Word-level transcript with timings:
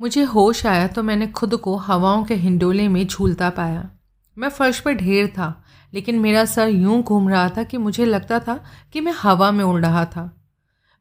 मुझे 0.00 0.22
होश 0.22 0.66
आया 0.66 0.86
तो 0.86 1.02
मैंने 1.02 1.26
खुद 1.26 1.56
को 1.56 1.76
हवाओं 1.76 2.24
के 2.24 2.34
हिंडोले 2.34 2.88
में 2.88 3.06
झूलता 3.06 3.50
पाया। 3.50 3.90
मैं 4.38 4.48
फर्श 4.48 4.80
पर 4.80 4.92
ढेर 4.92 5.26
था, 5.26 5.62
लेकिन 5.94 6.18
मेरा 6.18 6.44
सर 6.44 6.68
यूँ 6.68 7.02
घूम 7.02 7.28
रहा 7.28 7.48
था 7.48 7.62
कि 7.62 7.76
मुझे 7.76 8.04
लगता 8.04 8.38
था 8.38 8.64
कि 8.92 9.00
मैं 9.00 9.12
हवा 9.22 9.50
में 9.50 9.64
उड़ 9.64 9.80
रहा 9.80 10.04
था। 10.04 10.46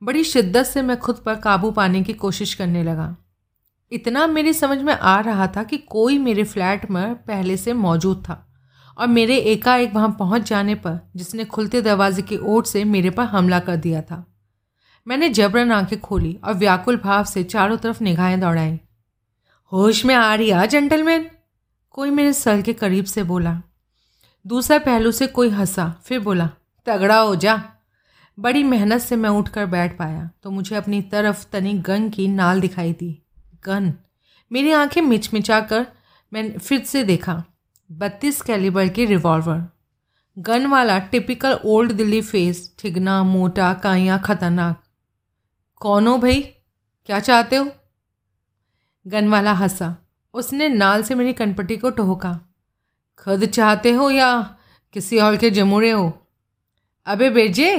बड़ी 0.04 0.24
शिद्दत 0.24 0.64
से 0.64 0.82
मैं 0.82 0.98
खुद 1.00 1.16
पर 1.16 1.36
काबू 1.36 1.72
पाने 1.72 2.02
की 2.04 2.14
कोशिश 2.14 2.54
करने 2.54 2.84
लगा। 2.84 3.16
इतना 3.92 4.27
मेरी 4.27 4.54
समझ 4.54 4.77
में 4.77 4.93
आ 4.93 5.20
रहा 5.20 5.47
था 5.47 5.63
कि 5.63 5.77
कोई 5.77 6.18
मेरे 6.18 6.43
फ्लैट 6.43 6.89
में 6.91 7.16
पहले 7.16 7.57
से 7.57 7.73
मौजूद 7.73 8.18
था 8.18 8.45
और 8.97 9.07
मेरे 9.07 9.38
एकाएक 9.38 9.95
वहाँ 9.95 10.16
पहुँच 10.20 10.50
जाने 10.50 10.75
पर 10.75 11.00
जिसने 11.16 11.45
खुलते 11.45 11.81
दरवाजे 11.81 12.21
की 12.21 12.38
ओर 12.38 12.66
से 12.66 12.84
मेरे 12.84 13.09
पर 13.09 13.23
हमला 13.23 13.59
कर 13.59 13.75
दिया 13.75 14.02
था। 14.02 14.23
मैंने 15.07 15.29
जबरन 15.29 15.71
आँखें 15.71 16.00
खोली 16.02 16.38
और 16.43 16.54
व्याकुल 16.54 16.97
भाव 16.97 17.23
से 17.23 17.43
चारों 17.43 17.77
तरफ़ 17.77 18.04
निगाहें 18.04 18.39
दौड़ाई। 18.39 18.79
होश 19.72 20.06
में 20.06 20.16
आ 20.16 20.36
रही 20.36 20.52
आ 20.52 20.66
जेंटलमैन 20.66 21.30
कोई 21.91 22.10
मेरे 22.10 22.34
सर 22.34 22.62
के 22.62 22.73
करीब 22.73 23.05
से 23.05 23.23
बोला। 23.23 23.62
दूसरा 24.48 24.77
पहलू 24.80 25.12
से 25.12 25.27
कोई 25.27 25.50
हंसा, 25.50 26.02
फिर 26.04 26.20
बोला, 26.20 26.50
तगड़ा 26.86 27.20
हो 27.20 27.36
जा। 27.36 27.64
बड़ी 28.40 28.63
मेहनत 28.63 29.02
से 29.02 29.16
मैं 29.16 29.30
उठकर 29.30 29.66
बैठ 29.66 29.98
पाया 29.98 30.30
तो 30.44 30.52
मुझे 30.52 30.76
अपनी 30.76 31.02
तरफ़ 31.02 31.46
तनी 31.52 31.74
गन 31.74 32.10
की 32.10 32.27
नाल 32.27 32.62
दिखाई 32.62 32.94
दी। 32.94 33.24
गन? 33.66 33.94
मेरी 34.52 34.72
आँखें 34.72 35.02
मिचमिचा 35.02 35.60
कर 35.62 35.88
मैंने 36.34 36.49
फिर 36.49 36.84
से 36.84 37.04
देखा। 37.04 37.44
बत्तीस 37.91 38.41
कैलिबर 38.41 38.88
की 38.88 39.05
रिवॉल्वर 39.05 39.68
गन 40.40 40.66
वाला 40.68 40.99
टिपिकल 40.99 41.60
ओल्ड 41.66 41.91
दिल्ली 41.91 42.22
फेस 42.22 42.76
ठिगना, 42.80 43.24
मोटा, 43.24 43.74
काइया, 43.74 44.18
खतरनाक। 44.18 44.84
कौन 45.76 46.08
हो 46.08 46.18
भाई? 46.18 46.41
क्या 47.05 47.20
चाहते 47.20 47.55
हो? 47.55 47.72
गन 49.09 49.27
वाला 49.27 49.54
हंसा। 49.54 49.95
उसने 50.34 50.70
नाल 50.70 51.04
से 51.04 51.16
मेरी 51.16 51.34
कनपट्टी 51.34 51.77
को 51.77 51.90
टोका 51.90 52.40
खुद 53.18 53.46
चाहते 53.46 53.91
हो 53.91 54.10
या 54.10 54.57
किसी 54.93 55.20
और 55.20 55.38
के 55.38 55.49
जमूरे 55.49 55.91
हो? 55.91 56.27
अबे 57.05 57.30
बेजे, 57.30 57.77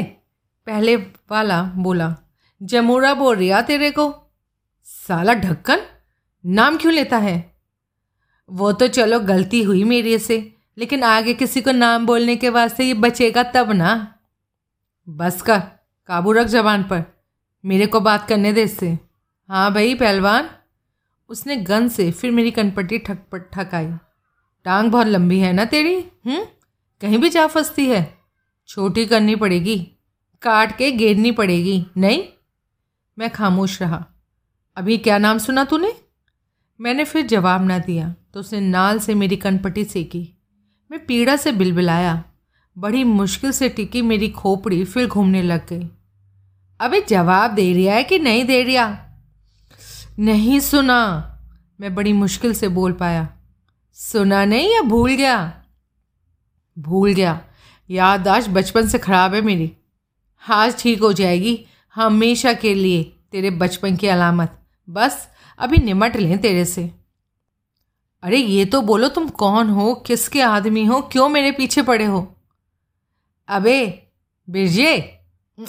पहले 0.67 0.97
वाला 0.97 1.63
बोला 1.63 2.17
जमूरा 2.63 3.15
बोल 3.15 3.37
रिया 3.37 3.63
तेरे 3.63 3.91
को? 3.91 4.15
साला 4.85 5.35
ढक्कन, 5.35 5.79
नाम 6.47 6.77
क्यों 6.77 6.95
लेता 6.95 7.19
है? 7.19 7.57
वो 8.51 8.73
तो 8.73 8.89
चलो 8.89 9.21
गलती 9.21 9.63
हुई 9.63 9.85
मेरे 9.85 10.19
से, 10.19 10.57
लेकिन 10.79 11.03
आगे 11.03 11.35
किसी 11.35 11.63
को 11.63 11.73
नाम 11.73 12.07
बोलने 12.07 12.37
के 12.37 12.49
वास्ते 12.49 12.85
ये 12.85 12.95
बचेगा 12.95 13.43
तब 13.43 13.71
ना। 13.73 14.15
बस 15.09 15.43
कर, 15.43 15.59
काबू 16.07 16.33
रख 16.33 16.47
जबान 16.47 16.83
पर, 16.83 17.05
मेरे 17.65 17.87
को 17.87 18.01
बात 18.01 18.29
करने 18.29 18.53
दे 18.53 18.63
इससे। 18.63 18.99
हाँ 19.49 19.75
भाई 19.75 19.95
पहलवान। 19.95 20.51
उसने 21.31 21.57
गन 21.57 21.89
से 21.89 22.11
फिर 22.11 22.31
मेरी 22.31 22.51
कनपट्टी 22.51 22.99
ठकपट 22.99 23.51
ठकाई। 23.53 23.87
टांग 24.65 24.91
बहुत 24.91 25.07
लंबी 25.07 25.39
है 25.39 25.53
ना 25.53 25.65
तेरी? 25.65 25.97
हम्म? 26.01 26.47
कहीं 27.01 27.19
भी 27.19 27.29
जा 27.29 27.47
फंसती 27.47 27.87
है। 27.87 28.19
छोटी 28.69 29.07
करनी 29.07 29.37
पड़ेगी। 29.37 29.79
काट 30.43 30.79
के 30.79 30.91
घेरनी 30.91 31.33
पड़ेगी। 31.33 31.87
नहीं? 31.97 32.25
मैं 33.19 33.31
खामोश 33.31 33.83
रहा। 33.83 34.07
अभी 34.77 34.99
क्या 34.99 35.19
नाम 35.19 35.39
सुना 35.39 35.65
तूने? 35.65 35.93
मैंने 36.81 37.05
फिर 37.05 37.27
जवाब 37.27 37.65
ना 37.65 37.79
दिया 37.79 38.15
तो 38.35 38.41
उसने 38.41 38.61
नाल 38.61 38.99
से 38.99 39.15
मेरी 39.15 39.37
कनपट्टी 39.37 39.85
सेकी। 39.85 40.35
मैं 40.91 41.07
पीड़ा 41.07 41.37
से 41.37 41.53
बिलबिलाया। 41.53 42.25
बड़ी 42.79 43.05
मुश्किल 43.05 43.51
से 43.51 43.69
टिकी 43.69 44.03
मेरी 44.03 44.29
खोपड़ी, 44.29 44.85
फिर 44.85 45.07
घूमने 45.07 45.43
लग 45.43 45.69
गई। 45.69 45.91
अबे 46.81 47.07
जवाब 47.09 47.51
दे 47.51 47.73
रिया 47.73 47.95
है 47.95 48.05
कि 48.05 48.19
नहीं 48.19 48.45
दे 48.45 48.63
रिया? 48.63 49.07
नहीं 50.19 50.61
सुना। 50.61 51.27
मैं 51.81 51.95
बड़ी 51.95 52.13
मुश्किल 52.13 52.55
से 52.55 52.69
बोल 52.69 52.93
पाया। 52.93 53.29
सुना 53.95 54.45
नहीं 54.45 54.75
या 54.75 54.81
भूल 54.81 55.11
गया? 55.11 55.65
भूल 56.79 57.13
गया। 57.13 57.41
याददाश्त 57.91 58.51
बचपन 58.51 58.89
से 58.89 58.99
ख़राब 58.99 59.35
है 59.35 59.41
मेरी। 59.41 59.77
आज 60.51 60.83
ठीक 60.83 61.01
हो 61.01 61.13
जाएगी, 61.13 61.67
हमेशा 61.95 62.53
के 62.53 62.75
लिए, 62.75 63.17
तेरे 63.33 63.51
बचपन 63.51 63.97
की 63.97 64.07
अलामत। 64.07 64.63
बस, 64.91 65.29
अभी 65.59 65.77
निमट 65.77 66.17
लें 66.17 66.39
तेरे 66.39 66.65
से। 66.65 66.91
अरे, 68.23 68.37
ये 68.37 68.65
तो 68.65 68.83
बोलो 68.83 69.09
तुम 69.09 69.29
कौन 69.29 69.71
हो, 69.71 69.95
किसके 69.95 70.41
आदमी 70.41 70.85
हो, 70.85 71.01
क्यों 71.01 71.29
मेरे 71.29 71.53
पीछे 71.53 71.83
पड़े 71.83 72.05
हो? 72.05 72.37
अबे, 73.49 74.09
बिरजे 74.51 75.21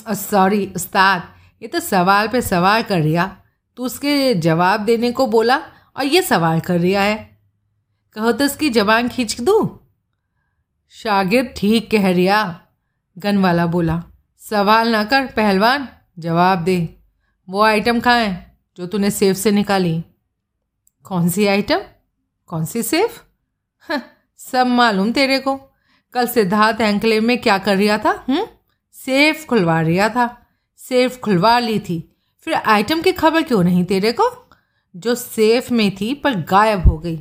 सॉरी 0.09 0.73
उस्ताद, 0.75 1.23
ये 1.61 1.67
तो 1.67 1.79
सवाल 1.79 2.27
पे 2.27 2.41
सवाल 2.41 2.83
कर 2.83 3.01
रिया 3.01 3.37
तू 3.81 3.85
उसके 3.85 4.33
जवाब 4.33 4.79
देने 4.79 5.11
को 5.11 5.25
बोला, 5.27 5.57
और 5.97 6.05
ये 6.05 6.21
सवाल 6.21 6.59
कर 6.59 6.79
रिया 6.79 7.01
है। 7.01 7.39
कहो 8.13 8.31
तो 8.31 8.45
उसकी 8.45 8.69
जबान 8.69 9.07
खींच 9.09 9.41
दूँ? 9.41 9.61
शागिर 10.89 11.53
ठीक 11.57 11.91
कह 11.91 12.09
रिया 12.09 12.61
गन 13.17 13.37
वाला 13.37 13.65
बोला। 13.65 14.03
सवाल 14.39 14.89
ना 14.89 15.03
कर, 15.03 15.25
पहलवान, 15.27 15.87
जवाब 16.19 16.63
दे। 16.63 16.97
वो 17.49 17.61
आइटम 17.61 18.01
है 18.07 18.57
जो 18.77 18.87
तूने 18.87 19.11
सेफ़ 19.11 19.37
से 19.37 19.51
निकाली। 19.51 20.03
कौन 21.03 21.29
सी 21.29 21.47
आइटम? 21.47 21.79
कौन 22.47 22.65
सी 22.65 22.83
सेफ़ 22.83 23.19
सब 24.37 24.67
मालूम 24.67 25.11
तेरे 25.11 25.39
को। 25.39 25.55
कल 26.13 26.27
सिद्धार्थ 26.27 26.81
एंकलेव 26.81 27.23
में 27.23 27.37
क्या 27.41 27.57
कर 27.57 27.77
रहा 27.77 27.97
था, 27.97 28.25
हुँ? 28.29 28.47
सेफ़ 28.93 29.45
खुलवा 29.45 29.81
रिया 29.81 30.09
था। 30.09 30.45
सेफ़ 30.77 31.19
खुलवा 31.19 31.59
ली 31.59 31.79
थी। 31.79 32.07
फिर 32.41 32.53
आइटम 32.53 33.01
की 33.01 33.11
खबर 33.11 33.43
क्यों 33.43 33.63
नहीं? 33.63 33.85
तेरे 33.85 34.11
को? 34.11 34.49
जो 34.95 35.15
सेफ़ 35.15 35.73
में 35.73 35.95
थी, 35.95 36.13
पर 36.13 36.35
गायब 36.35 36.87
हो 36.87 36.97
गई। 36.97 37.17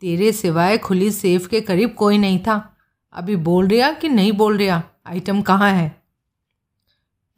तेरे 0.00 0.32
सिवाय 0.32 0.78
खुली 0.78 1.10
सेफ़ 1.10 1.48
के 1.48 1.60
करीब 1.60 1.94
कोई 1.94 2.18
नहीं 2.18 2.38
था। 2.38 2.76
अभी 3.12 3.36
बोल 3.36 3.68
रहा 3.68 3.92
कि 3.92 4.08
नहीं 4.08 4.32
बोल 4.32 4.58
रहा 4.58 4.82
आइटम 5.06 5.42
कहाँ 5.42 5.70
है? 5.70 6.02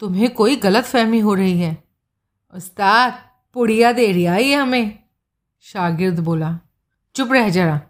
तुम्हें 0.01 0.35
कोई 0.35 0.57
गलत 0.57 0.85
फहमी 0.85 1.19
हो 1.19 1.35
रही 1.35 1.61
है। 1.61 1.85
उस्ताद, 2.55 3.13
पुड़िया 3.55 3.93
दे 3.93 4.13
रही 4.13 4.25
है 4.25 4.57
हमें। 4.57 4.99
शागिर्द 5.61 6.21
बोला, 6.21 6.59
चुप 7.15 7.33
रह 7.33 7.49
जरा। 7.49 7.81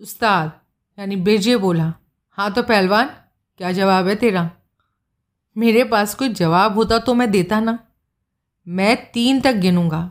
उस्ताद, 0.00 0.52
यानी 0.98 1.16
बेजे 1.16 1.56
बोला 1.56 1.94
हाँ 2.30 2.52
तो 2.52 2.62
पहलवान, 2.62 3.06
क्या 3.58 3.72
जवाब 3.72 4.08
है 4.08 4.14
तेरा? 4.14 4.50
मेरे 5.56 5.84
पास 5.84 6.14
कोई 6.14 6.28
जवाब 6.28 6.74
होता 6.74 6.98
तो 6.98 7.14
मैं 7.14 7.30
देता 7.30 7.60
ना। 7.60 7.78
मैं 8.66 8.96
तीन 9.12 9.40
तक 9.40 9.54
गिनूँगा। 9.54 10.10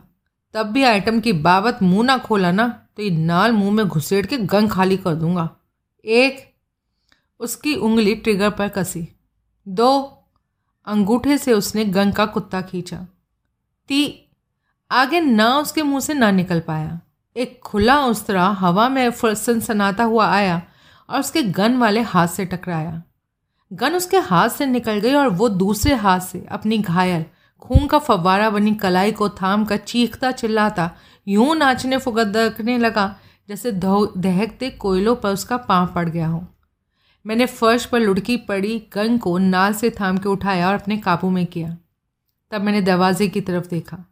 तब 0.54 0.66
भी 0.66 0.82
आइटम 0.84 1.20
की 1.20 1.32
बाबत 1.32 1.78
मुँह 1.82 2.04
ना 2.06 2.16
खोला 2.18 2.50
ना 2.52 2.68
तो 2.96 3.02
ये 3.02 3.10
नाल 3.10 3.52
मुँह 3.52 3.72
में 3.72 3.86
घुसेड़ 3.86 4.26
के 4.26 4.36
गन 4.36 4.68
खाली 4.68 4.96
कर 4.96 5.14
दूँगा। 5.14 5.48
एक, 6.04 6.54
उसकी 7.40 7.74
उंगली 7.74 8.14
ट्रिगर 8.14 8.50
पर 8.50 8.68
कसी। 8.68 9.08
दो, 9.66 10.00
अंगूठे 10.86 11.38
से 11.38 11.52
उसने 11.52 11.84
गन 11.84 12.12
का 12.12 12.26
कुत्ता 12.26 12.60
खींचा। 12.60 13.06
ती 13.88 14.30
आगे 14.90 15.20
ना 15.20 15.58
उसके 15.58 15.82
मुँह 15.82 16.00
से 16.00 16.14
ना 16.14 16.30
निकल 16.30 16.60
पाया। 16.60 17.00
एक 17.36 17.60
खुला 17.62 17.98
उस्तरा 18.06 18.46
हवा 18.48 18.88
में 18.88 19.10
फरसन 19.10 19.60
सनाता 19.60 20.04
हुआ 20.04 20.26
आया 20.26 20.62
और 21.08 21.20
उसके 21.20 21.42
गन 21.42 21.76
वाले 21.76 22.00
हाथ 22.00 22.28
से 22.28 22.44
टकराया। 22.44 23.02
गन 23.72 23.94
उसके 23.94 24.18
हाथ 24.18 24.48
से 24.48 24.66
निकल 24.66 24.98
गई 24.98 25.14
और 25.14 25.28
वो 25.28 25.48
दूसरे 25.48 25.94
हाथ 25.94 26.20
से 26.20 26.46
अपनी 26.50 26.78
घायल 26.78 27.24
खून 27.64 27.86
का 27.86 27.98
फव्वारा 27.98 28.50
बनी 28.50 28.74
कलाई 28.74 29.12
को 29.12 29.28
थाम 29.28 29.64
कर 29.64 29.76
चीखता 29.76 30.30
चिल्लाता, 30.32 30.90
यूँ 31.28 31.54
नाचने 31.56 31.98
फुगदकने 31.98 32.78
लगा, 32.78 33.16
जैसे 33.48 33.72
दहकते 33.72 34.70
कोयलों 34.70 35.16
पर 35.16 35.32
उसका 35.32 35.56
पाँव 35.56 35.86
पड़ 35.86 36.08
गया 36.08 36.26
हो। 36.26 36.46
मैंने 37.26 37.46
फर्श 37.46 37.84
पर 37.84 38.00
लुढ़की 38.00 38.36
पड़ी 38.36 38.78
गन 38.92 39.18
को 39.18 39.38
नाल 39.38 39.72
से 39.72 39.90
थाम 39.90 40.18
के 40.18 40.28
उठाया 40.28 40.68
और 40.68 40.74
अपने 40.74 40.96
काबू 40.96 41.30
में 41.30 41.46
किया। 41.46 41.76
तब 42.50 42.60
मैंने 42.60 42.80
दरवाजे 42.82 43.28
की 43.28 43.40
तरफ़ 43.40 43.68
देखा। 43.68 44.04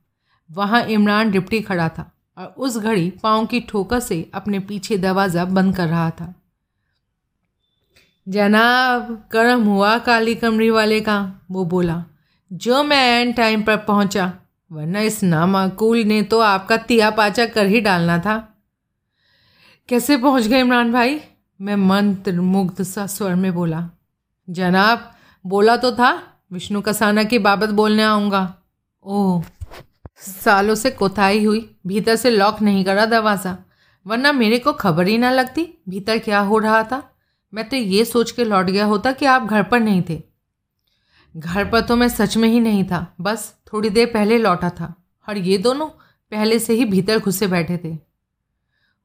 वहाँ 0.50 0.82
इमरान 0.82 1.30
डिप्टी 1.30 1.60
खड़ा 1.60 1.88
था 1.88 2.10
और 2.38 2.54
उस 2.58 2.76
घड़ी 2.78 3.10
पाँव 3.10 3.46
की 3.46 3.60
ठोकर 3.60 4.00
से 4.00 4.30
अपने 4.34 4.58
पीछे 4.58 4.98
दरवाज़ा 4.98 5.44
बंद 5.44 5.76
कर 5.76 5.88
रहा 5.88 6.10
था। 6.10 6.34
जनाब, 8.28 9.28
गर्म 9.32 9.64
हुआ 9.64 9.98
काली 9.98 10.34
कमरी 10.34 10.70
वाले 10.70 11.00
का, 11.00 11.40
वो 11.50 11.64
बोला। 11.64 12.04
जो 12.52 12.82
मैं 12.82 13.20
एंड 13.20 13.36
टाइम 13.36 13.62
पर 13.62 13.76
पहुँचा, 13.76 14.32
वरना 14.72 15.00
इस 15.00 15.22
नामाकूल 15.22 15.98
ने 15.98 16.22
तो 16.22 16.40
आपका 16.40 16.76
तिया 16.76 17.10
पाचा 17.10 17.46
कर 17.46 17.66
ही 17.66 17.80
डालना 17.80 18.18
था। 18.18 18.54
कैसे 19.88 20.16
पहुँच 20.16 20.46
गए 20.46 20.60
इमरान 20.60 20.92
भाई? 20.92 21.20
मैं 21.60 21.76
मंत्र 21.76 22.32
मुग्ध 22.32 22.82
सा 22.82 23.06
स्वर 23.06 23.34
में 23.34 23.54
बोला। 23.54 23.90
जनाब, 24.50 25.12
बोला 25.46 25.76
तो 25.76 25.92
था, 25.92 26.22
विष्णु 26.52 26.80
कसाना 26.80 27.24
की 27.24 27.38
बाबत 27.38 27.68
बोलने 27.68 28.02
आऊँगा। 28.02 28.54
ओह, 29.02 29.44
सालों 30.16 30.74
से 30.74 30.90
कोताही 30.90 31.44
हुई, 31.44 31.76
भीतर 31.86 32.16
से 32.16 32.30
लॉक 32.30 32.62
नहीं 32.62 32.84
करा 32.84 33.06
दरवाज़ा। 33.06 33.58
वरना 34.06 34.32
मेरे 34.32 34.58
को 34.58 34.72
खबर 34.72 35.06
ही 35.06 35.18
ना 35.18 35.30
लगती, 35.30 35.78
भीतर 35.88 36.18
क्या 36.18 36.40
हो 36.40 36.58
रहा 36.58 36.82
था? 36.82 37.10
मैं 37.54 37.68
तो 37.68 37.76
ये 37.76 38.04
सोच 38.04 38.30
के 38.30 38.44
लौट 38.44 38.66
गया 38.66 38.84
होता 38.84 39.12
कि 39.12 39.26
आप 39.26 39.42
घर 39.42 39.62
पर 39.62 39.80
नहीं 39.80 40.02
थे। 40.10 40.31
घर 41.36 41.68
पर 41.68 41.80
तो 41.80 41.96
मैं 41.96 42.08
सच 42.08 42.36
में 42.36 42.48
ही 42.48 42.60
नहीं 42.60 42.84
था, 42.84 43.14
बस 43.20 43.56
थोड़ी 43.72 43.90
देर 43.90 44.06
पहले 44.06 44.38
लौटा 44.38 44.70
था। 44.70 44.94
और 45.28 45.38
ये 45.38 45.58
दोनों 45.58 45.86
पहले 46.30 46.58
से 46.58 46.74
ही 46.74 46.84
भीतर 46.84 47.18
घुसे 47.18 47.46
बैठे 47.46 47.80
थे। 47.84 47.98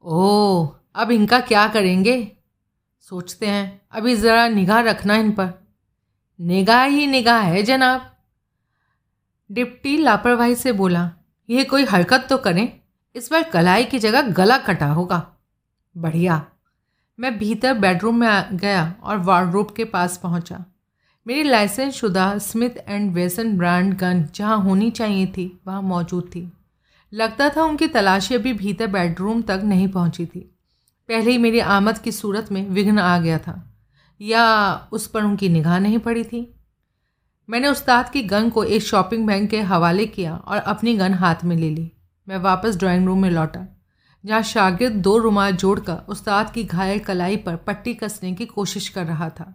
ओह, 0.04 0.76
अब 0.96 1.12
इनका 1.12 1.40
क्या 1.40 1.68
करेंगे? 1.68 2.32
सोचते 3.00 3.46
हैं, 3.46 3.82
अभी 3.92 4.16
ज़रा 4.16 4.48
निगाह 4.48 4.80
रखना 4.80 5.16
इन 5.16 5.32
पर। 5.32 5.54
निगाह 6.42 6.84
ही 6.84 7.08
निगाह 7.08 7.42
है, 7.42 7.64
जनाब। 7.64 8.16
डिप्टी 9.52 9.98
लापरवाही 9.98 10.56
से 10.56 10.72
बोला, 10.72 11.12
यह 11.50 11.64
कोई 11.64 11.86
हरकत 11.86 12.28
तो 12.30 12.38
करें, 12.38 12.80
इस 13.16 13.32
बार 13.32 13.44
कलाई 13.44 13.86
की 13.86 14.00
जगह 14.00 14.22
गला 14.22 14.58
कटा 14.58 14.88
होगा। 14.88 15.36
बढ़िया। 15.98 16.46
मैं 17.20 17.38
भीतर 17.38 17.74
बेडरूम 17.74 18.16
में 18.16 18.58
गया 18.58 18.96
और 19.04 19.18
वार्डरोब 19.18 19.72
के 19.72 19.86
पास 19.86 20.18
पहुँचा। 20.18 20.66
मेरी 21.28 21.44
लाइसेंस 21.44 21.94
शुदा 21.94 22.38
Smith 22.38 22.78
and 22.88 23.12
Wesson 23.14 23.58
brand 23.58 23.94
gun 23.94 24.24
जहाँ 24.36 24.58
होनी 24.64 24.90
चाहिए 24.92 25.26
थी, 25.28 25.60
वहाँ 25.68 25.82
मौजूद 25.82 26.30
थी। 26.36 26.52
लगता 27.14 27.50
था 27.50 27.64
उनकी 27.64 27.88
तलाशी 27.88 28.36
अभी 28.36 28.54
भीतर 28.54 28.88
बेडरूम 28.88 29.42
तक 29.42 29.62
नहीं 29.64 29.88
पहुँची 29.88 30.26
थी। 30.26 30.40
पहले 31.10 31.32
ही 31.32 31.38
मेरी 31.38 31.60
आमद 31.60 31.98
की 31.98 32.12
सूरत 32.12 32.52
में 32.52 32.70
विघ्न 32.70 33.00
आ 33.00 33.18
गया 33.20 33.38
था, 33.40 33.76
या 34.22 34.88
उस 34.92 35.08
पर 35.08 35.24
उनकी 35.24 35.50
निगाह 35.50 35.80
नहीं 35.80 36.00
पड़ी 36.00 36.24
थी। 36.24 36.42
मैंने 37.50 37.68
उस्ताद 37.68 38.10
की 38.10 38.24
गन 38.24 38.50
को 38.50 38.64
एक 38.64 38.84
शॉपिंग 38.84 39.28
बैंक 39.28 39.50
के 39.50 39.62
हवाले 39.64 40.06
किया 40.08 40.36
और 40.38 40.58
अपनी 40.58 40.96
गन 40.96 41.14
हाथ 41.14 41.44
में 41.44 41.56
ले 41.56 41.70
ली। 41.70 41.92
मैं 42.28 42.38
वापस 42.40 42.78
ड्राइंग 42.78 43.06
रूम 43.06 43.22
में 43.22 43.30
लौटा, 43.32 43.68
जहाँ 44.24 44.42
शागिर्द 44.46 45.02
दो 45.02 45.18
रुमाल 45.18 45.56
जोड़कर 45.56 46.04
उस्ताद 46.10 46.52
की 46.52 46.64
घायल 46.64 47.00
कलाई 47.00 47.38
पर 47.38 47.56
पट्टी 47.58 47.94
कसने 47.94 48.34
की 48.34 48.46
कोशिश 48.48 48.90
कर 48.90 49.06
रहा 49.06 49.30
था। 49.30 49.54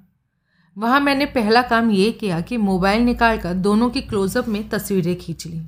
वहाँ 0.78 1.00
मैंने 1.00 1.26
पहला 1.26 1.62
काम 1.62 1.90
ये 1.90 2.12
किया 2.12 2.40
कि 2.40 2.56
मोबाइल 2.56 3.02
निकाल 3.02 3.38
कर 3.38 3.54
दोनों 3.54 3.90
की 3.90 4.00
क्लोज़अप 4.00 4.48
में 4.48 4.69
तस्वीरें 4.69 5.16
खींच 5.16 5.46
ली। 5.46 5.62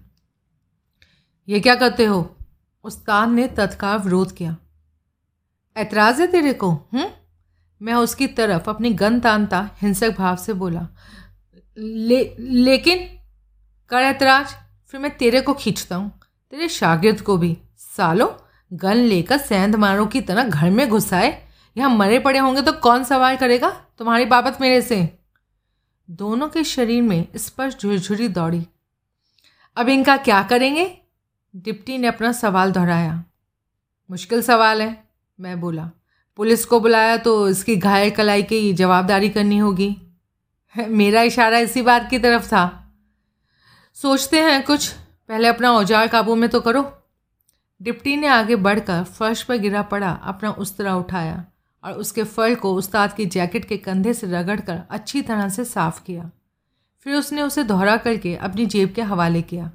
ये 1.48 1.60
क्या 1.60 1.74
करते 1.74 2.04
हो? 2.04 2.36
उस्ताद 2.84 3.28
ने 3.28 3.46
तत्काल 3.48 3.98
विरोध 3.98 4.32
किया। 4.32 4.56
ऐतराज़ 5.76 6.20
है 6.20 6.26
तेरे 6.26 6.52
को 6.52 6.70
हूँ 6.70 7.10
मैं 7.82 7.94
उसकी 7.94 8.26
तरफ़ 8.26 8.70
अपनी 8.70 8.90
गन 8.90 9.20
तानता 9.20 9.70
हिंसक 9.82 10.16
भाव 10.18 10.36
से 10.36 10.52
बोला। 10.52 10.88
ले, 11.78 12.36
लेकिन, 12.38 12.98
कर 13.88 13.96
ऐतराज, 13.96 14.46
फिर 14.86 15.00
मैं 15.00 15.16
तेरे 15.16 15.40
को 15.40 15.54
खींचता 15.54 15.96
हूँ। 15.96 16.20
तेरे 16.50 16.68
शागिर्द 16.68 17.20
को 17.20 17.36
भी। 17.36 17.58
सालो, 17.78 18.46
गन 18.72 18.94
लेकर 18.94 19.38
सेंध 19.38 19.76
मारो 19.76 20.06
की 20.06 20.20
तरह 20.20 20.44
घर 20.44 20.70
में 20.70 20.88
घुसाए 20.88 21.42
यहाँ 21.76 21.90
मरे 21.90 22.18
पड़े 22.18 22.38
होंगे 22.38 22.62
तो 22.62 22.72
कौन 22.72 23.04
सवाल 23.04 23.36
करेगा? 23.36 23.70
तुम्हारी 23.98 24.24
बाबत 24.24 24.58
मेरे 24.60 24.82
से। 24.82 25.18
दोनों 26.10 26.48
के 26.48 26.64
शरीर 26.64 27.02
में 27.02 27.28
स्पर्श 27.36 27.76
झुरझुरी 27.80 28.28
दौड़ी। 28.28 28.66
अब 29.76 29.88
इनका 29.88 30.16
क्या 30.16 30.42
करेंगे? 30.42 30.98
डिप्टी 31.56 31.98
ने 31.98 32.06
अपना 32.06 32.32
सवाल 32.32 32.72
दोहराया। 32.72 33.24
मुश्किल 34.10 34.42
सवाल 34.42 34.82
है, 34.82 35.04
मैं 35.40 35.60
बोला। 35.60 35.90
पुलिस 36.36 36.64
को 36.64 36.80
बुलाया 36.80 37.16
तो 37.16 37.48
इसकी 37.48 37.76
घायल 37.76 38.10
कलाई 38.10 38.42
की 38.42 38.72
जवाबदारी 38.72 39.28
करनी 39.28 39.58
होगी। 39.58 39.96
मेरा 40.88 41.22
इशारा 41.22 41.58
इसी 41.58 41.82
बात 41.82 42.10
की 42.10 42.18
तरफ़ 42.18 42.46
था। 42.46 42.92
सोचते 43.94 44.40
हैं 44.40 44.62
कुछ। 44.62 44.88
पहले 45.28 45.48
अपना 45.48 45.72
औज़ार 45.72 46.08
काबू 46.08 46.34
में 46.34 46.50
तो 46.50 46.60
करो। 46.60 47.04
डिप्टी 47.82 48.16
ने 48.16 48.26
आगे 48.26 48.56
बढ़कर 48.56 49.02
फर्श 49.04 49.42
पर 49.42 49.56
गिरा 49.56 49.82
पड़ा, 49.82 50.10
अपना 50.10 50.50
उस्तरा 50.50 50.96
उठाया। 50.96 51.44
और 51.84 51.92
उसके 51.92 52.24
फल 52.24 52.54
को 52.54 52.74
उस्ताद 52.74 53.12
की 53.12 53.26
जैकेट 53.26 53.64
के 53.64 53.76
कंधे 53.76 54.14
से 54.14 54.26
रगड़कर 54.26 54.82
अच्छी 54.90 55.22
तरह 55.22 55.48
से 55.48 55.64
साफ़ 55.64 56.04
किया। 56.04 56.30
फिर 57.00 57.14
उसने 57.14 57.42
उसे 57.42 57.64
दोहरा 57.64 57.96
करके 57.96 58.36
अपनी 58.36 58.66
जेब 58.66 58.92
के 58.92 59.02
हवाले 59.02 59.42
किया। 59.42 59.72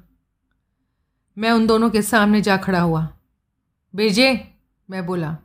मैं 1.38 1.50
उन 1.50 1.66
दोनों 1.66 1.90
के 1.90 2.02
सामने 2.02 2.40
जा 2.40 2.56
खड़ा 2.56 2.80
हुआ। 2.80 3.08
बेजे, 3.94 4.54
मैं 4.90 5.06
बोला, 5.06 5.36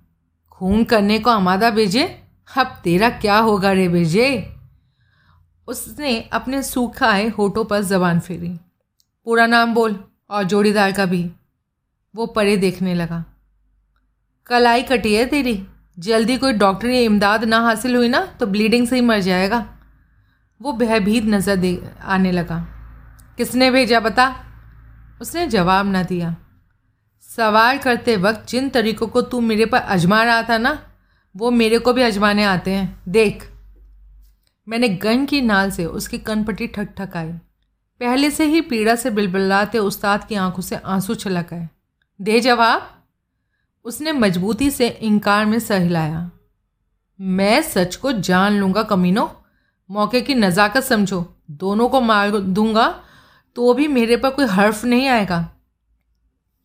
खून 0.51 0.83
करने 0.83 1.19
को 1.19 1.29
आमादा 1.29 1.69
बेजे? 1.69 2.23
अब 2.57 2.81
तेरा 2.83 3.09
क्या 3.09 3.37
होगा 3.37 3.71
रे 3.71 3.89
बेजे? 3.89 4.55
उसने 5.67 6.21
अपने 6.21 6.63
सूखाए 6.63 7.27
होठों 7.27 7.65
पर 7.65 7.81
जबान 7.81 8.19
फेरी। 8.19 8.59
पूरा 9.25 9.45
नाम 9.45 9.73
बोल 9.73 10.03
और 10.29 10.43
जोड़ीदार 10.43 10.91
का 10.91 11.05
भी। 11.05 11.31
वो 12.15 12.25
परे 12.25 12.57
देखने 12.57 12.93
लगा। 12.93 13.25
कलाई 14.45 14.83
कटी 14.83 15.15
है 15.15 15.25
तेरी? 15.25 15.67
जल्दी 15.97 16.37
कोई 16.37 16.53
डॉक्टरी 16.53 17.03
इमदाद 17.03 17.43
ना 17.43 17.59
हासिल 17.59 17.95
हुई 17.95 18.07
ना 18.07 18.25
तो 18.39 18.45
ब्लीडिंग 18.47 18.87
से 18.87 18.95
ही 18.95 19.01
मर 19.01 19.19
जाएगा। 19.19 19.65
वो 20.61 20.73
भयभीत 20.73 21.25
नज़र 21.25 21.55
दे, 21.55 21.79
आने 22.01 22.31
लगा। 22.31 22.57
किसने 23.37 23.69
भेजा 23.71 23.99
बता? 23.99 24.33
उसने 25.21 25.45
जवाब 25.47 25.85
ना 25.85 26.03
दिया। 26.03 26.35
सवाल 27.29 27.77
करते 27.77 28.15
वक्त 28.17 28.47
जिन 28.49 28.69
तरीक़ों 28.69 29.07
को 29.07 29.21
तू 29.21 29.39
मेरे 29.41 29.65
पर 29.65 29.77
अजमा 29.77 30.23
रहा 30.23 30.41
था 30.41 30.57
ना, 30.57 30.79
वो 31.35 31.51
मेरे 31.51 31.79
को 31.79 31.93
भी 31.93 32.01
अजमाने 32.01 32.43
आते 32.43 32.71
हैं। 32.71 33.01
देख, 33.09 33.43
मैंने 34.67 34.89
गन 34.89 35.25
की 35.25 35.41
नाल 35.41 35.71
से 35.71 35.85
उसकी 35.85 36.17
कनपट्टी 36.19 36.67
ठक 36.67 36.93
ठकाई 36.97 37.31
पहले 38.01 38.29
से 38.31 38.45
ही 38.45 38.61
पीड़ा 38.61 38.95
से 38.95 39.09
बिलबिलाते 39.11 39.79
उस्ताद 39.79 40.23
की 40.23 40.35
आँखों 40.35 40.61
से 40.61 40.75
आँसू 40.75 41.15
छलक 41.15 41.53
आए। 41.53 41.67
दे 42.19 42.39
जवाब। 42.39 42.89
उसने 43.85 44.11
मजबूती 44.11 44.69
से 44.71 44.87
इनकार 44.87 45.45
में 45.45 45.59
सहलाया 45.59 46.31
मैं 47.19 47.61
सच 47.61 47.95
को 47.95 48.11
जान 48.11 48.53
लूँगा, 48.53 48.83
कमीनो। 48.83 49.31
मौके 49.89 50.21
की 50.21 50.35
नज़ाकत 50.35 50.83
समझो। 50.83 51.25
दोनों 51.51 51.89
को 51.89 52.01
मार 52.01 52.31
दूँगा 52.31 52.87
तो 53.55 53.73
भी 53.73 53.87
मेरे 53.87 54.17
पर 54.17 54.29
कोई 54.29 54.45
हर्फ 54.45 54.83
नहीं 54.85 55.07
आएगा। 55.07 55.37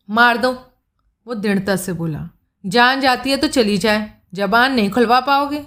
मार 0.09 0.37
दो, 0.37 0.51
वो 1.27 1.33
दृढ़ता 1.33 1.75
से 1.75 1.93
बोला। 1.93 2.29
जान 2.65 3.01
जाती 3.01 3.31
है 3.31 3.37
तो 3.37 3.47
चली 3.47 3.77
जाए। 3.77 4.09
जबान 4.33 4.73
नहीं 4.73 4.89
खुलवा 4.91 5.19
पाओगे। 5.19 5.63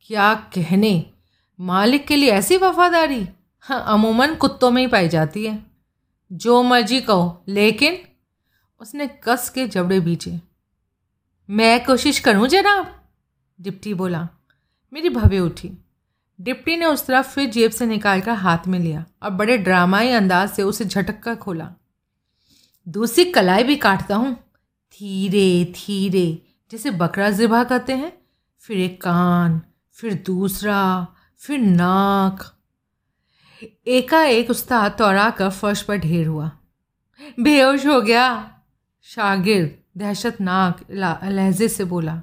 क्या 0.00 0.34
कहने? 0.54 1.10
मालिक 1.58 2.06
के 2.06 2.16
लिए 2.16 2.30
ऐसी 2.30 2.56
वफादारी? 2.56 3.26
हाँ 3.60 3.84
अमूमन 3.88 4.34
कुत्तों 4.34 4.70
में 4.70 4.82
ही 4.82 4.88
पाई 4.88 5.08
जाती 5.08 5.46
है। 5.46 5.58
जो 6.32 6.62
मर्ज़ी 6.62 7.00
कहो, 7.00 7.44
लेकिन 7.48 7.98
उसने 8.80 9.06
कस 9.24 9.48
के 9.50 9.66
जबड़े 9.66 10.00
बीचे 10.00 10.38
मैं 11.50 11.84
कोशिश 11.84 12.18
करूँ 12.18 12.48
जनाब? 12.48 13.08
डिप्टी 13.60 13.94
बोला। 13.94 14.28
मेरी 14.92 15.08
भवे 15.08 15.38
उठी। 15.38 15.72
डिप्टी 16.40 16.76
ने 16.76 16.86
उस 16.86 17.06
तरफ़ 17.06 17.26
फिर 17.26 17.50
जेब 17.50 17.70
से 17.70 17.86
निकाल 17.86 18.20
कर 18.20 18.30
हाथ 18.30 18.58
में 18.66 18.78
लिया 18.78 19.04
और 19.22 19.30
बड़े 19.30 19.58
ड्रामाई 19.58 20.10
अंदाज 20.10 20.50
से 20.50 20.62
उसे 20.62 20.84
झटक 20.84 21.20
कर 21.20 21.34
खोला। 21.34 21.74
दूसरी 22.88 23.24
कलाई 23.24 23.64
भी 23.64 23.76
काटता 23.76 24.16
हूँ। 24.16 24.34
धीरे 24.92 25.64
धीरे, 25.64 26.42
जैसे 26.70 26.90
बकरा 26.90 27.30
ज़िबा 27.30 27.64
करते 27.64 27.92
हैं। 27.92 28.12
फिर 28.60 28.78
एक 28.78 29.02
कान, 29.02 29.62
फिर 29.92 30.14
दूसरा, 30.14 31.06
फिर 31.38 31.58
नाक। 31.58 32.56
एकाएक 33.86 34.50
उस्ताद 34.50 34.92
तोड़ा 34.92 35.30
कर 35.30 35.50
फर्श 35.50 35.82
पर 35.82 35.96
ढेर 35.96 36.26
हुआ। 36.26 36.50
बेहोश 37.40 37.86
हो 37.86 38.00
गया। 38.00 38.54
शागिर 39.02 39.85
दहशतनाक 39.96 40.80
लहजे 40.90 41.68
से 41.68 41.84
बोला। 41.84 42.22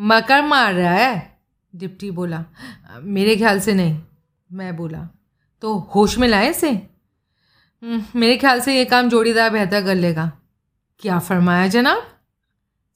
मकर 0.00 0.42
मार 0.42 0.74
रहा 0.74 0.92
है? 0.92 1.38
डिप्टी 1.76 2.10
बोला। 2.10 2.44
मेरे 3.02 3.36
ख्याल 3.36 3.60
से 3.60 3.74
नहीं 3.74 4.02
मैं 4.52 4.76
बोला। 4.76 5.08
तो 5.62 5.78
होश 5.78 6.18
में 6.18 6.28
लाए 6.28 6.52
से 6.52 6.70
हम्म, 7.82 8.04
मेरे 8.16 8.36
ख्याल 8.36 8.60
से 8.60 8.76
ये 8.76 8.84
काम 8.84 9.08
जोड़ीदार 9.08 9.50
बेहतर 9.50 9.84
कर 9.84 9.94
लेगा। 9.94 10.32
क्या 10.98 11.18
फरमाया 11.18 11.68
जनाब? 11.68 12.18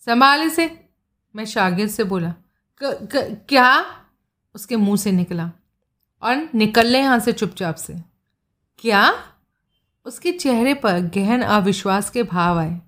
संभाल 0.01 0.43
इसे 0.43 0.89
मैं 1.37 1.45
शागिर 1.45 1.89
से 1.89 2.05
बोला। 2.05 2.35
क, 2.83 3.09
क, 3.13 3.47
क्या? 3.49 3.85
उसके 4.55 4.77
मुँह 4.77 4.97
से 4.97 5.13
निकला। 5.13 5.53
और 6.23 6.49
निकल 6.55 6.87
ले 6.87 6.99
यहाँ 6.99 7.19
से 7.19 7.33
चुपचाप 7.33 7.75
से। 7.75 7.95
क्या? 8.79 9.15
उसके 10.05 10.33
चेहरे 10.33 10.75
पर 10.75 10.99
गहन 10.99 11.43
अविश्वास 11.43 12.11
के 12.11 12.23
भाव 12.23 12.59
आए। 12.59 12.81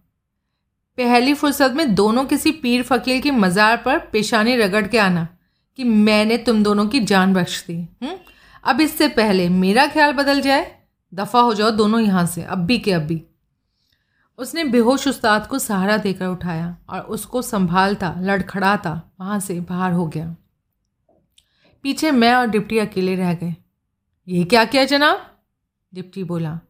पहली 0.99 1.35
फुर्सत 1.35 1.73
में 1.77 1.95
दोनों 1.95 2.25
किसी 2.25 2.51
पीर 2.53 2.83
फकीर 2.83 3.21
की 3.21 3.31
मज़ार 3.31 3.77
पर 3.77 3.99
पेशानी 3.99 4.57
रगड़ 4.57 4.87
के 4.87 4.99
आना 4.99 5.29
कि 5.77 5.85
मैंने 5.85 6.37
तुम 6.37 6.63
दोनों 6.63 6.87
की 6.87 7.01
जान 7.01 7.35
बख्श 7.35 7.65
दी 7.67 7.75
हम्म? 7.75 8.17
अब 8.65 8.81
इससे 8.81 9.09
पहले 9.09 9.49
मेरा 9.49 9.87
ख्याल 9.87 10.13
बदल 10.13 10.41
जाए, 10.41 10.79
दफ़ा 11.15 11.41
हो 11.41 11.55
जाओ 11.55 11.71
दोनों 11.71 12.01
यहाँ 12.01 12.27
से, 12.27 12.43
अब 12.43 12.59
भी 12.59 12.79
के 12.79 12.93
अब 12.93 13.21
उसने 14.39 14.65
बेहोश 14.65 15.09
उस्ताद 15.09 15.47
को 15.47 15.59
सहारा 15.59 15.97
देकर 15.97 16.27
उठाया 16.27 16.77
और 16.89 17.01
उसको 17.01 17.43
संभालता, 17.43 18.15
लड़खड़ाता, 18.19 19.03
वहाँ 19.21 19.41
से 19.41 19.61
बाहर 19.61 19.93
हो 19.93 20.07
गया। 20.07 20.37
पीछे 21.83 22.11
मैं 22.11 22.35
और 22.35 22.47
डिप्टी 22.47 22.79
अकेले 22.79 23.15
रह 23.15 23.35
गए। 23.35 23.55
ये 24.29 24.45
क्या 24.45 24.65
किया 24.65 24.85
जनाब? 24.85 25.27
डिप्टी 25.95 26.25
बोला, 26.25 26.61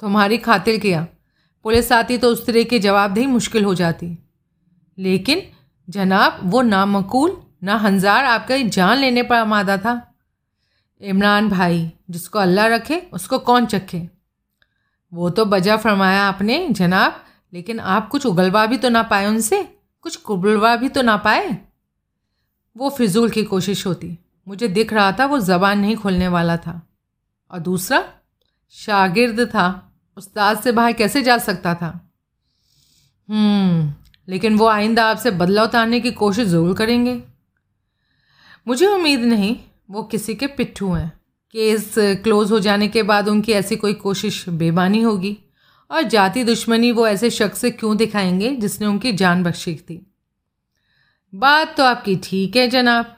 तुम्हारी 0.00 0.38
खातिर 0.38 0.80
किया। 0.80 1.06
पुलिस 1.62 1.92
आती 1.92 2.18
तो 2.18 2.28
उस 2.28 2.46
तरह 2.46 2.62
की 2.62 2.78
जवाबदेही 2.78 3.26
मुश्किल 3.26 3.64
हो 3.64 3.74
जाती। 3.74 4.18
लेकिन, 4.98 5.42
जनाब, 5.90 6.40
वो 6.42 6.62
ना 6.62 6.86
मकूल, 6.86 7.42
ना 7.62 7.76
हंजार 7.76 8.24
आपका 8.24 8.56
जान 8.56 8.98
लेने 8.98 9.22
पर 9.22 9.36
आमादा 9.36 9.76
था। 9.76 10.14
इमरान 11.00 11.48
भाई, 11.48 11.92
जिसको 12.10 12.38
अल्लाह 12.38 12.66
रखे, 12.66 13.08
उसको 13.12 13.38
कौन 13.38 13.66
चखे? 13.66 14.08
वो 15.14 15.30
तो 15.30 15.44
बजा 15.44 15.76
फरमाया 15.76 16.22
आपने, 16.28 16.68
जनाब, 16.70 17.24
लेकिन 17.52 17.80
आप 17.80 18.08
कुछ 18.08 18.26
उगलवा 18.26 18.66
भी 18.66 18.76
तो 18.76 18.88
ना 18.88 19.02
पाए 19.02 19.26
उनसे, 19.26 19.76
कुछ 20.02 20.16
कुबलवा 20.16 20.76
भी 20.76 20.88
तो 20.88 21.02
ना 21.02 21.16
पाए। 21.16 21.58
वो 22.76 22.90
फिजूल 22.90 23.30
की 23.30 23.44
कोशिश 23.44 23.86
होती। 23.86 24.18
मुझे 24.48 24.68
दिख 24.68 24.92
रहा 24.92 25.12
था 25.12 25.26
वो 25.26 25.38
ज़बान 25.38 25.78
नहीं 25.78 25.96
खोलने 25.96 26.28
वाला 26.28 26.56
था। 26.56 26.88
और 27.50 27.58
दूसरा, 27.58 28.04
शागिर्द 28.70 29.40
था। 29.40 29.91
उस्ताद 30.16 30.60
से 30.60 30.72
बाहर 30.72 30.92
कैसे 30.92 31.22
जा 31.22 31.38
सकता 31.38 31.74
था? 31.74 32.10
हम्म 33.28 33.92
लेकिन 34.28 34.56
वो 34.56 34.66
आइंदा 34.66 35.04
आपसे 35.04 35.30
बदला 35.30 35.64
उतारने 35.64 36.00
की 36.00 36.10
कोशिश 36.10 36.46
ज़रूर 36.48 36.76
करेंगे। 36.76 37.22
मुझे 38.68 38.86
उम्मीद 38.86 39.20
नहीं, 39.20 39.56
वो 39.90 40.02
किसी 40.02 40.34
के 40.34 40.46
पिट्ठू 40.46 40.92
हैं 40.92 41.08
केस 41.54 41.94
क्लोज 41.98 42.50
हो 42.52 42.60
जाने 42.60 42.88
के 42.88 43.02
बाद 43.02 43.28
उनकी 43.28 43.52
ऐसी 43.52 43.76
कोई 43.76 43.94
कोशिश 43.94 44.48
बेबानी 44.48 45.02
होगी। 45.02 45.36
और 45.90 46.02
जाति 46.02 46.44
दुश्मनी 46.44 46.92
वो 46.92 47.06
ऐसे 47.06 47.30
शख्स 47.30 47.58
से 47.58 47.70
क्यों 47.70 47.96
दिखाएँगे 47.96 48.50
जिसने 48.56 48.86
उनकी 48.86 49.12
जान 49.12 49.42
बख्शी 49.42 49.74
थी? 49.74 50.06
बात 51.34 51.76
तो 51.76 51.84
आपकी 51.84 52.16
ठीक 52.16 52.56
है, 52.56 52.68
जनाब। 52.68 53.16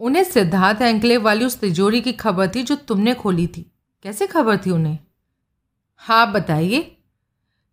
उन्हें 0.00 0.24
सिद्धार्थ 0.24 0.82
एंकलेव 0.82 1.22
वाली 1.22 1.44
उस 1.44 1.60
तिजोरी 1.60 2.00
की 2.00 2.12
खबर 2.12 2.48
थी 2.48 2.62
जो 2.62 2.74
तुमने 2.74 3.14
खोली 3.14 3.46
थी। 3.46 3.72
कैसे 4.02 4.26
खबर 4.26 4.56
थी 4.56 4.70
उन्हें? 4.70 4.98
हाँ 5.96 6.32
बताइए। 6.32 6.96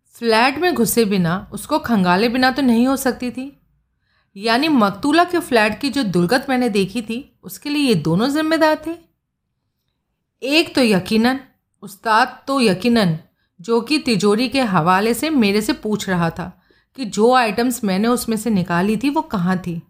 फ्लैट 0.06 0.58
में 0.58 0.74
घुसे 0.74 1.04
बिना, 1.04 1.50
उसको 1.52 1.78
खंगाले 1.78 2.28
बिना 2.28 2.50
तो 2.50 2.62
नहीं 2.62 2.86
हो 2.86 2.96
सकती 2.96 3.30
थी। 3.30 3.60
यानी 4.36 4.68
मकतूला 4.68 5.24
के 5.24 5.38
फ्लैट 5.38 5.80
की 5.80 5.90
जो 5.90 6.02
दुर्गत 6.02 6.46
मैंने 6.48 6.68
देखी 6.68 7.02
थी, 7.02 7.38
उसके 7.42 7.70
लिए 7.70 7.88
ये 7.88 7.94
दोनों 7.94 8.28
जिम्मेदार 8.28 8.82
थे? 8.86 8.96
एक 10.42 10.74
तो 10.74 10.82
यकीनन, 10.82 11.40
उस्ताद 11.82 12.44
तो 12.46 12.60
यकीनन, 12.60 13.18
जो 13.60 13.80
कि 13.80 13.98
तिजोरी 13.98 14.48
के 14.48 14.60
हवाले 14.60 15.14
से 15.14 15.30
मेरे 15.30 15.60
से 15.60 15.72
पूछ 15.72 16.08
रहा 16.08 16.30
था 16.30 16.62
कि 16.94 17.04
जो 17.04 17.34
आइटम्स 17.34 17.84
मैंने 17.84 18.08
उसमें 18.08 18.36
से 18.36 18.50
निकाली 18.50 18.96
थी, 18.96 19.10
वो 19.10 19.22
कहाँ 19.22 19.58
थी? 19.58 19.82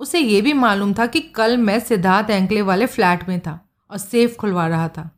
उसे 0.00 0.18
ये 0.18 0.40
भी 0.40 0.52
मालूम 0.52 0.94
था 0.94 1.06
कि 1.06 1.20
कल 1.20 1.56
मैं 1.56 1.80
सिद्धार्थ 1.80 2.30
एंकले 2.30 2.62
वाले 2.62 2.86
फ्लैट 2.86 3.28
में 3.28 3.40
था 3.40 3.68
और 3.90 3.98
सेफ़ 3.98 4.36
खुलवा 4.36 4.66
रहा 4.66 4.88
था। 4.88 5.15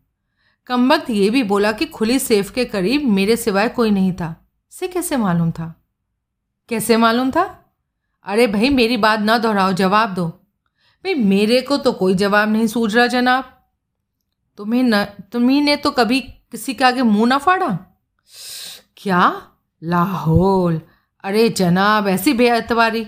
कम 0.69 0.93
वक्त 0.93 1.11
ये 1.11 1.31
भी 1.31 1.43
बोला 1.43 1.73
कि 1.73 1.87
खुली 1.87 2.19
सेफ़ 2.19 2.53
के 2.53 2.65
करीब 2.65 3.05
मेरे 3.05 3.37
सिवाय 3.37 3.69
कोई 3.69 3.91
नहीं 3.91 4.13
था। 4.13 4.49
से 4.71 4.89
कैसे 4.89 5.17
मालूम 5.17 5.51
था? 5.51 5.85
कैसे 6.69 6.97
मालूम 6.97 7.31
था? 7.31 7.75
अरे 8.25 8.47
भाई, 8.47 8.71
मेरी 8.71 8.97
बात 8.97 9.21
ना 9.21 9.39
दोहराओ, 9.39 9.73
जवाब 9.73 10.15
दो। 10.15 10.29
भाई, 11.05 11.15
मेरे 11.15 11.61
को 11.61 11.77
तो 11.77 11.93
कोई 11.93 12.15
जवाब 12.15 12.49
नहीं 12.49 12.67
सूझ 12.67 12.97
रहा 12.97 13.07
जनाब। 13.07 13.71
तुम्हें 14.57 14.83
न, 14.83 15.05
तुम्ही 15.05 15.61
ने 15.61 15.77
तो 15.77 15.91
कभी 15.91 16.21
किसी 16.21 16.75
के 16.75 16.85
आगे 16.85 17.03
मुँह 17.03 17.27
ना 17.27 17.39
फाड़ा? 17.39 17.79
क्या? 18.97 19.43
लाहौल। 19.83 20.81
अरे 21.25 21.49
जनाब, 21.49 22.09
ऐसी 22.09 22.33
बेअतवारी 22.33 23.07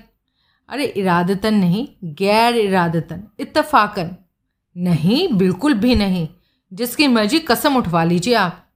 अरे 0.69 0.85
इरादतन 0.85 1.55
नहीं, 1.55 1.89
गैर 2.05 2.57
इरादतन, 2.57 3.23
इत्तफाकन। 3.39 4.17
नहीं, 4.77 5.29
बिल्कुल 5.33 5.75
भी 5.75 5.95
नहीं। 5.95 6.29
जिसकी 6.73 7.09
मर्ज़ी 7.09 7.39
कसम 7.39 7.77
उठवा 7.77 8.05
लीजिए 8.05 8.35
आप। 8.35 8.67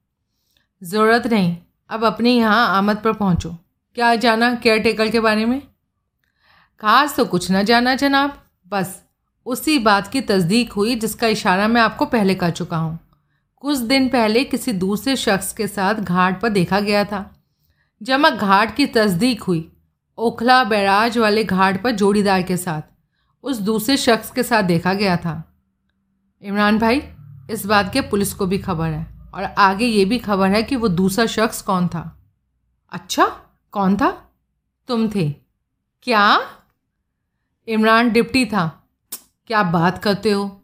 ज़रूरत 0.82 1.26
नहीं। 1.26 1.56
अब 1.90 2.04
अपने 2.04 2.30
यहाँ 2.30 2.76
आमद 2.78 2.96
पर 2.96 3.12
पहुँचो। 3.12 3.56
क्या 3.94 4.14
जाना 4.14 4.54
केयर 4.54 4.78
टेकर 4.78 5.08
के 5.08 5.20
बारे 5.20 5.44
में? 5.44 5.62
खास 6.80 7.16
तो 7.16 7.24
कुछ 7.24 7.50
ना 7.50 7.62
जाना 7.62 7.94
जनाब। 7.94 8.42
बस, 8.68 9.02
उसी 9.46 9.78
बात 9.78 10.08
की 10.08 10.20
तस्दीक 10.20 10.72
हुई 10.72 10.94
जिसका 10.94 11.26
इशारा 11.26 11.68
मैं 11.68 11.80
आपको 11.80 12.06
पहले 12.06 12.34
कर 12.34 12.50
चुका 12.50 12.76
हूँ। 12.76 12.98
कुछ 13.56 13.78
दिन 13.78 14.08
पहले 14.08 14.44
किसी 14.44 14.72
दूसरे 14.72 15.16
शख्स 15.16 15.52
के 15.52 15.66
साथ 15.68 15.94
घाट 15.94 16.40
पर 16.40 16.48
देखा 16.48 16.80
गया 16.80 17.04
था। 17.04 17.42
जब 18.02 18.22
घाट 18.22 18.76
की 18.76 18.86
तस्दीक 18.86 19.42
हुई। 19.42 19.72
ओखला 20.18 20.64
बैराज 20.64 21.18
वाले 21.18 21.44
घाट 21.44 21.82
पर 21.82 21.90
जोड़ीदार 21.90 22.42
के 22.42 22.56
साथ। 22.56 22.82
उस 23.42 23.58
दूसरे 23.58 23.96
शख्स 23.96 24.30
के 24.30 24.42
साथ 24.42 24.62
देखा 24.62 24.94
गया 24.94 25.16
था। 25.16 25.54
इमरान 26.42 26.78
भाई 26.78 27.02
इस 27.50 27.66
बात 27.66 27.92
के 27.92 28.00
पुलिस 28.00 28.34
को 28.34 28.46
भी 28.46 28.58
खबर 28.58 28.88
है। 28.88 29.06
और 29.34 29.44
आगे 29.44 29.86
ये 29.86 30.04
भी 30.04 30.18
खबर 30.18 30.48
है 30.48 30.62
कि 30.62 30.76
वो 30.76 30.88
दूसरा 30.88 31.26
शख्स 31.26 31.62
कौन 31.62 31.88
था। 31.88 32.22
अच्छा 32.92 33.26
कौन 33.70 33.96
था? 33.96 34.32
तुम 34.88 35.08
थे। 35.08 35.34
क्या? 36.02 36.40
इमरान 37.68 38.10
डिप्टी 38.10 38.46
था। 38.46 38.88
क्या 39.46 39.62
बात 39.62 39.98
करते 39.98 40.30
हो? 40.30 40.62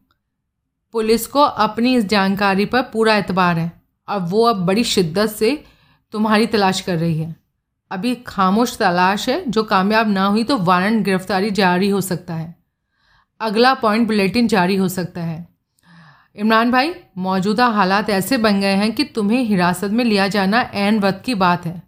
पुलिस 0.93 1.27
को 1.27 1.41
अपनी 1.41 1.97
इस 1.97 2.05
जानकारी 2.05 2.67
पर 2.67 2.83
पूरा 2.83 3.15
एतबार 3.15 3.59
है। 3.59 3.83
और 4.09 4.19
वो 4.19 4.45
अब 4.45 4.67
बड़ी 4.67 4.85
शिद्दत 4.85 5.27
से 5.27 5.65
तुम्हारी 6.13 6.47
तलाश 6.47 6.81
कर 6.81 6.97
रही 6.97 7.19
है। 7.19 7.37
अभी 7.91 8.15
खामोश 8.15 8.79
तलाश 8.79 9.29
है। 9.29 9.51
जो 9.51 9.63
कामयाब 9.63 10.09
ना 10.09 10.27
हुई 10.27 10.45
तो 10.45 10.59
वारंट 10.59 11.05
गिरफ्तारी 11.05 11.51
जारी 11.51 11.89
हो 11.89 12.01
सकता 12.01 12.35
है। 12.35 12.63
अगला 13.41 13.75
पॉइंट 13.75 14.07
बुलेटिन 14.07 14.49
जारी 14.49 14.77
हो 14.77 14.89
सकता 14.89 15.21
है। 15.21 15.49
इमरान 16.41 16.71
भाई, 16.71 16.93
मौजूदा 17.19 17.67
हालात 17.67 18.11
ऐसे 18.11 18.37
बन 18.37 18.61
गए 18.61 18.75
हैं 18.75 18.93
कि 18.93 19.05
तुम्हें 19.05 19.43
हिरासत 19.43 19.91
में 19.91 20.05
लिया 20.05 20.29
जाना 20.29 20.61
एन 20.75 20.99
वक्त 21.01 21.23
की 21.25 21.35
बात 21.35 21.67
है। 21.67 21.83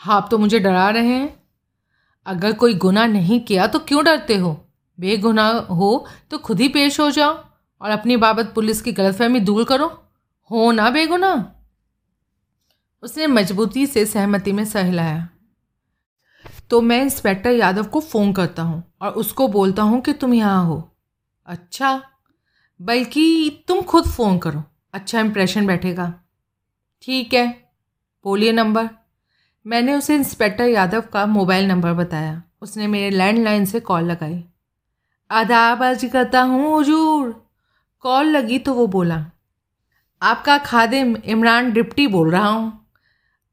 आप 0.00 0.28
तो 0.30 0.38
मुझे 0.38 0.58
डरा 0.58 0.88
रहे 0.90 1.06
हैं। 1.06 1.42
अगर 2.26 2.52
कोई 2.52 2.74
गुनाह 2.74 3.06
नहीं 3.06 3.40
किया 3.40 3.66
तो 3.66 3.78
क्यों 3.78 4.04
डरते 4.04 4.36
हो? 4.36 4.52
बेगुनाह 4.98 5.50
हो 5.50 6.06
तो 6.30 6.38
खुद 6.38 6.60
ही 6.60 6.68
पेश 6.68 7.00
हो 7.00 7.10
जाओ 7.10 7.32
और 7.80 7.90
अपनी 7.90 8.16
बाबत 8.16 8.52
पुलिस 8.54 8.82
की 8.82 8.92
गलतफहमी 8.92 9.40
दूर 9.40 9.64
करो। 9.64 9.86
हो 10.50 10.70
ना 10.72 10.90
बेगुनाह? 10.90 11.42
उसने 13.02 13.26
मजबूती 13.26 13.86
से 13.86 14.04
सहमति 14.06 14.52
में 14.52 14.64
सहलाया। 14.64 15.28
तो 16.70 16.80
मैं 16.80 17.00
इंस्पेक्टर 17.02 17.50
यादव 17.50 17.84
को 17.84 18.00
फ़ोन 18.00 18.32
करता 18.32 18.62
हूँ 18.62 18.82
और 19.02 19.12
उसको 19.12 19.48
बोलता 19.48 19.82
हूँ 19.82 20.00
कि 20.00 20.12
तुम 20.12 20.34
यहाँ 20.34 20.64
हो। 20.64 20.96
अच्छा। 21.46 22.00
बल्कि 22.80 23.64
तुम 23.68 23.82
खुद 23.82 24.04
फ़ोन 24.04 24.38
करो। 24.38 24.62
अच्छा 24.94 25.20
इंप्रेशन 25.20 25.66
बैठेगा। 25.66 26.12
ठीक 27.02 27.34
है, 27.34 27.72
बोलिए 28.24 28.52
नंबर 28.52 28.88
मैंने 29.66 29.94
उसे 29.94 30.14
इंस्पेक्टर 30.14 30.64
यादव 30.64 31.00
का 31.00 31.26
मोबाइल 31.26 31.66
नंबर 31.66 31.92
बताया। 31.92 32.42
उसने 32.62 32.86
मेरे 32.86 33.10
लैंडलाइन 33.10 33.64
से 33.64 33.80
कॉल 33.80 34.04
लगाई। 34.04 34.44
आदाब 35.30 35.82
अर्ज़ 35.82 36.06
करता 36.06 36.42
हूँ, 36.42 36.80
हजूर। 36.80 37.48
कॉल 38.00 38.26
लगी 38.26 38.58
तो 38.58 38.74
वो 38.74 38.86
बोला, 38.86 39.24
आपका 40.22 40.58
खादिम 40.58 41.16
इमरान 41.16 41.72
डिप्टी 41.72 42.06
बोल 42.06 42.30
रहा 42.30 42.48
हूँ। 42.48 42.86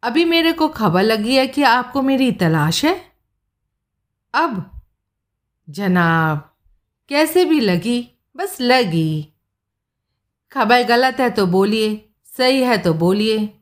अभी 0.04 0.26
मेरे 0.26 0.52
को 0.52 0.68
खबर 0.68 1.04
लगी 1.04 1.36
है 1.36 1.48
कि 1.48 1.64
आपको 1.64 2.02
मेरी 2.02 2.32
तलाश 2.32 2.86
है। 2.86 3.12
अब, 4.34 4.82
जनाब, 5.70 6.54
कैसे 7.10 7.46
भी 7.46 7.60
लगी 7.60 8.15
बस 8.38 8.58
लगी। 8.62 9.34
खबर 10.52 10.84
गलत 10.84 11.18
है 11.20 11.30
तो 11.30 11.46
बोलिए, 11.46 12.10
सही 12.38 12.62
है 12.62 12.78
तो 12.78 12.94
बोलिए। 12.94 13.60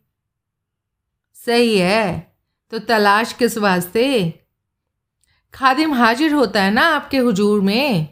सही 1.36 1.77
है 1.77 2.38
तो 2.72 2.80
तलाश 2.80 3.34
किस 3.34 3.58
वास्ते? 3.58 4.34
खादिम 5.53 5.94
हाजिर 5.94 6.34
होता 6.34 6.63
है 6.63 6.72
ना 6.72 6.82
आपके 6.82 7.18
हुजूर 7.18 7.62
में? 7.62 8.08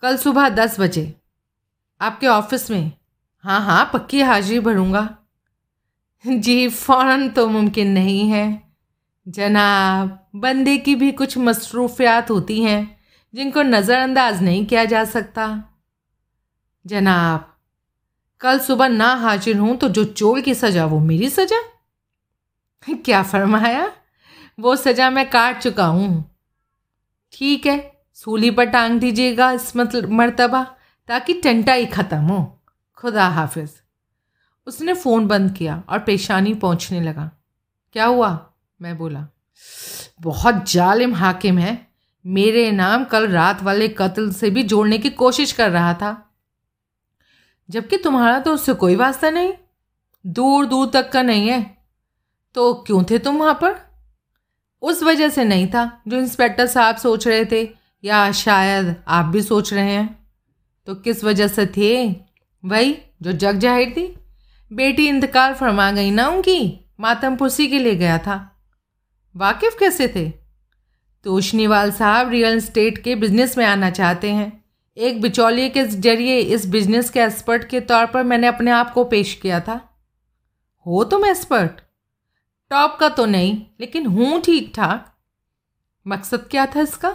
कल 0.00 0.16
सुबह 0.16 0.48
दस 0.48 0.80
बजे। 0.80 1.20
आपके 2.00 2.26
ऑफ़िस 2.26 2.70
में? 2.70 2.92
हाँ 3.38 3.60
हाँ 3.60 3.90
पक्की 3.92 4.20
हाजिरी 4.20 4.60
भरूँगा। 4.60 5.18
जी, 6.26 6.68
फ़ौरन 6.68 7.28
तो 7.28 7.48
मुमकिन 7.48 7.88
नहीं 7.88 8.30
है। 8.30 8.72
जनाब, 9.28 10.30
बंदे 10.36 10.78
की 10.78 10.94
भी 10.94 11.12
कुछ 11.12 11.38
मसरूफियात 11.38 12.30
होती 12.30 12.62
हैं। 12.62 12.93
जिनको 13.34 13.62
नज़रअंदाज 13.62 14.42
नहीं 14.42 14.64
किया 14.66 14.84
जा 14.84 15.04
सकता। 15.04 15.46
जनाब, 16.84 17.50
कल 18.40 18.58
सुबह 18.58 18.88
ना 18.88 19.14
हाजिर 19.14 19.56
हूँ 19.58 19.76
तो 19.76 19.88
जो 19.88 20.04
चोर 20.04 20.40
की 20.40 20.54
सज़ा, 20.54 20.84
वो 20.86 20.98
मेरी 21.00 21.28
सज़ा? 21.30 21.60
क्या 22.86 23.22
फरमाया? 23.22 23.90
वो 24.58 24.74
सज़ा 24.76 25.08
मैं 25.10 25.28
काट 25.30 25.58
चुका 25.58 25.86
हूँ। 25.86 26.24
ठीक 27.32 27.66
है, 27.66 27.92
सूली 28.16 28.50
पर 28.50 28.64
टांग 28.64 28.98
दीजिएगा 29.00 29.50
इस 29.52 29.76
मतलब 29.76 30.10
मरतबा, 30.10 30.62
ताकि 31.08 31.34
टंटा 31.34 31.72
ही 31.72 31.86
ख़त्म 31.86 32.18
हो। 32.18 32.60
खुदा 32.98 33.26
हाफिज। 33.28 33.70
उसने 34.66 34.94
फ़ोन 34.94 35.26
बंद 35.26 35.52
किया 35.52 35.82
और 35.88 35.98
पेशानी 35.98 36.54
पहुँचने 36.54 37.00
लगा। 37.00 37.30
क्या 37.94 38.04
हुआ? 38.04 38.30
मैं 38.80 38.96
बोला, 38.98 39.26
बहुत 40.20 40.70
जालिम 40.70 41.14
हाकिम 41.14 41.58
है। 41.58 41.74
मेरे 42.24 42.70
नाम 42.72 43.04
कल 43.04 43.28
रात 43.28 43.62
वाले 43.62 43.88
कत्ल 43.88 44.30
से 44.30 44.50
भी 44.50 44.62
जोड़ने 44.62 44.98
की 44.98 45.10
कोशिश 45.10 45.52
कर 45.52 45.70
रहा 45.70 45.94
था। 45.94 46.12
जबकि 47.68 47.96
तुम्हारा 47.96 48.38
तो 48.38 48.54
उससे 48.54 48.74
कोई 48.74 48.96
वास्ता 48.96 49.30
नहीं। 49.30 49.52
दूर 50.24 50.66
दूर 50.66 50.90
तक 50.90 51.10
का 51.12 51.22
नहीं 51.22 51.48
है। 51.48 51.60
तो 52.54 52.72
क्यों 52.86 53.02
थे 53.04 53.18
तुम 53.18 53.36
वहाँ 53.36 53.54
पर? 53.54 53.74
उस 54.82 55.02
वजह 55.02 55.28
से 55.28 55.44
नहीं 55.44 55.66
था 55.66 55.84
जो 56.08 56.16
इंस्पेक्टर 56.16 56.66
साहब 56.66 56.96
सोच 56.96 57.26
रहे 57.28 57.44
थे, 57.44 57.62
या 58.04 58.30
शायद 58.32 58.94
आप 59.08 59.24
भी 59.24 59.42
सोच 59.42 59.72
रहे 59.72 59.92
हैं। 59.92 60.26
तो 60.86 60.94
किस 60.94 61.24
वजह 61.24 61.48
से 61.48 61.66
थे? 61.66 62.06
वही 62.64 62.96
जो 63.22 63.32
जग 63.32 63.58
ज़ाहिर 63.58 63.90
थी। 63.90 64.06
बेटी 64.70 65.08
इंतकाल 65.08 65.54
फरमा 65.54 65.90
गई 65.90 66.10
ना 66.10 66.28
उनकी? 66.28 66.80
मातमपुसी 67.00 67.66
के 67.68 67.78
लिए 67.78 67.94
गया 67.94 68.18
था। 68.18 68.36
वाकिफ 69.34 69.76
कैसे 69.80 70.08
थे? 70.08 70.43
तोशनीवाल 71.24 71.90
साहब 71.92 72.30
रियल 72.30 72.56
इस्टेट 72.56 72.98
के 72.98 73.14
बिज़नेस 73.16 73.56
में 73.58 73.64
आना 73.66 73.90
चाहते 73.90 74.32
हैं। 74.32 74.52
एक 74.96 75.20
बिचौलिए 75.22 75.68
के 75.68 75.84
ज़रिए 75.84 76.38
इस 76.38 76.66
बिज़नेस 76.66 77.10
के 77.10 77.20
एक्सपर्ट 77.20 77.64
के 77.68 77.80
तौर 77.82 78.06
पर 78.06 78.22
मैंने 78.24 78.46
अपने 78.46 78.70
आप 78.70 78.92
को 78.92 79.04
पेश 79.04 79.34
किया 79.34 79.60
था। 79.60 79.80
हो 80.86 81.04
तुम 81.04 81.24
एक्सपर्ट 81.26 81.80
टॉप 82.70 82.96
का 83.00 83.08
तो 83.08 83.26
नहीं 83.26 83.54
लेकिन 83.80 84.06
हूँ 84.06 84.40
ठीक 84.42 84.72
ठाक 84.76 85.12
मकसद 86.06 86.46
क्या 86.50 86.66
था 86.66 86.80
इसका? 86.80 87.08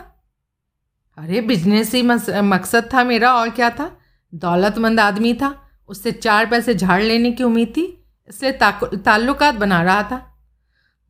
अरे 1.18 1.42
बिज़नेस 1.42 1.94
ही 1.94 2.02
मकसद 2.02 2.90
था 2.94 3.04
मेरा 3.04 3.34
और 3.36 3.50
क्या 3.50 3.70
था? 3.70 3.92
दौलतमंद 4.34 5.00
आदमी 5.00 5.34
था 5.34 5.56
उससे 5.90 6.12
चार 6.12 6.46
पैसे 6.46 6.74
झाड़ 6.76 7.02
लेने 7.04 7.32
की 7.32 7.44
उम्मीद 7.44 7.74
थी 7.78 7.86
इसलिए 8.30 8.52
ताल्लुकात 8.98 9.56
बना 9.56 9.82
रहा 9.84 10.04
था। 10.04 10.18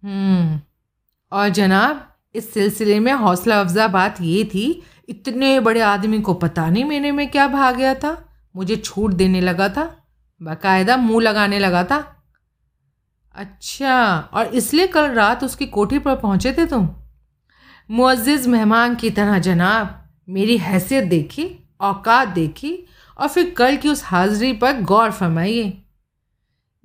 हम्म, 0.03 0.59
और 1.31 1.49
जनाब 1.49 2.05
इस 2.35 2.53
सिलसिले 2.53 2.99
में 2.99 3.13
हौसला 3.13 3.61
अफजा 3.61 3.87
बात 3.87 4.21
ये 4.21 4.43
थी, 4.45 4.83
इतने 5.09 5.59
बड़े 5.59 5.81
आदमी 5.81 6.21
को 6.21 6.33
पता 6.33 6.69
नहीं 6.69 6.85
मेरे 6.85 7.11
में 7.11 7.31
क्या 7.31 7.47
भाग 7.47 7.75
गया 7.75 7.93
था। 7.93 8.29
मुझे 8.55 8.75
छूट 8.75 9.13
देने 9.13 9.41
लगा 9.41 9.69
था, 9.69 10.07
बाकायदा 10.41 10.97
मुँह 10.97 11.21
लगाने 11.21 11.59
लगा 11.59 11.83
था। 11.83 12.23
अच्छा 13.35 14.19
और 14.33 14.45
इसलिए 14.45 14.87
कल 14.87 15.11
रात 15.11 15.43
उसकी 15.43 15.65
कोठी 15.65 15.99
पर 15.99 16.15
पहुँचे 16.15 16.53
थे 16.53 16.65
तुम? 16.65 16.89
मुआज़ 17.91 18.49
मेहमान 18.49 18.95
की 18.95 19.09
तरह 19.09 19.39
जनाब, 19.39 20.09
मेरी 20.29 20.57
हैसियत 20.57 21.03
देखी, 21.03 21.69
औकात 21.81 22.27
देखी, 22.27 22.85
और 23.19 23.27
फिर 23.27 23.49
कल 23.57 23.77
की 23.77 23.89
उस 23.89 24.03
हाज़िरी 24.03 24.53
पर 24.53 24.81
गौर 24.81 25.11
फरमाइए। 25.11 25.83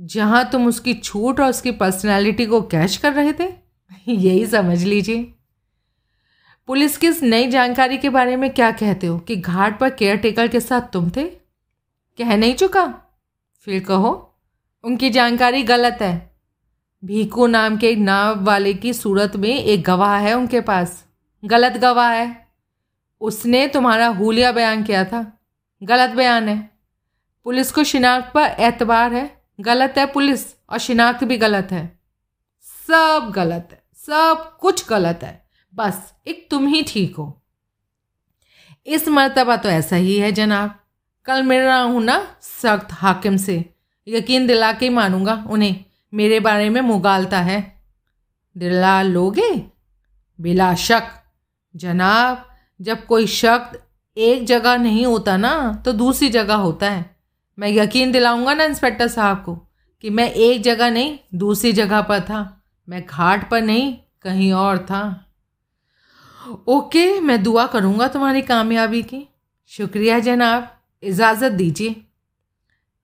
जहाँ 0.01 0.51
तुम 0.51 0.67
उसकी 0.67 0.95
छूट 0.95 1.41
और 1.41 1.51
उसकी 1.51 1.71
पर्सनालिटी 1.71 2.47
को 2.47 2.63
कैश 2.63 2.97
कर 2.97 3.13
रहे 3.13 3.33
थे? 3.33 3.53
यही 4.09 4.47
समझ 4.47 4.85
लीजिए। 4.85 5.34
पुलिस 6.67 6.97
की 6.97 7.07
इस 7.07 7.23
नई 7.23 7.51
जानकारी 7.51 7.99
के 7.99 8.09
बारे 8.09 8.37
में 8.37 8.51
क्या 8.51 8.71
कहते 8.71 9.07
हो? 9.07 9.19
कि 9.19 9.37
घाट 9.37 9.81
पर 9.81 9.91
केयर 9.91 10.17
टेकर 10.17 10.49
के 10.49 10.61
साथ 10.61 10.81
तुम 10.81 11.11
थे? 11.11 11.25
कह 12.19 12.37
नहीं 12.37 12.55
चुका? 12.55 12.95
फिर 13.61 13.85
कहो, 13.85 14.35
उनकी 14.85 15.11
जानकारी 15.11 15.63
गलत 15.63 15.99
है। 16.01 16.37
भीकू 17.05 17.47
नाम 17.47 17.77
के 17.77 17.89
एक 17.89 17.99
नाव 17.99 18.45
वाले 18.45 18.75
की 18.75 18.93
सूरत 18.93 19.37
में 19.37 19.65
एक 19.65 19.83
गवाह 19.83 20.19
है 20.19 20.35
उनके 20.35 20.61
पास। 20.61 21.05
गलत 21.45 21.73
गवाह 21.73 22.13
है। 22.13 22.49
उसने 23.21 23.69
तुम्हारा 23.69 24.07
हुलिया 24.07 24.53
बयान 24.53 24.85
किया 24.85 25.05
था। 25.05 25.39
गलत 25.83 26.11
बयान 26.11 26.49
है। 26.49 26.71
पुलिस 27.45 27.73
को 27.73 27.85
शिनाख्त 27.85 28.33
पर 28.35 28.43
एतबार 28.43 29.13
है। 29.13 29.45
गलत 29.61 29.95
है 29.99 30.07
पुलिस, 30.07 30.55
और 30.71 30.79
शिनाख्त 30.79 31.25
भी 31.25 31.39
गलत 31.39 31.69
है। 31.71 31.99
सब 32.61 33.33
गलत 33.35 33.69
है। 33.73 33.83
सब 33.95 34.57
कुछ 34.61 34.89
गलत 34.89 35.21
है। 35.23 35.44
बस, 35.75 36.15
एक 36.27 36.49
तुम 36.51 36.67
ही 36.67 36.83
ठीक 36.83 37.17
हो। 37.17 37.43
इस 38.87 39.09
मरतबा 39.09 39.57
तो 39.57 39.69
ऐसा 39.69 39.97
ही 39.97 40.19
है, 40.19 40.33
जनाब। 40.33 40.81
कल 41.25 41.43
मिल 41.43 41.61
रहा 41.61 41.81
हूँ 41.81 42.03
ना 42.03 42.37
सख्त 42.41 42.89
हाकिम 42.93 43.37
से। 43.37 43.75
यकीन 44.09 44.47
दिला 44.47 44.73
के 44.73 44.91
मानूँगा 44.91 45.45
उन्हें। 45.51 45.85
मेरे 46.15 46.41
बारे 46.41 46.69
में 46.71 46.81
मुगालता 46.81 47.41
है। 47.41 47.83
दिला 48.57 49.03
लोगे? 49.03 49.67
बिला 50.41 50.75
शक। 50.75 51.03
जनाब, 51.77 52.49
जब 52.81 53.07
कोई 53.07 53.27
शक 53.27 53.81
एक 54.17 54.47
जगह 54.47 54.77
नहीं 54.77 55.07
होता 55.07 55.37
ना 55.37 55.83
तो 55.85 55.93
दूसरी 55.93 56.29
जगह 56.29 56.55
होता 56.55 56.91
है। 56.91 57.17
मैं 57.59 57.69
यकीन 57.69 58.13
दिलाऊँगा 58.13 58.55
ना 58.55 58.65
इंस्पेक्टर 58.65 59.09
साहब 59.09 59.43
को 59.45 59.55
कि 60.03 60.11
मैं 60.11 60.31
एक 60.31 60.63
जगह 60.63 60.91
नहीं, 60.91 61.19
दूसरी 61.35 61.73
जगह 61.73 62.01
पर 62.01 62.21
था। 62.21 62.63
मैं 62.89 63.07
घाट 63.07 63.51
पर 63.51 63.63
नहीं, 63.63 63.97
कहीं 64.23 64.53
और 64.53 64.79
था। 64.79 65.24
ओके, 66.49 67.21
मैं 67.21 67.43
दुआ 67.43 67.67
करूँगा 67.67 68.09
तुम्हारी 68.09 68.43
कामयाबी 68.43 69.03
की। 69.03 69.29
शुक्रिया 69.67 70.19
जनाब, 70.19 70.83
इजाज़त 71.03 71.53
दीजिए। 71.53 72.07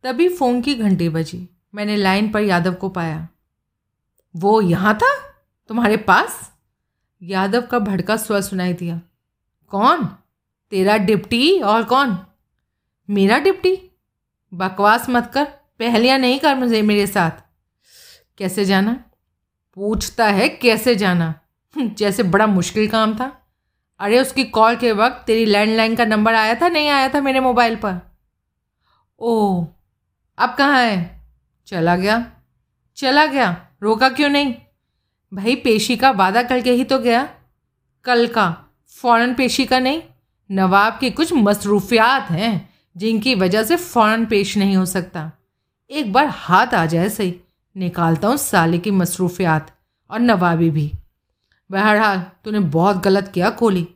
तभी 0.03 0.29
फ़ोन 0.29 0.63
की 0.63 0.75
घंटी 0.75 1.09
बजी। 1.09 1.49
मैंने 1.75 1.97
लाइन 1.97 2.33
पर 2.33 2.41
यादव 2.41 2.75
को 2.75 2.89
पाया। 2.89 3.29
वो 4.37 4.61
यहाँ 4.61 4.95
था? 4.95 5.19
तुम्हारे 5.69 5.97
पास? 5.97 6.53
यादव 7.23 7.63
का 7.63 7.79
भड़का 7.79 8.17
स्वर 8.17 8.41
सुनाई 8.41 8.73
दिया। 8.73 9.01
कौन? 9.69 10.05
तेरा 10.71 10.97
डिप्टी 10.97 11.61
और 11.61 11.85
कौन? 11.85 12.19
मेरा 13.11 13.39
डिप्टी? 13.39 13.91
बकवास 14.55 15.07
मत 15.11 15.31
कर, 15.35 15.45
पहलियाँ 15.79 16.19
नहीं 16.19 16.41
कर 16.41 16.55
मुझे 16.55 16.83
मेरे 16.83 17.07
साथ। 17.07 17.31
कैसे 18.39 18.65
जाना? 18.65 19.05
पूछता 19.75 20.27
है 20.27 20.49
कैसे 20.49 20.97
जाना? 20.97 21.35
जैसे 21.79 22.23
बड़ा 22.23 22.47
मुश्किल 22.47 22.89
काम 22.89 23.15
था। 23.15 23.47
अरे, 24.01 24.21
उसकी 24.21 24.45
कॉल 24.45 24.77
के 24.77 24.93
वक्त 24.93 25.25
तेरी 25.27 25.47
लैंडलाइन 25.47 25.97
का 25.97 26.05
नंबर 26.05 26.35
आया 26.35 26.55
था? 26.55 26.69
नहीं 26.69 26.89
आया 26.89 27.09
था 27.09 27.21
मेरे 27.21 27.41
मोबाइल 27.41 27.77
पर। 27.77 28.01
ओह 29.19 29.67
अब 30.39 30.55
कहाँ 30.55 30.83
है? 30.83 31.21
चला 31.67 31.97
गया। 31.97 32.33
चला 32.97 33.27
गया। 33.27 33.67
रोका 33.83 34.09
क्यों 34.09 34.29
नहीं? 34.29 34.55
भाई, 35.35 35.57
पेशी 35.57 35.97
का 35.97 36.11
वादा 36.11 36.43
करके 36.43 36.71
ही 36.73 36.85
तो 36.85 36.99
गया। 36.99 37.29
कल 38.05 38.27
का। 38.27 38.57
फ़ौरन 39.01 39.35
पेशी 39.35 39.67
का 39.67 39.79
नहीं। 39.79 40.03
नवाब 40.51 40.99
की 41.01 41.11
कुछ 41.11 41.33
मसरूफियात 41.33 42.31
हैं, 42.31 42.75
जिनकी 42.97 43.35
वजह 43.35 43.63
से 43.63 43.77
फ़ौरन 43.77 44.27
पेश 44.27 44.59
नहीं 44.59 44.77
हो 44.77 44.87
सकता। 44.87 45.33
एक 45.91 46.13
बार 46.13 46.27
हाथ 46.27 46.67
आ 46.67 46.87
जाए 46.87 47.09
सही। 47.09 47.41
निकालता 47.77 48.29
हूँ 48.29 48.37
साले 48.37 48.79
की 48.79 48.91
मसरूफियात 48.91 49.77
और 50.11 50.21
नवाबी 50.21 50.71
भी। 50.71 50.93
बहरहाल, 51.71 52.19
तूने 52.45 52.61
बहुत 52.61 53.03
गलत 53.05 53.31
किया, 53.35 53.51
कोहली। 53.51 53.87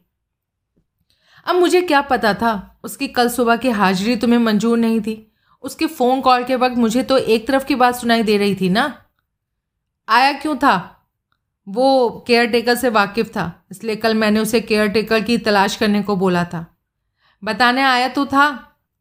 अब 1.47 1.55
मुझे 1.57 1.81
क्या 1.83 2.01
पता 2.01 2.35
था, 2.35 2.81
उसकी 2.85 3.09
कल 3.09 3.29
सुबह 3.29 3.57
की 3.57 3.71
हाजिरी 3.71 4.17
तुम्हें 4.17 4.39
मंजूर 4.39 4.79
नहीं 4.79 5.01
थी। 5.01 5.33
उसके 5.65 5.87
फ़ोन 5.87 6.21
कॉल 6.21 6.45
के 6.45 6.57
वक्त 6.57 6.77
मुझे 6.77 7.03
तो 7.03 7.17
एक 7.19 7.47
तरफ़ 7.49 7.65
की 7.65 7.75
बात 7.75 7.95
सुनाई 7.95 8.23
दे 8.23 8.37
रही 8.39 8.55
थी 8.55 8.69
ना? 8.69 8.85
आया 10.09 10.33
क्यों 10.33 10.57
था? 10.57 10.75
वो 11.67 12.25
केयर 12.27 12.47
टेकर 12.47 12.75
से 12.75 12.89
वाकिफ़ 12.89 13.29
था, 13.29 13.65
इसलिए 13.71 13.97
कल 13.97 14.15
मैंने 14.15 14.41
उसे 14.41 14.61
केयर 14.61 14.89
टेकर 14.89 15.21
की 15.21 15.39
तलाश 15.39 15.77
करने 15.77 16.03
को 16.03 16.17
बोला 16.17 16.45
था। 16.45 16.67
बताने 17.43 17.83
आया 17.83 18.09
तो 18.09 18.27
था, 18.27 18.47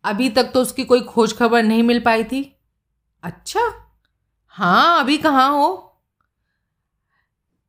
अभी 0.04 0.30
तक 0.30 0.52
तो 0.54 0.62
उसकी 0.62 0.84
कोई 0.84 1.02
खोज 1.02 1.38
खबर 1.38 1.64
नहीं 1.64 1.84
मिल 1.84 2.00
पाई 2.00 2.24
थी। 2.24 2.44
अच्छा? 3.24 3.62
हाँ 4.48 5.00
अभी 5.00 5.18
कहाँ 5.18 5.50
हो? 5.52 5.93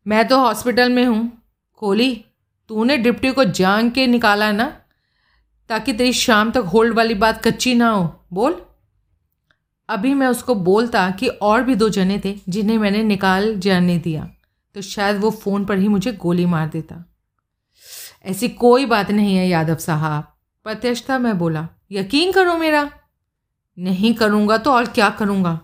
मैं 0.07 0.27
तो 0.29 0.39
हॉस्पिटल 0.39 0.91
में 0.91 1.05
हूँ। 1.05 1.43
कोहली, 1.77 2.25
तूने 2.71 2.97
डिप्टी 2.97 3.31
को 3.31 3.45
जान 3.45 3.91
के 3.91 4.07
निकाला 4.07 4.51
ना, 4.53 4.67
ताकि 5.71 5.93
तेरी 5.93 6.13
शाम 6.13 6.51
तक 6.51 6.71
होल्ड 6.73 6.95
वाली 6.95 7.15
बात 7.15 7.43
कच्ची 7.47 7.75
ना 7.75 7.91
हो। 7.91 8.05
बोल। 8.33 8.61
अभी 9.89 10.15
मैं 10.15 10.27
उसको 10.27 10.55
बोलता 10.55 11.11
कि 11.11 11.29
और 11.29 11.63
भी 11.63 11.75
दो 11.75 11.89
जने 11.89 12.21
थे 12.25 12.35
जिन्हें 12.49 12.79
मैंने 12.79 13.03
निकाल 13.03 13.55
जाने 13.57 13.97
दिया 13.99 14.31
तो 14.75 14.81
शायद 14.81 15.17
वो 15.17 15.31
फ़ोन 15.31 15.65
पर 15.65 15.79
ही 15.79 15.89
मुझे 15.89 16.13
गोली 16.13 16.47
मार 16.47 16.69
देता। 16.69 17.05
ऐसी 18.25 18.49
कोई 18.49 18.87
बात 18.87 19.11
नहीं 19.11 19.37
है, 19.37 19.49
यादव 19.49 19.77
साहब। 19.77 20.23
प्रत्यक्षता 20.67 21.19
मैं 21.19 21.39
बोला, 21.39 21.69
यकीन 21.93 22.33
करो 22.33 22.57
मेरा? 22.57 22.91
नहीं 23.79 24.15
करूँगा 24.15 24.59
तो 24.59 24.73
और 24.73 24.87
क्या 24.87 25.11
करूँगा? 25.11 25.59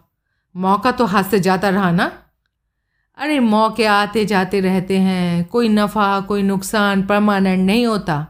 मौका 0.55 0.93
तो 0.93 1.05
हाथ 1.05 1.25
से 1.25 1.41
जाता 1.41 1.69
रहा 1.69 1.91
ना? 1.91 2.13
अरे, 3.21 3.41
मौके 3.41 3.85
आते 3.85 4.25
जाते 4.25 4.61
रहते 4.61 4.99
हैं। 4.99 5.45
कोई 5.45 5.69
नफ़ा, 5.69 6.21
कोई 6.21 6.43
नुकसान 6.43 7.07
परमानेंट 7.07 7.67
नहीं 7.67 7.87
होता। 7.87 8.27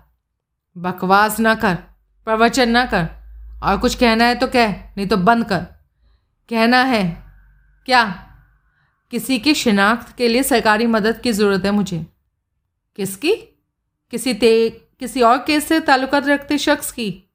बकवास 0.79 1.41
ना 1.41 1.55
कर, 1.55 1.75
प्रवचन 2.25 2.71
ना 2.71 2.85
कर। 2.85 3.09
और 3.63 3.79
कुछ 3.79 3.95
कहना 3.95 4.25
है 4.25 4.35
तो 4.35 4.47
कह, 4.47 4.73
नहीं 4.73 5.07
तो 5.07 5.17
बंद 5.17 5.45
कर। 5.45 5.59
कहना 6.49 6.83
है, 6.83 7.23
क्या? 7.87 8.27
किसी 9.11 9.39
की 9.39 9.55
शिनाख्त 9.55 10.17
के 10.17 10.29
लिए 10.29 10.43
सरकारी 10.43 10.87
मदद 10.87 11.21
की 11.21 11.33
ज़रूरत 11.33 11.65
है 11.65 11.71
मुझे। 11.71 12.07
किसकी? 12.97 13.33
किसी 14.11 14.35
ते, 14.35 14.71
किसी 14.71 15.23
और 15.23 15.39
केस 15.39 15.69
से 15.69 15.81
ताल्लुकात 15.81 16.27
रखते 16.27 16.59
शख्स 16.59 16.93
की। 16.93 17.31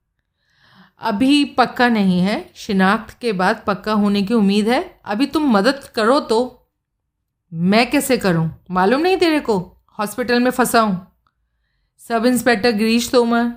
अभी 1.01 1.45
पक्का 1.45 1.89
नहीं 1.89 2.19
है। 2.19 2.51
शिनाख्त 2.55 3.19
के 3.19 3.31
बाद 3.31 3.63
पक्का 3.67 3.93
होने 3.93 4.21
की 4.21 4.33
उम्मीद 4.33 4.69
है। 4.69 4.99
अभी 5.05 5.25
तुम 5.25 5.43
मदद 5.51 5.83
करो 5.95 6.19
तो। 6.19 6.54
मैं 7.51 7.89
कैसे 7.89 8.17
करूँ? 8.17 8.49
मालूम 8.71 9.01
नहीं 9.01 9.17
तेरे 9.17 9.39
को? 9.39 9.57
हॉस्पिटल 9.99 10.39
में 10.39 10.49
फंसा 10.51 10.79
हूँ। 10.79 11.05
सब 12.01 12.25
इंस्पेक्टर 12.25 12.71
गिरीश 12.71 13.09
तोमर, 13.11 13.51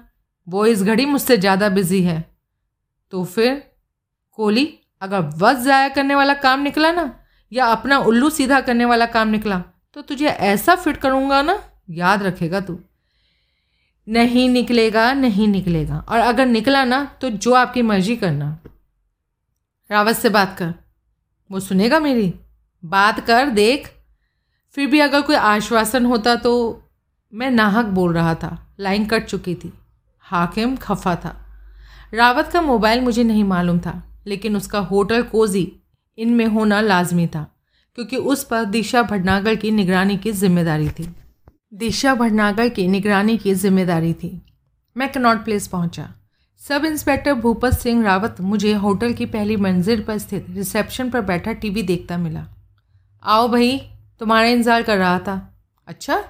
वो 0.47 0.67
इस 0.67 0.83
घड़ी 0.83 1.07
मुझसे 1.07 1.37
ज़्यादा 1.37 1.69
बिज़ी 1.69 2.03
है। 2.03 2.25
तो 3.13 3.25
फिर, 3.25 3.55
कोहली, 4.39 4.69
अगर 5.03 5.21
वक्त 5.37 5.61
ज़ाया 5.61 5.89
करने 5.89 6.15
वाला 6.15 6.35
काम 6.37 6.61
निकला 6.61 6.93
ना, 6.93 7.13
या 7.53 7.67
अपना 7.67 7.99
उल्लू 8.01 8.31
सीधा 8.31 8.61
करने 8.61 8.85
वाला 8.85 9.07
काम 9.09 9.29
निकला 9.29 9.63
तो 9.95 10.03
तुझे 10.03 10.27
ऐसा 10.27 10.75
फिट 10.75 10.97
करूँगा 10.97 11.41
ना, 11.43 11.59
याद 11.91 12.23
रखेगा 12.23 12.61
तू। 12.61 12.79
नहीं 14.07 14.49
निकलेगा 14.49 15.13
नहीं 15.13 15.47
निकलेगा। 15.49 15.99
और 16.09 16.19
अगर 16.19 16.47
निकला 16.47 16.85
ना 16.85 17.05
तो 17.21 17.31
जो 17.31 17.53
आपकी 17.55 17.83
मर्ज़ी 17.83 18.17
करना। 18.17 18.59
रावत 19.91 20.17
से 20.17 20.29
बात 20.29 20.57
कर। 20.59 20.75
वो 21.51 21.61
सुनेगा 21.61 22.01
मेरी? 22.01 22.33
बात 22.83 23.21
कर, 23.21 23.49
देख। 23.49 23.91
फिर 24.77 24.87
भी 24.87 25.01
अगर 25.01 25.21
कोई 25.21 25.37
आश्वासन 25.37 26.07
होता 26.07 26.35
तो 26.37 26.83
मैं 27.33 27.51
नाहक 27.51 27.87
बोल 27.87 28.13
रहा 28.15 28.35
था। 28.35 28.57
लाइन 28.81 29.07
कट 29.07 29.25
चुकी 29.25 29.55
थी। 29.55 29.73
हाकिम 30.25 30.77
खफा 30.77 31.15
था। 31.17 31.35
रावत 32.15 32.51
का 32.53 32.61
मोबाइल 32.63 33.01
मुझे 33.01 33.25
नहीं 33.25 33.45
मालूम 33.45 33.79
था, 33.79 34.03
लेकिन 34.27 34.57
उसका 34.57 34.79
होटल 34.81 35.23
कोजी 35.25 35.73
इनमें 36.19 36.47
होना 36.47 36.81
लाजमी 36.81 37.27
था, 37.27 37.47
क्योंकि 37.99 38.17
उस 38.17 38.45
पर 38.45 38.65
दिशा 38.67 39.03
भटनागर 39.03 39.55
की 39.55 39.71
निगरानी 39.71 40.17
की 40.17 40.33
ज़िम्मेदारी 40.33 40.89
थी। 40.89 41.09
दिशा 41.75 42.15
भटनागर 42.15 42.69
की 42.69 42.87
निगरानी 42.89 43.37
की 43.39 43.55
ज़िम्मेदारी 43.55 44.13
थी। 44.15 44.31
मैं 44.97 45.11
कनॉट 45.13 45.45
प्लेस 45.45 45.67
पहुँचा। 45.69 46.09
सब 46.61 46.85
इंस्पेक्टर 46.85 47.35
भूपत 47.35 47.73
सिंह 47.73 48.05
रावत 48.05 48.41
मुझे 48.41 48.73
होटल 48.75 49.13
की 49.13 49.27
पहली 49.27 49.57
मंजिल 49.59 50.03
पर 50.03 50.19
स्थित 50.19 50.47
रिसेप्शन 50.51 51.11
पर 51.11 51.21
बैठा 51.23 51.53
टीवी 51.55 51.83
देखता 51.83 52.17
मिला। 52.19 52.47
आओ 53.23 53.49
भाई, 53.49 53.79
तुम्हारा 54.21 54.49
इंतज़ार 54.49 54.83
कर 54.83 54.99
रहा 54.99 55.19
था। 55.19 55.55
अच्छा 55.87 56.25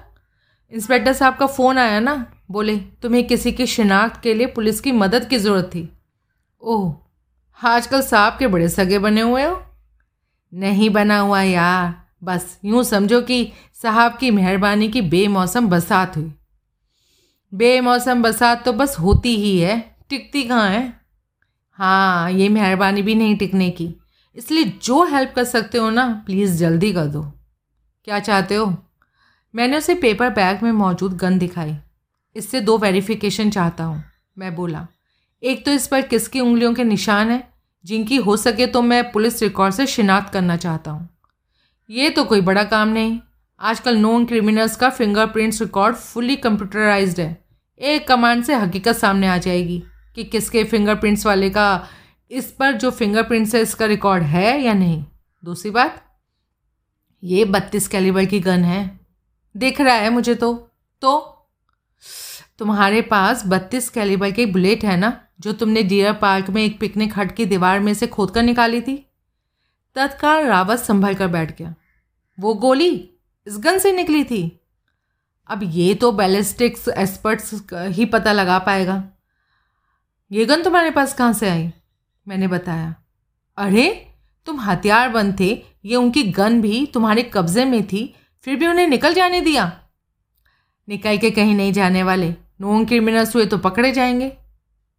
इंस्पेक्टर 0.71 1.13
साहब 1.13 1.35
का 1.35 1.45
फ़ोन 1.47 1.77
आया 1.77 1.99
ना, 1.99 2.25
बोले, 2.51 2.77
तुम्हें 2.77 3.27
किसी 3.27 3.51
की 3.51 3.65
शिनाख्त 3.65 4.21
के 4.21 4.33
लिए 4.33 4.47
पुलिस 4.47 4.81
की 4.81 4.91
मदद 4.91 5.25
की 5.25 5.37
ज़रूरत 5.37 5.69
थी। 5.75 5.89
ओह, 6.61 6.93
आजकल 7.67 8.01
साहब 8.01 8.37
के 8.39 8.47
बड़े 8.47 8.69
सगे 8.69 8.99
बने 8.99 9.21
हुए 9.21 9.43
हो? 9.43 9.61
नहीं 10.53 10.89
बना 10.89 11.19
हुआ 11.19 11.41
यार, 11.41 11.93
बस 12.23 12.59
यूँ 12.65 12.83
समझो 12.83 13.21
कि 13.21 13.51
साहब 13.73 14.17
की 14.17 14.31
मेहरबानी 14.31 14.87
की 14.87 15.01
बेमौसम 15.01 15.69
बसात 15.69 16.17
हुई। 16.17 16.31
बेमौसम 17.53 18.21
बसात 18.21 18.65
तो 18.65 18.73
बस 18.73 18.99
होती 18.99 19.35
ही 19.35 19.59
है, 19.59 19.95
टिकती 20.09 20.43
कहाँ 20.43 20.69
है? 20.69 21.01
हाँ 21.71 22.31
ये 22.31 22.49
मेहरबानी 22.49 23.01
भी 23.01 23.15
नहीं 23.15 23.37
टिकने 23.37 23.69
की। 23.69 23.98
इसलिए 24.35 24.63
जो 24.83 25.03
हेल्प 25.05 25.33
कर 25.35 25.43
सकते 25.43 25.77
हो 25.77 25.89
ना 25.89 26.07
प्लीज़ 26.25 26.57
जल्दी 26.57 26.91
कर 26.93 27.05
दो। 27.05 27.21
क्या 28.07 28.19
चाहते 28.19 28.55
हो? 28.55 28.73
मैंने 29.53 29.77
उसे 29.77 29.95
पेपर 29.95 30.29
बैग 30.29 30.63
में 30.63 30.71
मौजूद 30.73 31.17
गन 31.17 31.37
दिखाई। 31.39 31.75
इससे 32.35 32.61
दो 32.61 32.77
वेरिफिकेशन 32.77 33.49
चाहता 33.49 33.83
हूँ, 33.83 34.03
मैं 34.37 34.55
बोला। 34.55 34.87
एक 35.43 35.65
तो 35.65 35.71
इस 35.71 35.87
पर 35.87 36.01
किसकी 36.01 36.39
उंगलियों 36.39 36.73
के 36.73 36.83
निशान 36.83 37.29
हैं? 37.29 37.47
जिनकी 37.85 38.15
हो 38.17 38.35
सके 38.37 38.65
तो 38.67 38.81
मैं 38.81 39.11
पुलिस 39.11 39.41
रिकॉर्ड 39.43 39.73
से 39.73 39.85
शिनाख्त 39.87 40.33
करना 40.33 40.55
चाहता 40.57 40.91
हूँ। 40.91 41.07
ये 41.89 42.09
तो 42.09 42.23
कोई 42.23 42.41
बड़ा 42.41 42.63
काम 42.65 42.89
नहीं। 42.89 43.19
आजकल 43.61 43.97
नोन 43.97 44.25
क्रिमिनल्स 44.25 44.75
का 44.75 44.89
फिंगरप्रिंट्स 44.89 45.61
रिकॉर्ड 45.61 45.95
फुली 45.95 46.35
कंप्यूटराइज्ड 46.37 47.19
है। 47.19 47.37
एक 47.79 48.07
कमांड 48.07 48.43
से 48.43 48.55
हकीकत 48.55 48.95
सामने 48.95 49.27
आ 49.27 49.37
जाएगी 49.37 49.81
कि 50.15 50.23
किसके 50.23 50.63
फिंगरप्रिंट्स 50.63 51.25
वाले 51.25 51.49
का 51.49 51.67
इस 52.31 52.51
पर 52.51 52.71
जो 52.71 52.91
फिंगरप्रिंट्स 52.91 53.55
है, 53.55 53.61
इसका 53.61 53.85
रिकॉर्ड 53.85 54.23
है 54.23 54.59
या 54.61 54.73
नहीं? 54.73 55.05
दूसरी 55.43 55.71
बात, 55.71 56.03
ये 57.23 57.45
बत्तीस 57.45 57.87
कैलिबर 57.87 58.25
की 58.25 58.39
गन 58.39 58.63
है। 58.63 58.99
दिख 59.55 59.81
रहा 59.81 59.95
है 59.95 60.09
मुझे 60.09 60.35
तो। 60.35 60.53
तो 61.01 61.35
तुम्हारे 62.59 63.01
पास 63.01 63.43
बत्तीस 63.47 63.89
कैलिबर 63.89 64.31
की 64.31 64.45
बुलेट 64.45 64.83
है 64.83 64.97
ना, 64.97 65.21
जो 65.39 65.53
तुमने 65.53 65.83
डियर 65.83 66.13
पार्क 66.13 66.49
में 66.49 66.63
एक 66.63 66.79
पिकनिक 66.79 67.17
हट 67.17 67.35
की 67.35 67.45
दीवार 67.45 67.79
में 67.79 67.93
से 67.93 68.07
खोद 68.07 68.31
कर 68.31 68.43
निकाली 68.43 68.81
थी? 68.81 68.95
तत्काल 69.95 70.45
रावत 70.45 70.79
संभल 70.79 71.13
कर 71.13 71.27
बैठ 71.27 71.57
गया। 71.57 71.73
वो 72.37 72.53
गोली 72.53 72.89
इस 73.47 73.57
गन 73.57 73.77
से 73.79 73.91
निकली 73.91 74.23
थी? 74.23 74.59
अब 75.49 75.59
ये 75.63 75.93
तो 75.95 76.11
बैलिस्टिक्स 76.11 76.87
एक्सपर्ट्स 76.87 77.53
ही 77.73 78.05
पता 78.05 78.31
लगा 78.31 78.59
पाएगा। 78.59 79.03
ये 80.31 80.45
गन 80.45 80.63
तुम्हारे 80.63 80.91
पास 80.91 81.13
कहाँ 81.13 81.33
से 81.33 81.49
आई? 81.49 81.71
मैंने 82.29 82.47
बताया। 82.47 82.93
अरे 83.57 83.87
तुम 84.47 84.59
हथियार 84.59 85.09
बंद 85.09 85.39
थे 85.39 85.49
ये 85.85 85.95
उनकी 85.95 86.23
गन 86.31 86.61
भी 86.61 86.85
तुम्हारे 86.85 87.23
कब्जे 87.33 87.65
में 87.65 87.85
थी 87.87 88.03
फिर 88.45 88.55
भी 88.55 88.67
उन्हें 88.67 88.87
निकल 88.87 89.13
जाने 89.13 89.41
दिया। 89.41 89.71
निकाय 90.87 91.17
के 91.17 91.31
कहीं 91.31 91.55
नहीं 91.55 91.73
जाने 91.73 92.03
वाले 92.03 92.29
नोन 92.61 92.85
क्रिमिनल्स 92.85 93.35
हुए 93.35 93.45
तो 93.45 93.57
पकड़े 93.57 93.91
जाएँगे। 93.91 94.31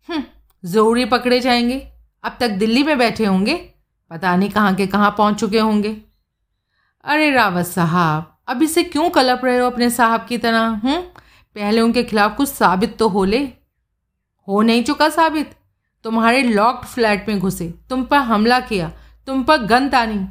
हम्म, 0.08 0.22
ज़रूरी 0.64 1.04
पकड़े 1.04 1.40
जाएँगे। 1.40 1.78
अब 2.24 2.36
तक 2.40 2.50
दिल्ली 2.50 2.82
में 2.82 2.96
बैठे 2.98 3.24
होंगे 3.24 3.54
पता 4.10 4.34
नहीं 4.36 4.50
कहाँ 4.50 4.74
के 4.74 4.86
कहाँ 4.86 5.10
पहुँच 5.18 5.38
चुके 5.40 5.58
होंगे। 5.58 5.96
अरे 7.04 7.30
रावत 7.30 7.66
साहब 7.66 8.36
अब 8.48 8.62
इसे 8.62 8.82
क्यों 8.84 9.08
कलप 9.10 9.44
रहे 9.44 9.58
हो 9.58 9.66
अपने 9.66 9.90
साहब 9.90 10.26
की 10.28 10.38
तरह 10.38 10.58
हम्म? 10.58 11.00
पहले 11.56 11.80
उनके 11.80 12.02
खिलाफ 12.02 12.36
कुछ 12.36 12.48
साबित 12.48 12.96
तो 12.98 13.08
हो 13.08 13.24
ले। 13.24 13.38
हो 14.48 14.62
नहीं 14.62 14.84
चुका 14.84 15.08
साबित। 15.08 15.54
तुम्हारे 16.04 16.42
लॉक्ड 16.42 16.86
फ्लैट 16.86 17.28
में 17.28 17.38
घुसे, 17.38 17.74
तुम 17.90 18.04
पर 18.04 18.16
हमला 18.16 18.60
किया, 18.60 18.92
तुम 19.26 19.42
पर 19.42 19.56
गन 19.56 19.88
तानी। 19.88 20.26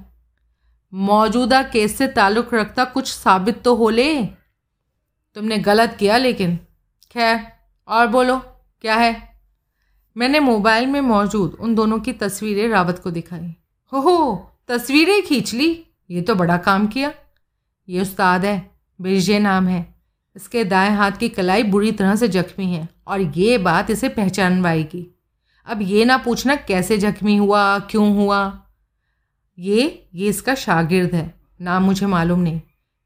मौजूदा 0.93 1.61
केस 1.63 1.97
से 1.97 2.07
ताल्लुक़ 2.07 2.55
रखता 2.55 2.83
कुछ 2.83 3.11
साबित 3.13 3.61
तो 3.61 3.75
हो 3.75 3.89
ले। 3.89 4.25
तुमने 5.35 5.57
गलत 5.57 5.95
किया 5.99 6.17
लेकिन। 6.17 6.59
खैर, 7.11 7.45
और 7.87 8.07
बोलो, 8.07 8.37
क्या 8.81 8.95
है? 8.95 9.41
मैंने 10.17 10.39
मोबाइल 10.39 10.87
में 10.87 11.01
मौजूद 11.01 11.57
उन 11.59 11.75
दोनों 11.75 11.99
की 11.99 12.13
तस्वीरें 12.13 12.67
रावत 12.69 12.99
को 12.99 13.11
दिखाई। 13.11 13.55
हो 13.93 13.99
हो 13.99 14.51
तस्वीरें 14.67 15.21
खींच 15.21 15.53
ली? 15.53 15.85
ये 16.09 16.21
तो 16.21 16.35
बड़ा 16.35 16.57
काम 16.57 16.87
किया। 16.87 17.13
ये 17.89 18.01
उस्ताद 18.01 18.45
है, 18.45 18.71
बिरजे 19.01 19.39
नाम 19.39 19.67
है। 19.67 19.95
इसके 20.35 20.63
दाएँ 20.63 20.91
हाथ 20.91 21.11
की 21.11 21.29
कलाई 21.29 21.63
बुरी 21.63 21.91
तरह 21.91 22.15
से 22.15 22.27
जख्मी 22.27 22.65
है 22.65 22.89
और 23.07 23.21
ये 23.21 23.57
बात 23.57 23.89
इसे 23.89 24.09
पहचानवाएगी। 24.09 25.18
अब 25.67 25.81
ये 25.81 26.05
ना 26.05 26.17
पूछना 26.17 26.55
कैसे 26.57 26.97
जख्मी 26.97 27.35
हुआ, 27.35 27.79
क्यों 27.81 28.13
हुआ? 28.15 28.39
ये 29.57 30.07
ये 30.13 30.27
इसका 30.27 30.55
शागिर्द 30.55 31.13
है, 31.15 31.33
नाम 31.61 31.83
मुझे 31.83 32.05
मालूम 32.05 32.39
नहीं। 32.39 32.61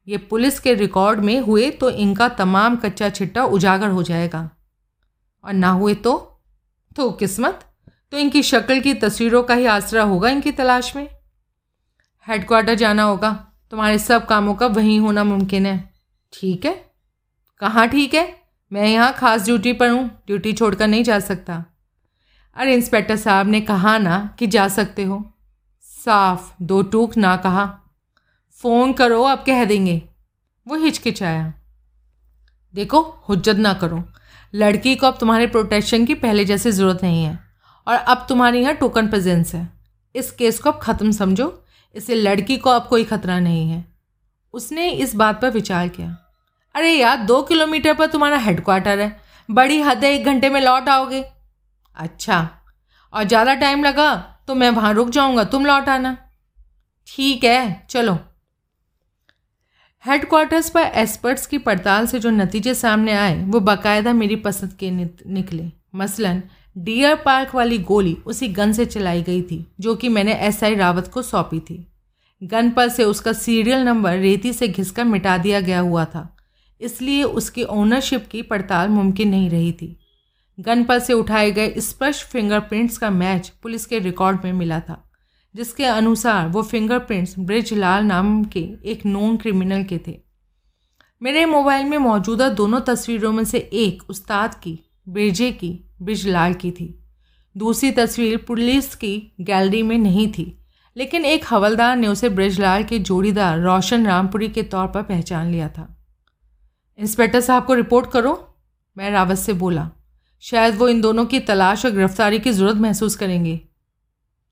ये 0.06 0.16
पुलिस 0.20 0.58
के 0.60 0.74
रिकॉर्ड 0.74 1.20
में 1.20 1.38
हुए 1.40 1.70
तो 1.72 1.90
इनका 1.90 2.28
तमाम 2.30 2.76
कच्चा 2.76 3.08
छिट्टा 3.10 3.44
उजागर 3.46 3.88
हो 3.88 4.02
जाएगा। 4.02 4.48
और 5.44 5.52
ना 5.52 5.70
हुए 5.70 5.94
तो? 5.96 6.14
तो 6.96 7.10
किस्मत? 7.12 7.64
तो 8.12 8.18
इनकी 8.18 8.42
शक्ल 8.42 8.80
की 8.80 8.94
तस्वीरों 8.94 9.42
का 9.42 9.54
ही 9.54 9.66
आसरा 9.66 10.02
होगा 10.02 10.28
इनकी 10.28 10.52
तलाश 10.52 10.94
में? 10.96 11.08
हेडक्वार्टर 12.26 12.74
जाना 12.74 13.02
होगा। 13.02 13.32
तुम्हारे 13.72 13.98
सब 13.98 14.26
कामों 14.26 14.54
का 14.54 14.66
वहीं 14.68 14.98
होना 15.00 15.24
मुमकिन 15.24 15.66
है। 15.66 15.78
ठीक 16.32 16.66
है? 16.66 16.74
कहाँ 17.62 17.88
ठीक 17.88 18.14
है? 18.14 18.26
मैं 18.72 18.86
यहाँ 18.86 19.12
खास 19.12 19.44
ड्यूटी 19.44 19.72
पर 19.72 19.90
हूँ। 19.90 20.08
ड्यूटी 20.26 20.52
छोड़कर 20.52 20.86
नहीं 20.86 21.04
जा 21.04 21.18
सकता। 21.20 21.64
अरे 22.56 22.74
इंस्पेक्टर 22.74 23.16
साहब 23.16 23.46
ने 23.46 23.60
कहा 23.60 23.98
ना 23.98 24.36
कि 24.38 24.46
जा 24.46 24.68
सकते 24.68 25.04
हो। 25.04 25.32
साफ़, 25.82 26.54
दो 26.62 26.82
टूक 26.82 27.16
ना 27.16 27.36
कहा। 27.36 27.78
फ़ोन 28.52 28.92
करो, 28.92 29.24
आप 29.24 29.44
कह 29.46 29.64
देंगे। 29.64 30.02
वो 30.68 30.76
हिचकिचाया। 30.76 31.54
देखो, 32.74 33.00
हुज्जत 33.28 33.56
ना 33.56 33.74
करो। 33.74 34.04
लड़की 34.54 34.96
को 34.96 35.06
अब 35.06 35.16
तुम्हारे 35.20 35.46
प्रोटेक्शन 35.46 36.04
की 36.04 36.14
पहले 36.14 36.44
जैसी 36.44 36.70
ज़रूरत 36.70 36.98
नहीं 37.02 37.24
है। 37.24 37.38
और 37.88 37.94
अब 37.94 38.26
तुम्हारी 38.28 38.60
यहाँ 38.60 38.74
टोकन 38.74 39.08
प्रेजेंस 39.08 39.54
है। 39.54 39.70
इस 40.14 40.30
केस 40.30 40.58
को 40.58 40.70
अब 40.70 40.80
ख़त्म 40.82 41.10
समझो। 41.10 41.64
इससे 41.94 42.14
लड़की 42.14 42.56
को 42.56 42.70
अब 42.70 42.86
कोई 42.88 43.04
ख़तरा 43.04 43.38
नहीं 43.38 43.70
है। 43.70 43.84
उसने 44.52 44.90
इस 44.90 45.14
बात 45.14 45.42
पर 45.42 45.50
विचार 45.50 45.88
किया। 45.88 46.16
अरे 46.74 46.92
यार, 46.92 47.16
दो 47.16 47.42
किलोमीटर 47.42 47.94
पर 47.94 48.06
तुम्हारा 48.06 48.36
हेडक्वार्टर 48.36 48.98
है। 48.98 49.20
बड़ी 49.50 49.80
हद 49.80 50.04
है, 50.04 50.12
एक 50.12 50.24
घंटे 50.24 50.50
में 50.50 50.60
लौट 50.60 50.88
आओगे। 50.88 51.33
अच्छा। 51.96 52.48
और 53.12 53.24
ज़्यादा 53.24 53.54
टाइम 53.54 53.84
लगा 53.84 54.14
तो 54.48 54.54
मैं 54.54 54.70
वहाँ 54.70 54.92
रुक 54.94 55.10
जाऊँगा। 55.10 55.44
तुम 55.44 55.66
लौट 55.66 55.88
आना। 55.88 56.16
ठीक 57.08 57.44
है, 57.44 57.86
चलो। 57.90 58.18
हेडक्वार्टर्स 60.04 60.68
पर 60.70 60.82
एक्सपर्ट्स 60.82 61.46
की 61.46 61.58
पड़ताल 61.58 62.06
से 62.06 62.18
जो 62.18 62.30
नतीजे 62.30 62.74
सामने 62.74 63.12
आए, 63.12 63.42
वो 63.42 63.60
बाकायदा 63.60 64.12
मेरी 64.12 64.36
पसंद 64.38 64.72
के 64.72 64.90
निकले। 64.90 65.70
मसलन 65.94 66.42
डियर 66.76 67.14
पार्क 67.16 67.54
वाली 67.54 67.78
गोली 67.80 68.16
उसी 68.26 68.48
गन 68.50 68.72
से 68.72 68.84
चलाई 68.86 69.22
गई 69.22 69.42
थी, 69.42 69.64
जो 69.80 69.94
कि 69.94 70.08
मैंने 70.08 70.34
एसआई 70.40 70.74
रावत 70.74 71.08
को 71.08 71.22
सौंपी 71.22 71.60
थी। 71.60 71.86
गन 72.42 72.70
पर 72.70 72.88
से 72.88 73.04
उसका 73.04 73.32
सीरियल 73.32 73.84
नंबर 73.84 74.16
रेती 74.18 74.52
से 74.52 74.68
घिसकर 74.68 75.04
मिटा 75.04 75.36
दिया 75.38 75.60
गया 75.60 75.80
हुआ 75.80 76.04
था। 76.04 76.28
इसलिए 76.80 77.22
उसकी 77.22 77.64
ओनरशिप 77.64 78.26
की 78.28 78.42
पड़ताल 78.42 78.88
मुमकिन 78.88 79.28
नहीं 79.28 79.50
रही 79.50 79.72
थी। 79.72 79.96
गन 80.58 80.84
पर 80.84 80.98
से 80.98 81.12
उठाए 81.12 81.50
गए 81.50 81.80
स्पष्ट 81.80 82.26
फिंगरप्रिंट्स 82.26 82.98
का 82.98 83.10
मैच 83.10 83.48
पुलिस 83.62 83.86
के 83.86 83.98
रिकॉर्ड 83.98 84.44
में 84.44 84.52
मिला 84.52 84.80
था, 84.80 85.02
जिसके 85.54 85.84
अनुसार 85.84 86.48
वो 86.48 86.62
फिंगरप्रिंट्स 86.62 87.34
ब्रिजलाल 87.38 88.04
नाम 88.04 88.44
के 88.44 88.68
एक 88.84 89.06
नोन 89.06 89.36
क्रिमिनल 89.36 89.84
के 89.84 89.98
थे। 90.06 90.18
मेरे 91.22 91.44
मोबाइल 91.46 91.86
में 91.86 91.98
मौजूदा 91.98 92.48
दोनों 92.48 92.80
तस्वीरों 92.80 93.32
में 93.32 93.44
से 93.44 93.58
एक 93.58 94.02
उस्ताद 94.10 94.54
की, 94.54 94.78
ब्रिजे 95.08 95.50
की, 95.52 95.88
ब्रिजलाल 96.02 96.54
की 96.54 96.70
थी। 96.70 96.88
दूसरी 97.56 97.90
तस्वीर 97.90 98.36
पुलिस 98.36 98.94
की 98.94 99.32
गैलरी 99.40 99.82
में 99.82 99.96
नहीं 99.98 100.26
थी, 100.32 100.46
लेकिन 100.96 101.24
एक 101.24 101.44
हवलदार 101.50 101.96
ने 101.96 102.06
उसे 102.06 102.28
ब्रिजलाल 102.28 102.84
के 102.84 102.98
जोड़ीदार 102.98 103.60
रोशन 103.60 104.06
रामपुरी 104.06 104.48
के 104.48 104.62
तौर 104.62 104.86
पर 104.86 105.02
पहचान 105.02 105.50
लिया 105.50 105.68
था। 105.68 105.88
इंस्पेक्टर 106.98 107.40
साहब 107.40 107.64
को 107.64 107.74
रिपोर्ट 107.74 108.10
करो, 108.10 108.54
मैं 108.96 109.10
रावत 109.10 109.38
से 109.38 109.52
बोला। 109.52 109.90
शायद 110.44 110.74
वो 110.74 110.88
इन 110.88 111.00
दोनों 111.00 111.24
की 111.26 111.40
तलाश 111.40 111.84
और 111.86 111.92
गिरफ्तारी 111.92 112.38
की 112.38 112.52
ज़रूरत 112.52 112.76
महसूस 112.76 113.16
करेंगे। 113.16 113.60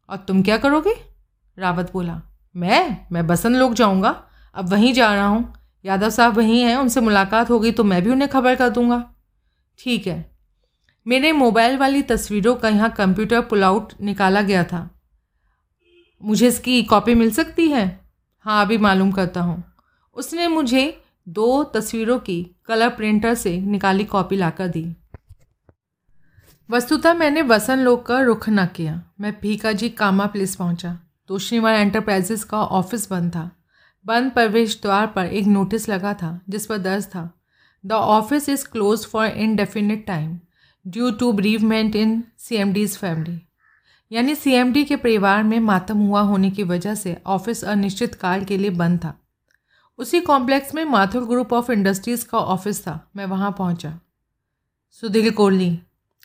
और 0.09 0.17
तुम 0.17 0.43
क्या 0.43 0.57
करोगे? 0.57 0.95
रावत 1.59 1.93
बोला, 1.93 2.23
मैं? 2.57 3.07
मैं 3.13 3.27
बसंत 3.27 3.57
लोग 3.57 3.75
जाऊँगा। 3.75 4.23
अब 4.55 4.69
वहीं 4.69 4.93
जा 4.95 5.15
रहा 5.15 5.27
हूँ। 5.27 5.55
यादव 5.85 6.11
साहब 6.11 6.37
वहीं 6.37 6.61
हैं, 6.63 6.77
उनसे 6.77 7.01
मुलाकात 7.01 7.51
होगी 7.51 7.71
तो 7.73 7.85
मैं 7.85 8.03
भी 8.03 8.11
उन्हें 8.11 8.31
खबर 8.31 8.55
कर 8.55 8.69
दूँगा। 8.69 9.15
ठीक 9.79 10.07
है। 10.07 10.35
मेरे 11.07 11.33
मोबाइल 11.33 11.77
वाली 11.77 12.03
तस्वीरों 12.03 12.55
का 12.55 12.69
यहाँ 12.69 12.91
कंप्यूटर 12.91 13.41
पुल 13.41 13.65
आउट 13.65 13.93
निकाला 14.01 14.43
गया 14.43 14.65
था। 14.65 14.89
मुझे 16.23 16.49
इसकी 16.49 16.83
कॉपी 16.83 17.15
मिल 17.15 17.31
सकती 17.31 17.69
है? 17.69 18.11
हाँ 18.39 18.65
अभी 18.65 18.79
मालूम 18.79 19.13
करता 19.13 19.41
हूँ। 19.41 19.63
उसने 20.15 20.49
मुझे 20.49 21.03
दो 21.29 21.65
तस्वीरों 21.65 22.19
की 22.19 22.57
कलर 22.67 22.89
प्रिंटर 22.89 23.35
से 23.35 23.59
निकाली 23.59 24.05
कॉपी 24.05 24.37
लाकर 24.37 24.69
दी। 24.69 24.97
वस्तुतः 26.73 27.15
मैंने 27.15 27.43
वसन 27.43 27.79
लोक 27.79 28.05
का 28.07 28.21
रुख 28.21 28.49
न 28.49 28.65
किया। 28.67 29.03
मैं 29.21 29.33
भीका 29.41 29.73
जी 29.73 29.89
कामा 29.89 30.27
प्लेस 30.27 30.55
पहुँचा। 30.57 30.93
तोशनीवाल 31.29 31.75
एंटरप्राइजेस 31.75 32.45
का 32.45 32.59
ऑफ़िस 32.59 33.11
बंद 33.11 33.31
था। 33.31 33.51
बंद 34.07 34.31
प्रवेश 34.33 34.79
द्वार 34.83 35.07
पर 35.07 35.27
एक 35.27 35.47
नोटिस 35.47 35.89
लगा 35.89 36.13
था, 36.15 36.41
जिस 36.49 36.67
पर 36.67 36.79
दर्ज 36.79 37.07
था 37.07 37.29
the 37.85 37.93
office 37.93 38.49
is 38.49 38.67
close 38.69 39.05
for 39.07 39.27
indefinite 39.27 40.07
time 40.07 40.39
due 40.87 41.11
to 41.11 41.33
bereavement 41.33 41.97
in 41.97 42.23
C 42.39 42.57
M 42.57 42.73
D's 42.73 42.97
family 42.99 43.39
यानी 44.11 44.35
सी 44.35 44.53
एम 44.53 44.73
डी 44.73 44.85
के 44.85 44.97
परिवार 44.97 45.43
में 45.43 45.59
मातम 45.61 45.99
हुआ 45.99 46.21
होने 46.23 46.51
की 46.51 46.63
वजह 46.63 46.95
से 46.95 47.17
ऑफ़िस 47.27 47.65
अनिश्चित 47.67 48.15
काल 48.15 48.45
के 48.45 48.59
लिए 48.59 48.71
बंद 48.71 48.99
था। 48.99 49.15
उसी 49.99 50.21
कॉम्प्लेक्स 50.23 50.75
में 50.75 50.85
माथुर 50.87 51.25
ग्रुप 51.25 51.53
ऑफ़ 51.53 51.73
इंडस्ट्रीज़ 51.73 52.27
का 52.27 52.39
ऑफ़िस 52.39 52.83
था। 52.83 53.01
मैं 53.17 53.27
वहाँ 53.27 53.55
पहुँचा। 53.59 53.99
सुधीर 55.03 55.33
कोहली 55.33 55.79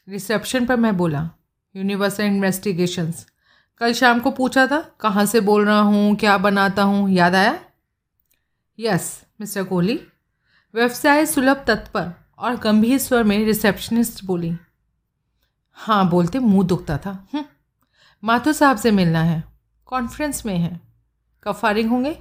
रिसेप्शन 0.08 0.65
पर 0.65 0.76
मैं 0.76 0.98
बोला 0.98 1.30
यूनिवर्सल 1.76 2.24
इन्वेस्टिगेशंस 2.24 3.26
कल 3.78 3.93
शाम 3.93 4.20
को 4.20 4.32
पूछा 4.32 4.67
था 4.67 4.80
कहाँ 5.00 5.26
से 5.26 5.39
बोल 5.39 5.65
रहा 5.65 5.80
हूँ 5.80 6.15
क्या 6.15 6.38
बनाता 6.38 6.84
हूँ? 6.84 7.10
याद 7.10 7.36
आया? 7.36 7.60
यस 8.80 9.26
मिस्टर 9.41 9.63
कोहली 9.63 10.00
व्यवसाय 10.76 11.26
सुलभ 11.26 11.63
तत्पर 11.67 12.12
और 12.38 12.56
गंभीर 12.56 12.98
स्वर 12.98 13.24
में 13.24 13.38
रिसेप्शनिस्ट 13.46 14.24
बोली 14.26 14.54
हाँ 15.78 16.10
बोलते 16.10 16.39
मुँह 16.39 16.67
दुखता 16.67 16.98
था। 16.98 17.28
हम्म, 17.34 17.46
माथुर 18.24 18.54
साहब 18.54 18.78
से 18.78 18.91
मिलना 18.91 19.24
है 19.24 19.43
कॉन्फ्रेंस 19.86 20.46
में 20.46 20.58
है। 20.58 20.80
कब 21.43 21.52
फारिग 21.52 21.88
होंगे? 21.88 22.17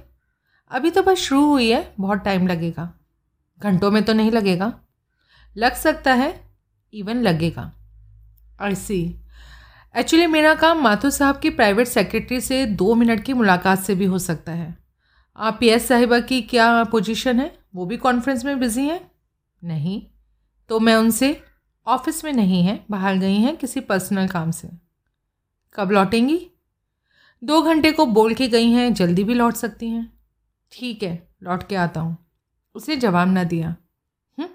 अभी 0.71 0.91
तो 0.91 1.03
बस 1.03 1.17
शुरू 1.17 1.45
हुई 1.45 1.69
है 1.71 1.93
बहुत 1.99 2.19
टाइम 2.19 2.47
लगेगा। 2.47 2.93
घंटों 3.59 3.91
में 3.91 4.03
तो 4.03 4.13
नहीं 4.13 4.31
लगेगा। 4.31 4.73
लग 5.57 5.75
सकता 5.75 6.13
है 6.13 6.29
इवन 6.93 7.21
लगेगा। 7.21 7.71
आई 8.61 8.75
सी 8.75 9.15
एक्चुअली 9.97 10.27
मेरा 10.27 10.55
काम 10.55 10.81
माथुर 10.81 11.11
साहब 11.11 11.39
की 11.39 11.49
प्राइवेट 11.49 11.87
सेक्रेटरी 11.87 12.41
से 12.41 12.65
दो 12.65 12.95
मिनट 12.95 13.23
की 13.23 13.33
मुलाकात 13.33 13.79
से 13.79 13.95
भी 13.95 14.05
हो 14.05 14.19
सकता 14.19 14.51
है। 14.51 14.77
आप 15.37 15.57
पी 15.59 15.67
एस 15.67 15.87
साहिबा 15.87 16.19
की 16.19 16.41
क्या 16.41 16.83
पोजीशन 16.83 17.39
है? 17.39 17.59
वो 17.75 17.85
भी 17.85 17.97
कॉन्फ्रेंस 17.97 18.45
में 18.45 18.59
बिज़ी 18.59 18.85
हैं? 18.85 19.11
नहीं। 19.63 20.05
तो 20.69 20.79
मैं 20.79 20.95
उनसे 20.95 21.43
ऑफ़िस 21.87 22.25
में 22.25 22.33
नहीं 22.33 22.63
है 22.63 22.85
बाहर 22.91 23.15
गई 23.15 23.35
हैं 23.35 23.57
किसी 23.57 23.79
पर्सनल 23.79 24.27
काम 24.27 24.51
से। 24.51 24.69
कब 25.73 25.91
लौटेंगी? 25.91 26.47
दो 27.43 27.61
घंटे 27.61 27.91
को 27.91 28.05
बोल 28.05 28.33
के 28.33 28.47
गई 28.47 28.71
हैं 28.71 28.93
जल्दी 28.93 29.23
भी 29.23 29.33
लौट 29.33 29.53
सकती 29.53 29.89
हैं। 29.89 30.13
ठीक 30.71 31.03
है 31.03 31.27
लौट 31.43 31.67
के 31.67 31.75
आता 31.75 32.01
हूँ। 32.01 32.17
उसने 32.75 32.95
जवाब 32.95 33.27
ना 33.27 33.43
दिया। 33.43 33.67
हम्म, 34.37 34.49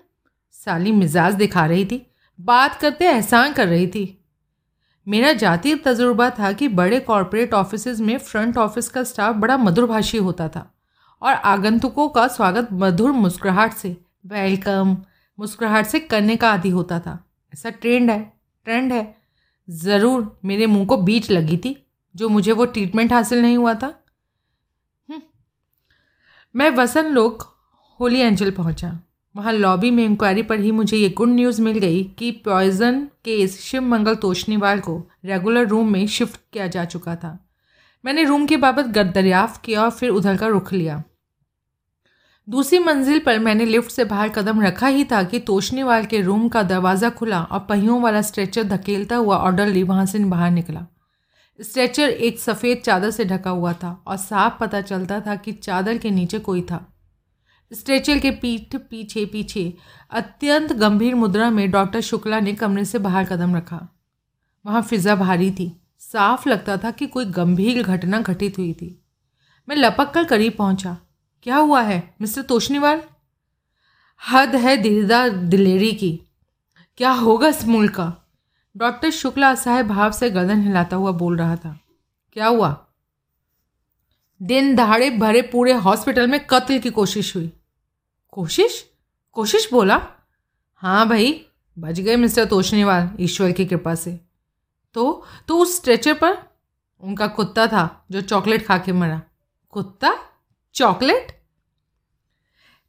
साली 0.53 0.93
मिजाज 0.93 1.35
दिखा 1.35 1.67
रही 1.67 1.85
थी। 1.85 2.12
बात 2.43 2.81
करते 2.81 3.05
एहसान 3.07 3.53
कर 3.53 3.69
रही 3.69 3.87
थी। 3.87 4.05
मेरा 5.07 5.33
जातीय 5.33 5.75
तजुर्बा 5.77 6.29
था 6.31 6.53
कि 6.53 6.69
बड़े 6.71 6.99
कॉरपोरेट 7.01 7.55
ऑफ़िस 7.55 8.01
में 8.01 8.17
फ्रंट 8.19 8.59
ऑफ़िस 8.59 8.89
का 8.89 9.03
स्टाफ 9.05 9.37
बड़ा 9.37 9.57
मधुरभाषी 9.57 10.19
होता 10.19 10.49
था 10.49 10.69
और 11.23 11.35
आगंतुकों 11.35 12.09
का 12.09 12.27
स्वागत 12.29 12.69
मधुर 12.73 13.13
मुस्कुराहट 13.13 13.73
से 13.73 13.97
वेलकम 14.27 14.97
मुस्कुराहट 15.39 15.87
से 15.87 16.01
करने 16.01 16.37
का 16.37 16.53
आदि 16.53 16.71
होता 16.71 16.99
था। 17.01 17.19
ऐसा 17.53 17.71
ट्रेंड 17.71 18.11
है 18.11 18.21
ट्रेंड 18.67 18.93
है। 18.93 19.15
ज़रूर 19.69 20.41
मेरे 20.45 20.67
मुँह 20.67 20.87
को 20.87 20.97
बीच 20.97 21.31
लगी 21.31 21.57
थी, 21.57 21.77
जो 22.15 22.29
मुझे 22.29 22.53
वो 22.53 22.65
ट्रीटमेंट 22.67 23.13
हासिल 23.13 23.43
नहीं 23.43 23.57
हुआ 23.57 23.75
था। 23.75 23.95
मैं 26.55 26.71
वसन 26.71 27.07
लोक, 27.07 27.43
होली 28.01 28.21
एंजल 28.21 28.51
पहुँचा। 28.51 28.99
वहाँ 29.35 29.53
लॉबी 29.53 29.91
में 29.91 30.05
इंक्वायरी 30.05 30.43
पर 30.43 30.61
ही 30.61 30.71
मुझे 30.71 30.97
ये 30.97 31.09
गुड 31.09 31.29
न्यूज़ 31.29 31.61
मिल 31.63 31.79
गई 31.79 32.03
कि 32.19 32.31
पॉइजन 32.45 33.01
केस 33.25 33.61
शिव 33.61 33.83
मंगल 33.83 34.15
तोशनीवाल 34.15 34.81
को 34.81 34.97
रेगुलर 35.25 35.67
रूम 35.67 35.93
में 35.93 36.07
शिफ्ट 36.07 36.41
किया 36.53 36.67
जा 36.67 36.85
चुका 36.85 37.17
था। 37.17 37.39
मैंने 38.05 38.25
रूम 38.25 38.47
के 38.47 38.57
बाबत 38.57 38.87
दरियाफ्त 38.87 39.61
किया 39.65 39.83
और 39.83 39.91
फिर 39.91 40.11
उधर 40.11 40.37
का 40.37 40.47
रुख 40.47 40.73
लिया। 40.73 41.03
दूसरी 42.49 42.79
मंजिल 42.79 43.19
पर 43.19 43.39
मैंने 43.39 43.65
लिफ्ट 43.65 43.91
से 43.91 44.05
बाहर 44.05 44.29
कदम 44.29 44.63
रखा 44.63 44.87
ही 44.87 45.05
था 45.05 45.23
कि 45.23 45.39
तोशनीवाल 45.41 46.05
के 46.05 46.21
रूम 46.21 46.49
का 46.49 46.63
दरवाज़ा 46.63 47.11
खुला 47.11 47.43
और 47.43 47.61
पहियों 47.61 48.01
वाला 48.03 48.23
स्ट्रेचर 48.23 48.63
धकेलता 48.63 49.17
हुआ 49.17 49.37
ऑर्डरली 49.37 49.83
वहाँ 49.83 50.07
से 50.07 50.19
बाहर 50.19 50.51
निकला। 50.51 50.87
स्ट्रेचर 51.59 52.09
एक 52.09 52.39
सफ़ेद 52.41 52.79
चादर 52.79 53.11
से 53.11 53.25
ढका 53.25 53.51
हुआ 53.51 53.73
था 53.73 54.03
और 54.07 54.17
साफ़ 54.17 54.59
पता 54.61 54.81
चलता 54.81 55.21
था 55.21 55.37
कि 55.37 55.53
चादर 55.53 55.99
के 55.99 56.11
नीचे 56.11 56.39
कोई 56.39 56.63
था। 56.63 56.87
स्ट्रेचर 57.75 58.19
के 58.19 58.31
पीठ 58.31 58.77
पीछे 58.77 59.27
पीछे, 59.27 59.75
अत्यंत 60.11 60.73
गंभीर 60.73 61.15
मुद्रा 61.15 61.51
में 61.51 61.71
डॉक्टर 61.71 62.01
शुक्ला 62.01 62.41
ने 62.41 62.53
कमरे 62.53 62.85
से 62.85 62.99
बाहर 62.99 63.25
कदम 63.25 63.57
रखा। 63.57 63.89
वहाँ 64.67 64.83
फिज़ा 64.83 65.17
भारी 65.17 65.51
थी। 65.51 65.83
साफ़ 65.99 66.49
लगता 66.49 66.77
था 66.77 66.91
कि 66.91 67.07
कोई 67.07 67.25
गंभीर 67.25 67.83
घटना 67.83 68.21
घटित 68.21 68.59
हुई 68.59 68.73
थी। 68.73 69.05
मैं 69.69 69.77
लपक 69.77 70.11
कर 70.11 70.25
करीब 70.25 70.53
पहुँचा। 70.53 70.97
क्या 71.43 71.57
हुआ 71.57 71.83
है, 71.83 72.15
मिस्टर 72.21 72.43
तोशनीवाल 72.43 73.01
हद 74.29 74.57
है 74.57 74.77
दीदा 74.77 75.29
दिलेरी 75.29 75.93
की। 75.93 76.21
क्या 76.97 77.11
होगा 77.11 77.49
इस 77.49 77.65
मुल्क 77.65 77.95
का? 77.95 78.17
डॉक्टर 78.77 79.11
शुक्ला 79.11 79.51
असहाय 79.51 79.83
भाव 79.83 80.13
से 80.13 80.31
गर्दन 80.31 80.63
हिलाता 80.63 80.97
हुआ 80.97 81.11
बोल 81.11 81.37
रहा 81.37 81.57
था। 81.57 81.81
क्या 82.33 82.47
हुआ? 82.47 82.87
दिन 84.43 84.75
दहाड़े 84.75 85.11
भरे 85.11 85.43
पूरे 85.43 85.73
हॉस्पिटल 85.73 86.27
में 86.27 86.47
कत्ल 86.47 86.79
की 86.79 86.91
कोशिश 86.91 87.37
हुई। 87.37 87.53
कोशिश? 88.33 88.91
कोशिश 89.33 89.73
बोला? 89.73 90.01
हाँ 90.75 91.09
भाई, 91.09 91.47
बच 91.79 92.01
गए 92.01 92.17
मिस्टर 92.17 92.45
तोशनीवाल 92.45 93.11
ईश्वर 93.21 93.53
की 93.53 93.67
कृपा 93.67 93.95
से। 93.95 94.21
तो 94.95 95.27
तो 95.49 95.59
उस 95.59 95.77
स्ट्रेचर 95.77 96.15
पर 96.15 96.39
उनका 97.01 97.27
कुत्ता 97.27 97.67
था 97.67 98.05
जो 98.11 98.21
चॉकलेट 98.21 98.67
खा 98.67 98.79
के 98.79 98.93
मरा। 98.93 99.23
कुत्ता? 99.71 100.15
चॉकलेट 100.75 101.43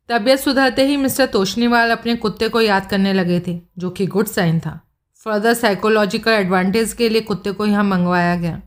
तबीयत 0.09 0.39
सुधरते 0.39 0.87
ही 0.87 0.97
मिस्टर 0.97 1.25
तोशनीवाल 1.25 1.91
अपने 1.91 2.15
कुत्ते 2.15 2.49
को 2.49 2.61
याद 2.61 2.89
करने 2.89 3.13
लगे 3.13 3.39
थे, 3.47 3.61
जो 3.77 3.89
कि 3.89 4.07
गुड 4.07 4.25
साइन 4.25 4.59
था। 4.59 4.79
फर्दर 5.15 5.53
साइकोलॉजिकल 5.53 6.31
एडवांटेज 6.31 6.93
के 6.93 7.09
लिए 7.09 7.21
कुत्ते 7.21 7.51
को 7.51 7.65
यहाँ 7.65 7.83
मंगवाया 7.83 8.35
गया। 8.35 8.61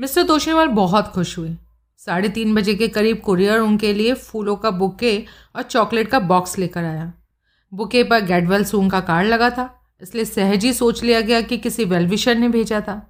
मिस्टर 0.00 0.22
तोशनीवाल 0.22 0.66
बहुत 0.66 1.06
खुश 1.06 1.38
हुए। 1.38 1.56
साढ़े 2.06 2.28
तीन 2.28 2.54
बजे 2.54 2.74
के 2.74 2.88
करीब 2.88 3.20
कुरियर 3.20 3.58
उनके 3.58 3.92
लिए 3.94 4.14
फूलों 4.14 4.56
का 4.56 4.70
बुके 4.72 5.16
और 5.56 5.62
चॉकलेट 5.62 6.08
का 6.08 6.18
बॉक्स 6.20 6.58
लेकर 6.58 6.84
आया। 6.84 7.12
बुके 7.72 8.02
पर 8.04 8.20
गेटवेल 8.22 8.64
सूंग 8.64 8.90
का 8.90 9.00
कार्ड 9.00 9.28
लगा 9.28 9.50
था, 9.50 9.68
इसलिए 10.02 10.24
सहज 10.24 10.64
ही 10.64 10.72
सोच 10.72 11.02
लिया 11.02 11.20
गया 11.20 11.40
कि 11.40 11.58
किसी 11.58 11.84
वेलविशर 11.84 12.36
ने 12.36 12.48
भेजा 12.48 12.80
था। 12.80 13.00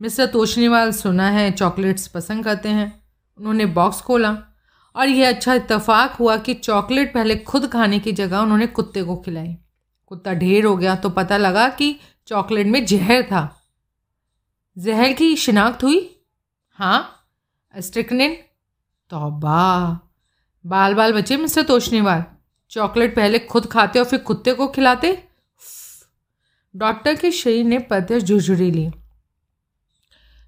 मिस्टर 0.00 0.26
तोशनीवाल 0.26 0.92
सुना 0.92 1.28
है 1.30 1.50
चॉकलेट्स 1.50 2.06
पसंद 2.08 2.44
करते 2.44 2.68
हैं, 2.68 2.92
उन्होंने 3.38 3.66
बॉक्स 3.66 4.00
खोला 4.00 4.36
और 4.94 5.08
यह 5.08 5.28
अच्छा 5.28 5.54
इतफाक 5.54 6.12
हुआ 6.12 6.36
कि 6.36 6.54
चॉकलेट 6.54 7.12
पहले 7.14 7.36
खुद 7.36 7.66
खाने 7.66 7.98
की 7.98 8.12
जगह 8.12 8.38
उन्होंने 8.38 8.66
कुत्ते 8.68 9.02
को 9.02 9.16
खिलाई। 9.16 9.56
कुत्ता 10.06 10.32
ढेर 10.34 10.64
हो 10.64 10.76
गया 10.76 10.94
तो 10.96 11.10
पता 11.10 11.36
लगा 11.36 11.68
कि 11.70 11.94
चॉकलेट 12.28 12.66
में 12.66 12.84
जहर 12.86 13.22
था। 13.22 13.42
जहर 14.76 15.12
की 15.12 15.34
शिनाख्त 15.36 15.82
हुई? 15.84 16.08
हाँ 16.78 17.15
स्ट्रिकनिन 17.76 18.34
तोबा। 19.10 19.62
बाल 20.64 20.94
बाल 20.94 21.12
बचे 21.12 21.36
मिस्टर 21.36 21.62
तोशनीवाल? 21.62 22.22
चॉकलेट 22.70 23.14
पहले 23.16 23.38
खुद 23.40 23.66
खाते 23.66 23.98
और 23.98 24.04
फिर 24.04 24.18
कुत्ते 24.20 24.52
को 24.52 24.66
खिलाते? 24.68 25.12
डॉक्टर 26.74 27.14
के 27.16 27.30
शरीर 27.30 27.64
ने 27.64 27.78
पत्थर 27.90 28.20
झुरझुरी 28.20 28.70
ली। 28.70 28.86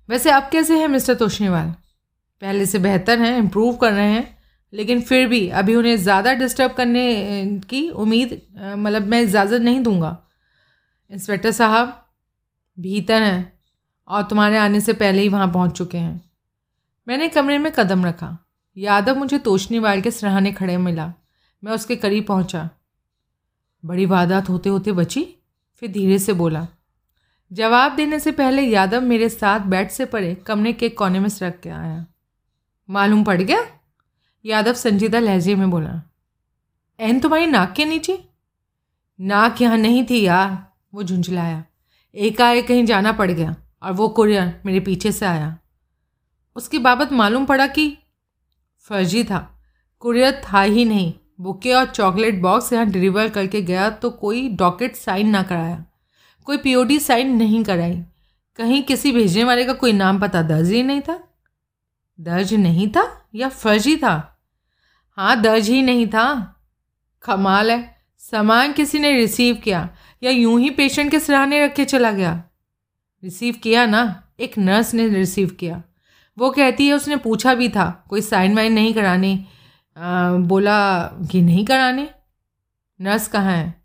वैसे 0.09 0.31
अब 0.31 0.49
कैसे 0.53 0.79
हैं 0.79 0.89
मिस्टर 0.89 1.15
तोशनीवाल? 1.15 1.69
पहले 2.43 2.67
से 2.67 2.79
बेहतर 2.79 3.19
हैं 3.21 3.37
इम्प्रूव 3.39 3.77
कर 3.77 3.93
रहे 3.93 4.13
हैं, 4.13 4.39
लेकिन 4.73 5.01
फिर 5.01 5.27
भी 5.29 5.49
अभी 5.51 5.75
उन्हें 5.75 5.97
ज़्यादा 5.97 6.33
डिस्टर्ब 6.35 6.73
करने 6.73 7.61
की 7.71 7.89
उम्मीद 7.91 8.41
मतलब 8.57 9.07
मैं 9.07 9.21
इजाज़त 9.23 9.61
नहीं 9.61 9.81
दूँगा। 9.81 10.17
इंस्पेक्टर 11.11 11.51
साहब, 11.53 11.93
भीतर 12.79 13.23
हैं 13.23 13.53
और 14.09 14.23
तुम्हारे 14.23 14.57
आने 14.59 14.81
से 14.81 14.93
पहले 14.95 15.23
ही 15.23 15.29
वहाँ 15.29 15.53
पहुँच 15.53 15.77
चुके 15.79 15.99
हैं। 15.99 16.28
मैंने 17.09 17.29
कमरे 17.29 17.59
में 17.59 17.73
कदम 17.73 18.07
रखा। 18.07 18.39
यादव 18.77 19.17
मुझे 19.17 19.39
तोशनी 19.39 19.79
वाल 19.79 20.01
के 20.01 20.11
सराहने 20.11 20.53
खड़े 20.53 20.77
मिला। 20.77 21.15
मैं 21.65 21.73
उसके 21.73 21.97
करीब 21.97 22.27
पहुँचा। 22.27 22.71
बड़ी 23.85 24.07
वादात 24.07 24.49
होते 24.49 24.69
होते 24.69 24.93
बची, 24.93 25.35
फिर 25.77 25.93
धीरे 25.93 26.19
से 26.19 26.33
बोला। 26.33 26.69
जवाब 27.53 27.95
देने 27.95 28.21
से 28.21 28.33
पहले 28.33 28.63
यादव 28.63 29.01
मेरे 29.01 29.29
साथ 29.29 29.61
बेड 29.61 29.89
से 29.89 30.05
परे 30.05 30.35
कमरे 30.35 30.73
के 30.73 30.89
कोने 30.89 31.21
में 31.21 31.29
सरक 31.29 31.61
के 31.63 31.71
आया। 31.71 32.07
मालूम 32.91 33.25
पड़ 33.25 33.43
गया? 33.43 33.67
यादव 34.45 34.73
संजीदा 34.73 35.19
लहजे 35.19 35.55
में 35.55 35.71
बोला। 35.71 36.03
एन 37.01 37.21
तुम्हारी 37.21 37.47
नाक 37.47 37.73
के 37.73 37.85
नीचे? 37.85 38.29
नाक 39.21 39.63
यहाँ 39.63 39.79
नहीं 39.79 40.07
थी 40.11 40.23
यार, 40.23 40.73
वो 40.95 41.03
झुंझलाया। 41.03 41.65
एकाएक 42.15 42.69
कहीं 42.69 42.85
जाना 42.85 43.13
पड़ 43.13 43.31
गया 43.31 43.57
और 43.83 43.93
वो 43.93 44.09
कुरियर 44.09 44.63
मेरे 44.67 44.81
पीछे 44.81 45.13
से 45.13 45.27
आया। 45.27 45.59
उसकी 46.59 46.79
बाबत 46.79 47.13
मालूम 47.13 47.45
पड़ा 47.45 47.67
कि 47.67 47.99
फर्जी 48.79 49.25
था। 49.25 49.39
कुरियर 50.01 50.43
था 50.45 50.61
ही 50.61 50.85
नहीं। 50.85 51.13
बुके 51.41 51.73
और 51.73 51.87
चॉकलेट 51.87 52.41
बॉक्स 52.41 52.73
यहाँ 52.73 52.87
डिलीवर 52.87 53.29
करके 53.29 53.63
गया 53.63 53.91
तो 53.91 54.11
कोई 54.11 54.49
डॉकेट 54.49 54.97
साइन 54.97 55.29
ना 55.29 55.43
कराया। 55.43 55.85
कोई 56.45 56.57
पीओडी 56.57 56.99
साइन 56.99 57.37
नहीं 57.37 57.65
कराई। 57.65 58.03
कहीं 58.57 58.83
किसी 58.83 59.13
भेजने 59.13 59.45
वाले 59.45 59.65
का 59.65 59.73
कोई 59.73 59.93
नाम 59.93 60.19
पता 60.21 60.43
दर्ज 60.43 60.71
ही 60.71 60.83
नहीं 60.83 61.01
था? 61.01 61.29
दर्ज 62.21 62.55
नहीं 62.55 62.89
था 62.89 63.29
या 63.35 63.49
फर्जी 63.49 63.97
था? 63.97 64.39
हाँ 65.11 65.41
दर्ज 65.41 65.69
ही 65.69 65.83
नहीं 65.83 66.07
था। 66.07 66.27
कमाल 67.23 67.71
है। 67.71 67.97
सामान 68.19 68.73
किसी 68.73 68.99
ने 68.99 69.13
रिसीव 69.13 69.55
किया 69.55 69.89
या 70.23 70.31
यूँ 70.31 70.61
ही 70.61 70.71
पेशेंट 70.71 71.11
के 71.11 71.21
सराहने 71.21 71.65
रख 71.65 71.75
के 71.75 71.85
चला 71.85 72.13
गया। 72.13 72.43
रिसीव 73.23 73.55
किया 73.55 73.87
ना, 73.87 74.33
एक 74.41 74.59
नर्स 74.59 74.95
ने 74.95 75.09
रिसीव 75.09 75.49
किया। 75.51 75.83
वो 76.39 76.51
कहती 76.51 76.87
है 76.87 76.93
उसने 76.93 77.17
पूछा 77.17 77.55
भी 77.55 77.69
था 77.69 78.05
कोई 78.09 78.21
साइन 78.21 78.57
वाइन 78.57 78.73
नहीं 78.73 78.95
कराने. 78.95 79.45
आ, 79.97 80.33
बोला 80.33 81.03
कि 81.03 81.43
नहीं 81.43 81.67
कराने? 81.67 82.11
नर्स 83.01 83.29
कहाँ 83.29 83.53
है? 83.53 83.85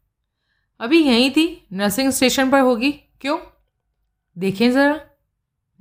अभी 0.80 1.04
यहीं 1.04 1.32
थी 1.32 1.68
नर्सिंग 1.74 2.12
स्टेशन 2.12 2.52
पर 2.52 2.60
होगी। 2.60 2.92
क्यों? 2.92 3.38
देखें 4.38 4.72
ज़रा। 4.72 5.02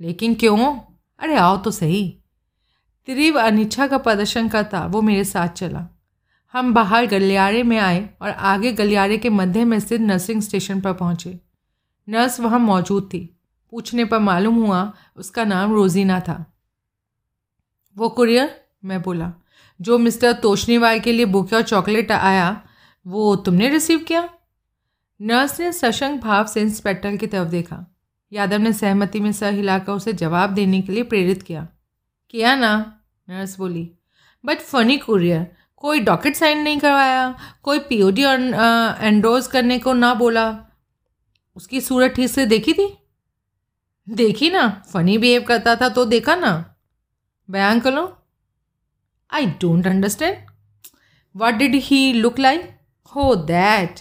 लेकिन 0.01 0.35
क्यों? 0.35 0.75
अरे 1.19 1.35
आओ 1.35 1.57
तो 1.57 1.71
सही। 1.71 2.19
तीव्र 3.05 3.39
अनिच्छा 3.39 3.87
का 3.87 3.97
प्रदर्शन 3.97 4.49
करता 4.49 4.85
वो 4.85 5.01
मेरे 5.01 5.23
साथ 5.23 5.47
चला। 5.47 5.99
हम 6.53 6.73
बाहर 6.73 7.05
गलियारे 7.05 7.63
में 7.63 7.79
आए 7.79 8.09
और 8.21 8.29
आगे 8.29 8.73
गलियारे 8.73 9.17
के 9.17 9.29
मध्य 9.29 9.65
में 9.65 9.79
स्थित 9.79 10.01
नर्सिंग 10.01 10.41
स्टेशन 10.41 10.81
पर 10.81 10.93
पहुँचे। 10.93 11.39
नर्स 12.09 12.39
वहाँ 12.39 12.59
मौजूद 12.59 13.03
थी। 13.03 13.39
पूछने 13.71 14.05
पर 14.05 14.19
मालूम 14.19 14.55
हुआ 14.55 14.93
उसका 15.15 15.43
नाम 15.43 15.73
रोजीना 15.73 16.19
था। 16.19 16.52
वो 17.97 18.09
कुरियर? 18.09 18.61
मैं 18.85 19.01
बोला, 19.01 19.31
जो 19.81 19.97
मिस्टर 19.97 20.33
तोशनीवाल 20.33 20.99
के 20.99 21.11
लिए 21.11 21.25
बुके 21.25 21.55
और 21.55 21.61
चॉकलेट 21.61 22.11
आया, 22.11 22.61
वो 23.07 23.35
तुमने 23.35 23.69
रिसीव 23.69 23.99
किया? 23.99 24.29
नर्स 25.19 25.59
ने 25.59 25.71
सशंक 25.71 26.21
भाव 26.21 26.45
से 26.47 26.61
इंस्पेक्टर 26.61 27.15
की 27.15 27.27
तरफ़ 27.27 27.49
देखा। 27.49 27.85
यादव 28.31 28.57
ने 28.57 28.73
सहमति 28.73 29.19
में 29.19 29.31
सर 29.31 29.53
हिलाकर 29.53 29.91
उसे 29.91 30.13
जवाब 30.13 30.49
देने 30.49 30.81
के 30.81 30.91
लिए 30.91 31.03
प्रेरित 31.03 31.43
किया। 31.43 31.67
किया 32.29 32.55
ना? 32.55 32.99
नर्स 33.29 33.57
बोली। 33.57 33.89
बट 34.43 34.59
फनी 34.59 34.97
कुरियर 34.97 35.51
कोई 35.77 35.99
डॉकेट 35.99 36.35
साइन 36.35 36.59
नहीं 36.59 36.79
करवाया, 36.79 37.35
कोई 37.63 37.79
पीओडी 37.79 38.23
एंडोज 38.23 39.47
करने 39.47 39.79
को 39.79 39.93
ना 39.93 40.13
बोला। 40.13 40.45
उसकी 41.55 41.81
सूरत 41.81 42.11
ठीक 42.11 42.29
से 42.29 42.45
देखी 42.45 42.73
थी? 42.73 42.97
देखी 44.07 44.49
ना? 44.49 44.67
फनी 44.93 45.17
बिहेव 45.17 45.43
करता 45.43 45.75
था 45.75 45.89
तो 45.89 46.05
देखा 46.05 46.35
ना? 46.35 46.72
करो 47.49 48.05
I 49.29 49.45
don't 49.61 49.87
understand 49.87 50.37
what 51.35 51.53
did 51.53 51.75
he 51.83 52.01
look 52.13 52.39
like 52.39 52.69
हो 53.11 53.33
दैट 53.35 53.99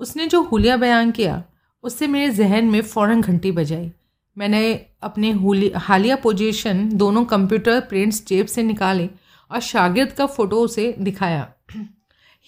उसने 0.00 0.26
जो 0.26 0.40
हुलिया 0.42 0.76
बयान 0.76 1.10
किया, 1.10 1.42
उससे 1.84 2.06
मेरे 2.06 2.30
जहन 2.34 2.64
में 2.64 2.80
फ़ौरन 2.82 3.20
घंटी 3.20 3.50
बजाई। 3.52 3.90
मैंने 4.36 4.72
अपने 5.02 5.30
हालिया 5.78 6.16
पोजीशन 6.16 6.88
दोनों 6.98 7.24
कंप्यूटर 7.24 7.80
प्रिंट्स 7.80 8.24
जेब 8.26 8.46
से 8.46 8.62
निकाले 8.62 9.08
और 9.50 9.60
शागिर्द 9.60 10.12
का 10.12 10.26
फ़ोटो 10.26 10.60
उसे 10.60 10.94
दिखाया। 10.98 11.46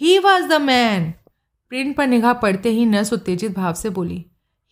He 0.00 0.18
was 0.18 0.48
the 0.48 0.61
man 0.62 1.12
print 1.72 1.96
पर 1.96 2.07
निगाह 2.07 2.33
पड़ते 2.33 2.70
ही 2.70 2.87
नर्स 2.87 3.12
उत्तेजित 3.12 3.55
भाव 3.57 3.74
से 3.74 3.90
बोली 3.90 4.24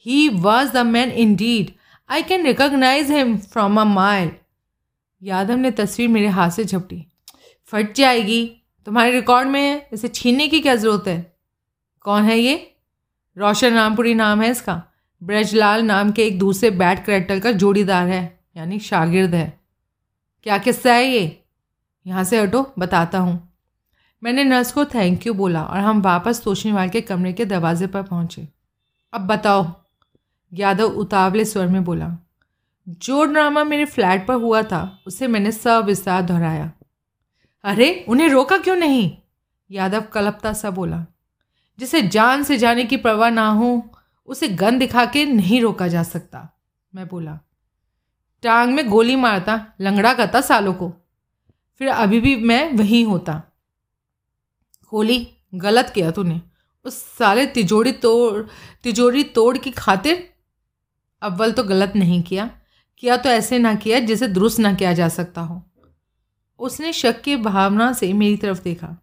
he 0.07 0.29
was 0.41 0.73
the 0.73 0.87
man 0.87 1.11
indeed 1.37 1.71
I 2.09 2.23
can 2.23 2.47
recognise 2.47 3.11
him 3.11 3.37
from 3.39 3.81
a 3.81 3.85
mile 3.85 4.31
Yadav 5.23 5.57
ने 5.57 5.71
तस्वीर 5.71 6.09
मेरे 6.09 6.27
हाथ 6.27 6.51
से 6.51 6.65
झपटी। 6.65 7.07
फट 7.65 7.95
जाएगी। 7.95 8.63
तुम्हारे 8.87 9.11
रिकॉर्ड 9.11 9.49
में 9.49 9.61
है? 9.61 9.89
इसे 9.93 10.09
छीनने 10.09 10.49
की 10.49 10.61
क्या 10.61 10.75
ज़रूरत 10.75 11.09
है? 11.09 11.37
कौन 12.01 12.23
है 12.23 12.39
ये? 12.39 12.77
रोशन 13.37 13.75
रामपुरी 13.75 14.15
नाम 14.15 14.43
है 14.43 14.51
इसका। 14.51 14.83
ब्रजलाल 15.23 15.83
नाम 15.83 16.11
के 16.13 16.27
एक 16.27 16.39
दूसरे 16.39 16.71
बैट 16.71 17.05
करेक्टर 17.05 17.41
का 17.41 17.53
जोड़ीदार 17.53 18.09
है, 18.09 18.41
यानी 18.57 18.79
शागिर्द 18.79 19.35
है। 19.35 19.61
क्या 20.43 20.59
किस्सा 20.59 20.93
है 20.93 21.07
ये? 21.07 21.45
यहाँ 22.07 22.25
से 22.25 22.41
हटो, 22.41 22.73
बताता 22.79 23.19
हूँ। 23.19 23.49
मैंने 24.23 24.45
नर्स 24.45 24.73
को 24.73 24.85
थैंक 24.85 25.27
यू 25.27 25.35
बोला 25.35 25.63
और 25.65 25.79
हम 25.79 26.03
वापस 26.03 26.43
तोशनीवाल 26.45 26.89
के 26.89 27.01
कमरे 27.01 27.33
के 27.33 27.45
दरवाजे 27.45 27.87
पर 27.87 28.03
पहुँचे। 28.03 28.49
अब 29.13 29.21
बताओ, 29.21 29.67
यादव 30.53 30.85
उतावले 30.85 31.45
स्वर 31.45 31.67
में 31.67 31.85
बोला 31.85 32.17
जो 32.89 33.25
ड्रामा 33.25 33.65
मेरे 33.65 33.85
फ्लैट 33.85 34.27
पर 34.27 34.35
हुआ 34.35 34.63
था, 34.63 35.03
उसे 35.07 35.27
मैंने 35.29 35.53
सविस्तार 35.53 36.23
दोहराया। 36.23 36.73
अरे, 37.65 38.05
उन्हें 38.09 38.29
रोका 38.29 38.59
क्यों 38.59 38.77
नहीं? 38.77 39.19
यादव 39.71 40.01
कलपता 40.01 40.53
सा 40.53 40.71
बोला। 40.71 41.07
जिसे 41.79 42.03
जान 42.03 42.43
से 42.43 42.59
जाने 42.59 42.85
की 42.85 42.97
परवाह 42.97 43.31
ना 43.31 43.49
हो, 43.49 43.91
उसे 44.27 44.49
गन 44.49 44.79
दिखा 44.79 45.05
के 45.05 45.27
नहीं 45.27 45.61
रोका 45.61 45.89
जा 45.89 46.03
सकता, 46.03 46.61
मैं 46.95 47.09
बोला। 47.09 47.39
टांग 48.43 48.75
में 48.75 48.91
गोली 48.91 49.17
मारता, 49.17 49.67
लंगड़ा 49.81 50.15
करता 50.15 50.41
सालों 50.41 50.75
को। 50.75 50.95
फिर 51.79 51.89
अभी 51.89 52.21
भी 52.21 52.37
मैं 52.37 52.73
वहीं 52.73 53.05
होता। 53.05 53.43
गोली 54.91 55.37
गलत 55.55 55.93
किया 55.95 56.11
तूने। 56.11 56.43
उस 56.85 57.03
साले 57.03 57.47
तिजोरी 57.47 57.93
तोड़ 57.93 58.47
तिजोरी 58.83 59.25
तोड़ 59.25 59.59
की 59.59 59.71
खातिर 59.71 60.35
अव्वल 61.23 61.53
तो 61.53 61.65
गलत 61.65 61.93
नहीं 61.97 62.23
किया। 62.23 62.59
किया 63.03 63.17
तो 63.17 63.29
ऐसे 63.29 63.59
ना 63.59 63.75
किया 63.75 63.99
जिसे 63.99 64.29
दुरुस्त 64.29 64.59
ना 64.61 64.75
किया 64.75 64.93
जा 64.93 65.09
सकता 65.09 65.41
हो। 65.41 65.63
उसने 66.59 66.93
शक 66.93 67.21
की 67.21 67.37
भावना 67.37 67.93
से 67.93 68.13
मेरी 68.13 68.37
तरफ़ 68.37 68.63
देखा। 68.63 68.97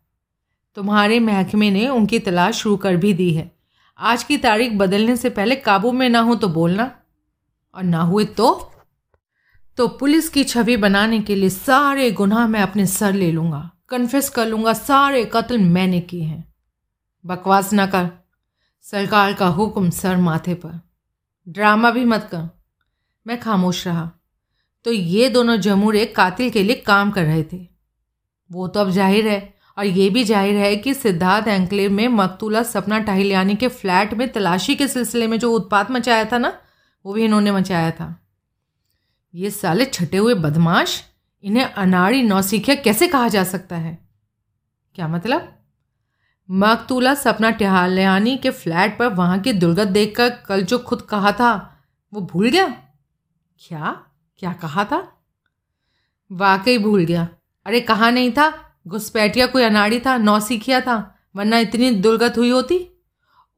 तुम्हारे 0.76 1.20
महकमे 1.20 1.72
ने 1.72 1.88
उनकी 1.88 2.20
तलाश 2.20 2.56
शुरू 2.56 2.78
कर 2.78 2.96
भी 2.96 3.14
दी 3.14 3.34
है। 3.34 3.52
आज 4.00 4.24
की 4.24 4.38
तारीख 4.38 4.74
बदलने 4.74 5.18
से 5.18 5.30
पहले 5.30 5.56
काबू 5.56 5.92
में 5.92 6.10
ना 6.10 6.20
हो 6.20 6.36
तो 6.36 6.48
बोलना, 6.48 6.92
और 7.76 7.84
ना 7.84 8.02
हुए 8.02 8.26
तो? 8.26 8.72
तो 9.78 9.88
पुलिस 9.88 10.30
की 10.30 10.44
छवि 10.44 10.78
बनाने 10.78 11.20
के 11.20 11.36
लिए 11.36 11.50
सारे 11.50 12.12
गुनाह 12.12 12.48
मैं 12.48 12.62
अपने 12.62 12.86
सर 12.86 13.14
ले 13.14 13.32
लूँगा 13.32 13.70
कन्फेस 13.90 14.30
कर 14.30 14.48
लूँगा, 14.48 14.74
सारे 14.74 15.26
कत्ल 15.26 15.58
मैंने 15.58 16.00
किए 16.02 16.24
हैं। 16.24 16.54
बकवास 17.26 17.74
ना 17.74 17.86
कर, 17.86 18.10
सरकार 18.82 19.34
का 19.34 19.48
हुक्म 19.48 19.90
सर 19.90 20.18
माथे 20.18 20.54
पर। 20.54 20.80
ड्रामा 21.48 21.92
भी 21.92 22.06
मत 22.06 22.30
कर। 22.32 22.59
मैं 23.30 23.40
खामोश 23.40 23.86
रहा। 23.88 24.10
तो 24.86 24.92
ये 24.92 25.30
दोनों 25.30 25.56
जमूर 25.58 25.96
एक 25.96 26.16
कातिल 26.16 26.50
के 26.50 26.64
लिए 26.64 26.76
काम 26.86 27.12
कर 27.12 27.24
रहे 27.24 27.44
थे। 27.44 27.58
वो 28.50 28.68
तो 28.68 28.80
अब 28.80 28.90
ज़ाहिर 28.92 29.28
है, 29.28 29.54
और 29.78 29.86
ये 29.86 30.10
भी 30.10 30.24
ज़ाहिर 30.24 30.56
है 30.56 30.76
कि 30.76 30.94
सिद्धार्थ 30.94 31.48
एंक्लेव 31.48 31.92
में 31.92 32.08
मकतूला 32.08 32.64
सपना 32.64 33.00
टाहिलियानी 33.00 33.56
के 33.56 33.68
फ्लैट 33.68 34.14
में 34.14 34.28
तलाशी 34.32 34.76
के 34.76 34.88
सिलसिले 34.88 35.28
में 35.28 35.38
जो 35.40 35.52
उत्पात 35.52 35.92
मचाया 35.92 36.26
था 36.26 36.38
ना, 36.38 36.54
वो 37.06 37.14
भी 37.14 37.24
इन्होंने 37.26 37.52
मचाया 37.52 37.92
था। 37.92 38.16
ये 39.34 39.50
साले 39.52 39.86
छटे 39.86 40.18
हुए 40.18 40.34
बदमाश, 40.36 41.02
इन्हें 41.44 41.64
अनाड़ी 41.64 42.24
नौसिखिया 42.24 42.76
कैसे 42.78 43.08
कहा 43.08 43.28
जा 43.28 43.44
सकता 43.46 43.76
है? 43.76 43.98
क्या 44.96 45.08
मतलब? 45.08 45.56
मकतूला 46.50 47.14
सपना 47.16 47.50
टिहालियानी 47.52 48.38
के 48.38 48.50
फ्लैट 48.52 48.98
पर 49.00 49.14
वहाँ 49.14 49.40
की 49.40 49.54
दुर्गत 49.54 49.88
देखकर 49.90 50.30
कल 50.48 50.64
जो 50.64 50.80
खुद 50.80 51.02
कहा 51.02 51.32
था, 51.32 51.52
वो 52.14 52.22
भूल 52.24 52.50
गया? 52.50 52.68
क्या? 53.62 53.92
क्या 54.42 54.52
कहा 54.54 54.84
था? 54.86 54.98
वाकई 56.32 56.78
भूल 56.78 57.04
गया। 57.06 57.28
अरे 57.66 57.80
कहा 57.82 58.10
नहीं 58.10 58.32
था? 58.32 58.52
घुसपैठिया 58.88 59.46
कोई 59.48 59.64
अनाड़ी 59.64 60.00
था 60.00 60.18
नौ 60.18 60.40
सीखिया 60.40 60.80
था, 60.82 60.96
वरना 61.36 61.58
इतनी 61.60 61.90
दुर्गत 61.94 62.38
हुई 62.38 62.50
होती। 62.50 62.80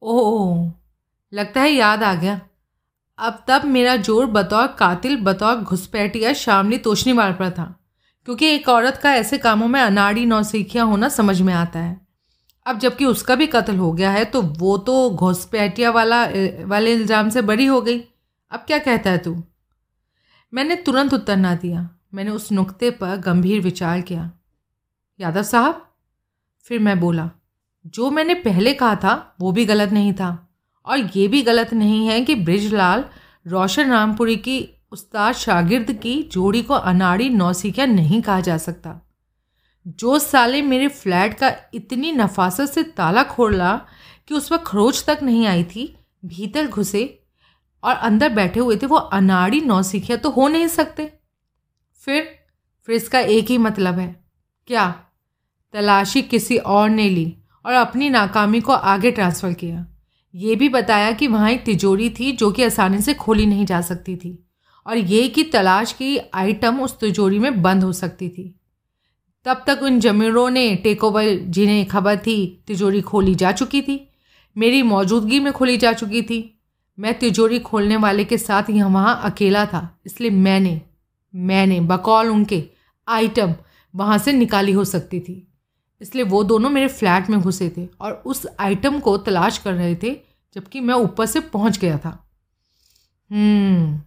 ओह, 0.02 0.70
लगता 1.32 1.60
है 1.60 1.70
याद 1.70 2.02
आ 2.02 2.14
गया। 2.14 2.40
अब 3.18 3.44
तब 3.48 3.64
मेरा 3.66 3.96
ज़ोर 3.98 4.26
बतौर 4.28 4.66
कातिल, 4.78 5.16
बतौर 5.18 5.56
घुसपैठिया 5.56 6.32
शामली 6.34 6.78
तोशनीवाल 6.80 7.32
पर 7.32 7.50
था, 7.50 7.64
क्योंकि 8.28 8.46
एक 8.46 8.68
औरत 8.68 9.00
का 9.02 9.14
ऐसे 9.14 9.38
कामों 9.38 9.68
में 9.68 9.80
अनाड़ी, 9.80 10.24
नौसिखिया 10.26 10.84
होना 10.84 11.08
समझ 11.10 11.40
में 11.40 11.52
आता 11.54 11.78
है। 11.78 12.00
अब 12.66 12.78
जबकि 12.78 13.04
उसका 13.04 13.34
भी 13.34 13.46
कत्ल 13.48 13.76
हो 13.76 13.92
गया 13.92 14.10
है 14.10 14.24
तो 14.24 14.42
वो 14.42 14.76
तो 14.80 15.10
घुसपैठिया 15.10 15.90
वाला 15.90 16.22
वाले 16.66 16.92
इल्ज़ाम 16.92 17.30
से 17.30 17.42
बड़ी 17.42 17.66
हो 17.66 17.80
गई। 17.80 17.98
अब 18.52 18.64
क्या 18.66 18.78
कहता 18.80 19.10
है 19.10 19.18
तू? 19.18 19.42
मैंने 20.54 20.76
तुरंत 20.76 21.14
उत्तर 21.14 21.36
ना 21.36 21.54
दिया। 21.54 21.90
मैंने 22.14 22.30
उस 22.30 22.52
नुक्ते 22.52 22.90
पर 22.90 23.16
गंभीर 23.16 23.60
विचार 23.60 24.00
किया। 24.00 24.30
यादव 25.20 25.42
साहब? 25.42 25.94
फिर 26.62 26.80
मैं 26.80 27.00
बोला, 27.00 27.30
जो 27.86 28.10
मैंने 28.10 28.34
पहले 28.34 28.74
कहा 28.74 28.96
था, 28.96 29.36
वो 29.40 29.52
भी 29.52 29.64
गलत 29.64 29.90
नहीं 29.90 30.12
था। 30.12 30.54
और 30.86 30.98
ये 30.98 31.28
भी 31.28 31.42
गलत 31.42 31.74
नहीं 31.74 32.06
है 32.06 32.24
कि 32.24 32.34
ब्रिजलाल 32.34 33.04
रोशन 33.46 33.90
रामपुरी 33.90 34.36
की 34.36 34.68
उस्ताद 34.92 35.34
शागिर्द 35.34 35.92
की 35.92 36.22
जोड़ी 36.22 36.62
को 36.62 36.74
अनाड़ी 36.74 37.28
नौसिखिया 37.28 37.86
नहीं 37.86 38.22
कहा 38.22 38.40
जा 38.40 38.58
सकता। 38.58 39.10
जो 39.88 40.18
साले 40.18 40.62
मेरे 40.62 40.88
फ्लैट 40.88 41.34
का 41.34 41.56
इतनी 41.74 42.12
नफासत 42.12 42.66
से 42.66 42.82
ताला 42.82 43.22
खोल 43.22 43.52
खोला 43.52 43.86
कि 44.28 44.34
उस 44.34 44.48
पर 44.48 44.56
खरोच 44.56 45.04
तक 45.06 45.18
नहीं 45.22 45.46
आई 45.46 45.64
थी, 45.64 45.96
भीतर 46.24 46.66
घुसे 46.66 47.21
और 47.82 47.94
अंदर 47.94 48.28
बैठे 48.28 48.60
हुए 48.60 48.76
थे, 48.76 48.86
वो 48.86 48.96
अनाड़ी 48.96 49.60
नौसिखिया 49.60 50.16
तो 50.16 50.30
हो 50.30 50.48
नहीं 50.48 50.66
सकते। 50.66 51.12
फिर 51.94 52.38
फिर 52.86 52.94
इसका 52.94 53.20
एक 53.20 53.46
ही 53.46 53.58
मतलब 53.58 53.98
है। 53.98 54.24
क्या? 54.66 55.04
तलाशी 55.72 56.22
किसी 56.22 56.56
और 56.56 56.90
ने 56.90 57.08
ली 57.10 57.36
और 57.66 57.72
अपनी 57.72 58.10
नाकामी 58.10 58.60
को 58.60 58.72
आगे 58.72 59.10
ट्रांसफ़र 59.10 59.52
किया। 59.52 59.86
ये 60.34 60.56
भी 60.56 60.68
बताया 60.68 61.12
कि 61.12 61.26
वहाँ 61.26 61.50
एक 61.50 61.64
तिजोरी 61.64 62.10
थी 62.10 62.32
जो 62.32 62.50
कि 62.52 62.62
आसानी 62.62 63.00
से 63.00 63.14
खोली 63.14 63.46
नहीं 63.46 63.66
जा 63.66 63.80
सकती 63.80 64.16
थी 64.16 64.46
और 64.86 64.96
ये 64.96 65.28
कि 65.28 65.42
तलाश 65.44 65.92
की 65.92 66.18
आइटम 66.34 66.80
उस 66.80 67.00
तिजोरी 67.00 67.38
में 67.38 67.62
बंद 67.62 67.84
हो 67.84 67.92
सकती 67.92 68.28
थी। 68.28 68.60
तब 69.44 69.64
तक 69.66 69.80
उन 69.82 70.00
जमीरों 70.00 70.50
ने 70.50 70.76
टेक 70.76 71.04
ओवर 71.04 71.28
जिन्हें 71.28 71.86
खबर 71.86 72.16
थी, 72.16 72.64
तिजोरी 72.66 73.00
खोली 73.00 73.34
जा 73.34 73.52
चुकी 73.52 73.82
थी। 73.82 74.08
मेरी 74.58 74.82
मौजूदगी 74.82 75.40
में 75.40 75.52
खोली 75.52 75.76
जा 75.76 75.92
चुकी 75.92 76.22
थी। 76.22 76.61
मैं 76.98 77.18
तिजोरी 77.18 77.58
खोलने 77.58 77.96
वाले 77.96 78.24
के 78.24 78.38
साथ 78.38 78.70
यहाँ 78.70 78.90
वहाँ 78.90 79.20
अकेला 79.24 79.64
था 79.66 79.88
इसलिए 80.06 80.30
मैंने 80.30 80.80
मैंने 81.34 81.80
बकौल 81.80 82.30
उनके 82.30 82.62
आइटम 83.08 83.54
वहाँ 83.94 84.18
से 84.18 84.32
निकाली 84.32 84.72
हो 84.72 84.84
सकती 84.84 85.20
थी। 85.20 85.48
इसलिए 86.00 86.24
वो 86.24 86.42
दोनों 86.44 86.70
मेरे 86.70 86.88
फ्लैट 86.88 87.30
में 87.30 87.40
घुसे 87.40 87.72
थे 87.76 87.86
और 88.00 88.12
उस 88.26 88.46
आइटम 88.60 88.98
को 89.00 89.16
तलाश 89.18 89.58
कर 89.58 89.74
रहे 89.74 89.94
थे 89.94 90.12
जबकि 90.56 90.80
मैं 90.80 90.94
ऊपर 90.94 91.26
से 91.26 91.40
पहुँच 91.40 91.78
गया 91.78 91.98
था। 91.98 92.18
हम्म, 93.30 94.00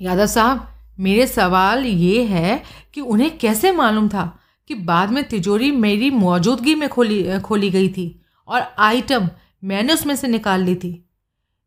यादव 0.00 0.26
साहब 0.26 0.66
मेरे 0.98 1.26
सवाल 1.26 1.84
ये 1.84 2.22
है 2.24 2.62
कि 2.94 3.00
उन्हें 3.00 3.38
कैसे 3.38 3.72
मालूम 3.72 4.08
था 4.08 4.26
कि 4.70 4.74
बाद 4.74 5.10
में 5.10 5.22
तिजोरी 5.24 5.70
मेरी 5.72 6.10
मौजूदगी 6.10 6.74
में 6.74 6.88
खोली 6.88 7.38
खोली 7.40 7.70
गई 7.70 7.88
थी 7.88 8.08
और 8.48 8.62
आइटम 8.78 9.28
मैंने 9.64 9.92
उसमें 9.92 10.14
से 10.16 10.28
निकाल 10.28 10.62
ली 10.62 10.74
थी? 10.74 11.02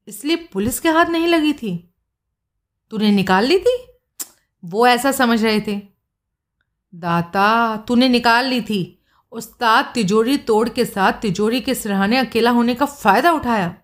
इसलिए 0.09 0.35
पुलिस 0.35 0.79
के 0.79 0.89
हाथ 0.89 1.05
नहीं 1.05 1.27
लगी 1.27 1.53
थी। 1.53 1.93
तूने 2.89 3.11
निकाल 3.11 3.45
ली 3.45 3.59
थी? 3.59 3.87
वो 4.65 4.87
ऐसा 4.87 5.11
समझ 5.11 5.43
रहे 5.43 5.61
थे। 5.61 5.81
दाता, 6.95 7.77
तूने 7.77 8.09
निकाल 8.09 8.45
ली 8.45 8.61
थी। 8.61 9.01
उस्ताद 9.31 9.91
तिजोरी 9.93 10.37
तोड़ 10.37 10.69
के 10.69 10.85
साथ 10.85 11.13
तिजोरी 11.13 11.61
के 11.61 11.75
सिरहाने 11.75 12.17
अकेला 12.17 12.51
होने 12.51 12.75
का 12.75 12.85
फ़ायदा 12.85 13.31
उठाया। 13.31 13.75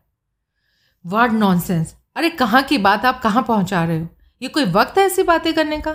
वाट 1.05 1.31
नॉनसेंस 1.31 1.95
अरे 2.15 2.29
कहाँ 2.29 2.63
की 2.63 2.77
बात 2.77 3.05
आप 3.05 3.21
कहाँ 3.21 3.43
पहुँचा 3.43 3.85
रहे 3.85 3.99
हो? 3.99 4.09
ये 4.41 4.49
कोई 4.49 4.65
वक्त 4.65 4.97
है 4.97 5.05
ऐसी 5.05 5.23
बातें 5.23 5.53
करने 5.53 5.81
का? 5.81 5.93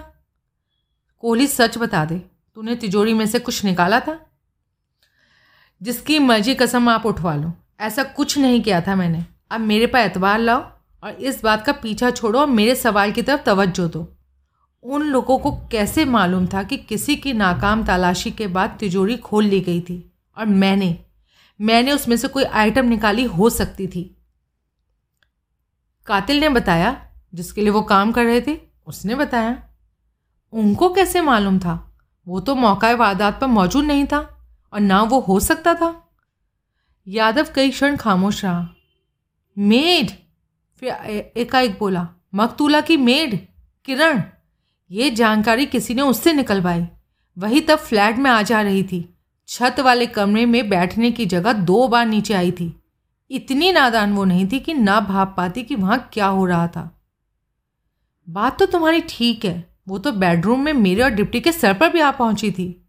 कोहली 1.19 1.47
सच 1.47 1.79
बता 1.79 2.05
दे, 2.05 2.19
तूने 2.55 2.77
तिजोरी 2.77 3.15
में 3.15 3.27
से 3.27 3.39
कुछ 3.39 3.65
निकाला 3.65 4.01
था? 4.01 4.31
जिसकी 5.83 6.19
मर्ज़ी 6.19 6.55
कसम 6.55 6.89
आप 6.89 7.07
उठवा 7.07 7.35
लो। 7.35 7.53
ऐसा 7.81 8.03
कुछ 8.03 8.39
नहीं 8.39 8.61
किया 8.61 8.81
था 8.81 8.97
मैंने। 8.97 9.27
अब 9.51 9.61
मेरे 9.61 9.87
पर 9.87 9.99
एतबार 9.99 10.39
लाओ 10.39 10.61
और 11.05 11.11
इस 11.11 11.43
बात 11.43 11.67
का 11.67 11.73
पीछा 11.73 12.11
छोड़ो 12.11 12.41
और 12.41 12.47
मेरे 12.47 12.75
सवाल 12.75 13.13
की 13.13 13.23
तरफ़ 13.23 13.41
तवज्जो 13.41 13.89
दो। 13.89 14.17
उन 14.83 15.03
लोगों 15.03 15.39
को 15.39 15.51
कैसे 15.51 16.05
मालूम 16.05 16.47
था 16.47 16.63
कि 16.63 16.77
किसी 16.77 17.17
की 17.17 17.33
नाकाम 17.33 17.85
तलाशी 17.85 18.31
के 18.31 18.47
बाद 18.47 18.77
तिजोरी 18.81 19.17
खोल 19.17 19.45
ली 19.45 19.61
गई 19.61 19.81
थी? 19.81 20.13
और 20.39 20.47
मैंने 20.47 21.05
मैंने 21.61 21.93
उसमें 21.93 22.17
से 22.17 22.29
कोई 22.29 22.45
आइटम 22.45 22.85
निकाली 22.87 23.25
हो 23.25 23.51
सकती 23.51 23.87
थी। 23.87 24.17
कातिल 26.07 26.41
ने 26.41 26.49
बताया, 26.49 27.07
जिसके 27.35 27.61
लिए 27.61 27.71
वो 27.71 27.83
काम 27.83 28.13
कर 28.13 28.25
रहे 28.25 28.41
थे, 28.41 28.61
उसने 28.87 29.15
बताया। 29.15 29.63
उनको 30.53 30.95
कैसे 30.95 31.21
मालूम 31.21 31.59
था? 31.59 31.97
वो 32.29 32.41
तो 32.41 32.55
मौका 32.55 32.95
वारदात 32.95 33.41
पर 33.41 33.47
मौजूद 33.47 33.85
नहीं 33.85 34.07
था 34.07 34.47
और 34.73 34.81
ना 34.81 35.03
वो 35.03 35.21
हो 35.21 35.41
सकता 35.41 35.75
था। 35.75 36.11
यादव 37.09 37.47
कई 37.55 37.71
क्षण 37.71 37.97
खामोश 37.97 38.45
रहा। 38.45 38.69
मेड। 39.61 40.11
फिर 40.83 40.93
एकाएक 41.37 41.79
बोला, 41.79 42.09
मकतूला 42.35 42.81
की 42.81 42.97
मेड, 42.97 43.39
किरण। 43.85 44.23
ये 44.91 45.11
जानकारी 45.11 45.67
किसी 45.67 45.95
ने 45.95 46.03
उससे 46.03 46.33
निकलवाई। 46.33 46.87
वही 47.39 47.61
तब 47.61 47.79
फ्लैट 47.79 48.17
में 48.17 48.31
आ 48.31 48.43
जा 48.43 48.61
रही 48.63 48.83
थी। 48.83 49.19
छत 49.49 49.81
वाले 49.81 50.07
कमरे 50.07 50.47
में 50.47 50.69
बैठने 50.69 51.11
की 51.11 51.27
जगह 51.27 51.53
दो 51.53 51.89
बार 51.89 52.07
नीचे 52.07 52.35
आई 52.35 52.53
थी। 52.53 52.83
इतनी 53.31 53.73
नादान 53.73 54.13
वो 54.13 54.25
नहीं 54.25 54.47
थी 54.53 54.61
कि 54.61 54.75
ना 54.75 55.01
भाप 55.01 55.35
पाती 55.37 55.63
कि 55.63 55.75
वहाँ 55.75 56.11
क्या 56.13 56.27
हो 56.27 56.45
रहा 56.47 56.67
था। 56.69 57.03
बात 58.29 58.59
तो 58.59 58.67
तुम्हारी 58.67 59.01
ठीक 59.09 59.45
है। 59.45 59.77
वो 59.89 59.99
तो 59.99 60.13
बेडरूम 60.13 60.61
में 60.61 60.73
मेरे 60.73 61.03
और 61.03 61.11
डिप्टी 61.11 61.41
के 61.41 61.53
सर 61.53 61.75
पर 61.75 61.91
भी 61.91 62.01
आ 62.01 62.11
पहुँची 62.11 62.51
थी। 62.51 62.89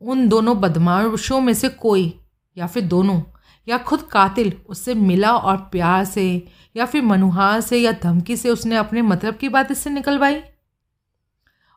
उन 0.00 0.28
दोनों 0.28 0.60
बदमाशों 0.60 1.40
में 1.40 1.54
से 1.54 1.68
कोई, 1.68 2.20
या 2.56 2.66
फिर 2.66 2.82
दोनों 2.82 3.20
या 3.66 3.78
खुद 3.78 4.02
कातिल 4.02 4.52
उससे 4.68 4.94
मिला 4.94 5.32
और 5.32 5.56
प्यार 5.72 6.04
से, 6.04 6.46
या 6.76 6.84
फिर 6.86 7.02
मनुहार 7.02 7.60
से 7.60 7.78
या 7.78 7.92
धमकी 7.92 8.36
से 8.36 8.50
उसने 8.50 8.76
अपने 8.76 9.02
मतलब 9.02 9.36
की 9.36 9.48
बात 9.48 9.70
इससे 9.70 9.90
निकलवाई? 9.90 10.40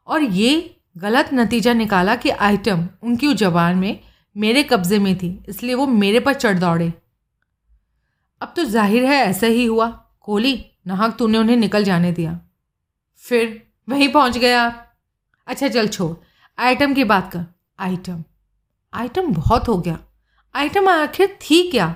और 0.07 0.23
ये 0.23 0.75
गलत 0.97 1.29
नतीजा 1.33 1.73
निकाला 1.73 2.15
कि 2.15 2.29
आइटम 2.29 2.87
उनकी 3.03 3.33
जबान 3.33 3.77
में 3.77 3.99
मेरे 4.35 4.63
कब्ज़े 4.63 4.99
में 4.99 5.17
थी, 5.17 5.43
इसलिए 5.49 5.75
वो 5.75 5.87
मेरे 5.87 6.19
पर 6.19 6.33
चढ़ 6.33 6.57
दौड़े। 6.59 6.91
अब 8.41 8.53
तो 8.55 8.63
ज़ाहिर 8.63 9.05
है 9.05 9.17
ऐसा 9.17 9.47
ही 9.47 9.65
हुआ। 9.65 9.87
कोहली, 10.21 10.65
नाहक 10.87 11.15
तूने 11.19 11.37
उन्हें 11.37 11.57
निकल 11.57 11.83
जाने 11.83 12.11
दिया। 12.11 12.39
फिर 13.23 13.61
वहीं 13.89 14.09
पहुँच 14.09 14.37
गया। 14.37 14.65
अच्छा 15.47 15.67
चल 15.67 15.87
छोड़। 15.87 16.15
आइटम 16.57 16.93
की 16.93 17.03
बात 17.03 17.31
कर। 17.31 17.45
आइटम। 17.79 18.23
आइटम 18.93 19.31
बहुत 19.33 19.67
हो 19.67 19.77
गया। 19.77 19.97
आइटम 20.57 20.89
आखिर 20.89 21.39
थी 21.41 21.71
क्या? 21.71 21.95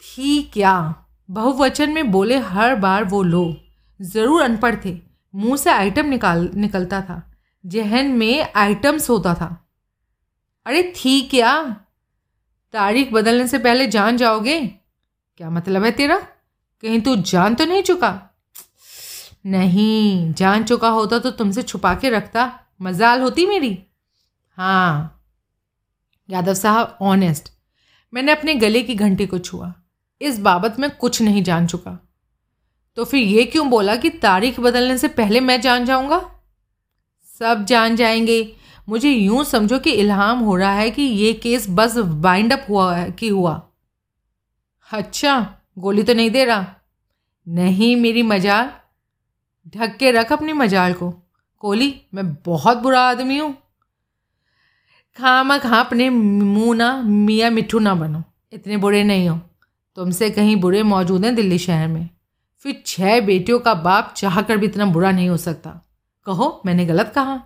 थी 0.00 0.42
क्या? 0.42 0.94
बहुवचन 1.30 1.90
में 1.90 2.10
बोले, 2.10 2.38
हर 2.38 2.74
बार 2.74 3.04
वो 3.04 3.22
लोग 3.22 3.56
ज़रूर 4.04 4.42
अनपढ़ 4.42 4.76
थे। 4.84 5.00
मुँह 5.34 5.56
से 5.56 5.70
आइटम 5.70 6.06
निकाल, 6.06 6.50
निकलता 6.54 7.00
था। 7.00 7.32
जहन 7.66 8.06
में 8.06 8.52
आइटम्स 8.56 9.10
होता 9.10 9.34
था। 9.34 9.68
अरे 10.66 10.94
थी 10.96 11.22
क्या? 11.22 11.76
तारीख 12.72 13.12
बदलने 13.12 13.48
से 13.48 13.58
पहले 13.58 13.86
जान 13.86 14.16
जाओगे? 14.16 14.66
क्या 15.36 15.50
मतलब 15.50 15.84
है 15.84 15.90
तेरा? 15.90 16.18
कहीं 16.82 17.00
तू 17.00 17.16
जान 17.16 17.54
तो 17.54 17.64
नहीं 17.64 17.82
चुका? 17.82 18.22
नहीं, 19.46 20.32
जान 20.32 20.64
चुका 20.64 20.88
होता 20.88 21.18
तो 21.18 21.30
तुमसे 21.30 21.62
छुपा 21.62 21.94
के 21.94 22.10
रखता। 22.10 22.60
मजाल 22.82 23.20
होती 23.20 23.46
मेरी? 23.46 23.86
हाँ 24.50 25.15
यादव 26.30 26.54
साहब 26.54 26.98
ऑनेस्ट 27.00 27.48
मैंने 28.14 28.32
अपने 28.32 28.54
गले 28.54 28.82
की 28.82 28.94
घंटी 28.94 29.26
को 29.26 29.38
छुआ। 29.38 29.74
इस 30.20 30.38
बाबत 30.38 30.76
में 30.78 30.90
कुछ 30.90 31.22
नहीं 31.22 31.42
जान 31.42 31.66
चुका। 31.66 32.08
तो 32.96 33.04
फिर 33.04 33.20
ये 33.20 33.44
क्यों 33.44 33.70
बोला 33.70 33.96
कि 33.96 34.10
तारीख 34.10 34.60
बदलने 34.60 34.98
से 34.98 35.08
पहले 35.08 35.40
मैं 35.40 35.60
जान 35.60 35.84
जाऊँगा? 35.84 36.30
सब 37.38 37.64
जान 37.64 37.96
जाएँगे। 37.96 38.56
मुझे 38.88 39.10
यूँ 39.10 39.44
समझो 39.44 39.78
कि 39.78 39.90
इल्हाम 39.90 40.38
हो 40.38 40.56
रहा 40.56 40.72
है 40.72 40.90
कि 40.90 41.02
ये 41.02 41.32
केस 41.32 41.66
बस 41.70 41.96
बाइंड 41.96 42.52
अप 42.52 42.66
हुआ 42.68 42.96
है, 42.96 43.10
कि 43.10 43.28
हुआ। 43.28 43.68
अच्छा 44.92 45.54
गोली 45.78 46.02
तो 46.02 46.14
नहीं 46.14 46.30
दे 46.30 46.44
रहा। 46.44 46.74
नहीं, 47.48 47.96
मेरी 47.96 48.22
मजाल। 48.22 48.70
ढक 49.76 49.96
के 49.96 50.10
रख 50.10 50.32
अपनी 50.32 50.52
मजाल 50.52 50.92
को। 50.92 51.14
कोली 51.58 52.00
मैं 52.14 52.34
बहुत 52.34 52.76
बुरा 52.76 53.00
आदमी 53.00 53.38
हूँ। 53.38 53.58
खामा 55.18 55.58
खा 55.58 55.80
अपने 55.80 56.10
मुँह 56.10 56.76
ना, 56.76 57.02
मियाँ 57.02 57.50
मिट्ठू 57.50 57.78
ना 57.78 57.94
बनो। 57.94 58.22
इतने 58.52 58.76
बुरे 58.76 59.04
नहीं 59.04 59.28
हो। 59.28 59.40
तुमसे 59.96 60.30
कहीं 60.30 60.56
बुरे 60.56 60.82
मौजूद 60.82 61.24
हैं 61.24 61.34
दिल्ली 61.34 61.58
शहर 61.58 61.88
में। 61.88 62.10
फिर 62.58 62.82
छह 62.86 63.20
बेटियों 63.20 63.58
का 63.58 63.74
बाप 63.74 64.14
चाह 64.16 64.42
कर 64.42 64.56
भी 64.56 64.66
इतना 64.66 64.86
बुरा 64.86 65.10
नहीं 65.10 65.28
हो 65.28 65.36
सकता। 65.36 65.88
कहो, 66.24 66.62
मैंने 66.66 66.86
गलत 66.86 67.12
कहा? 67.14 67.40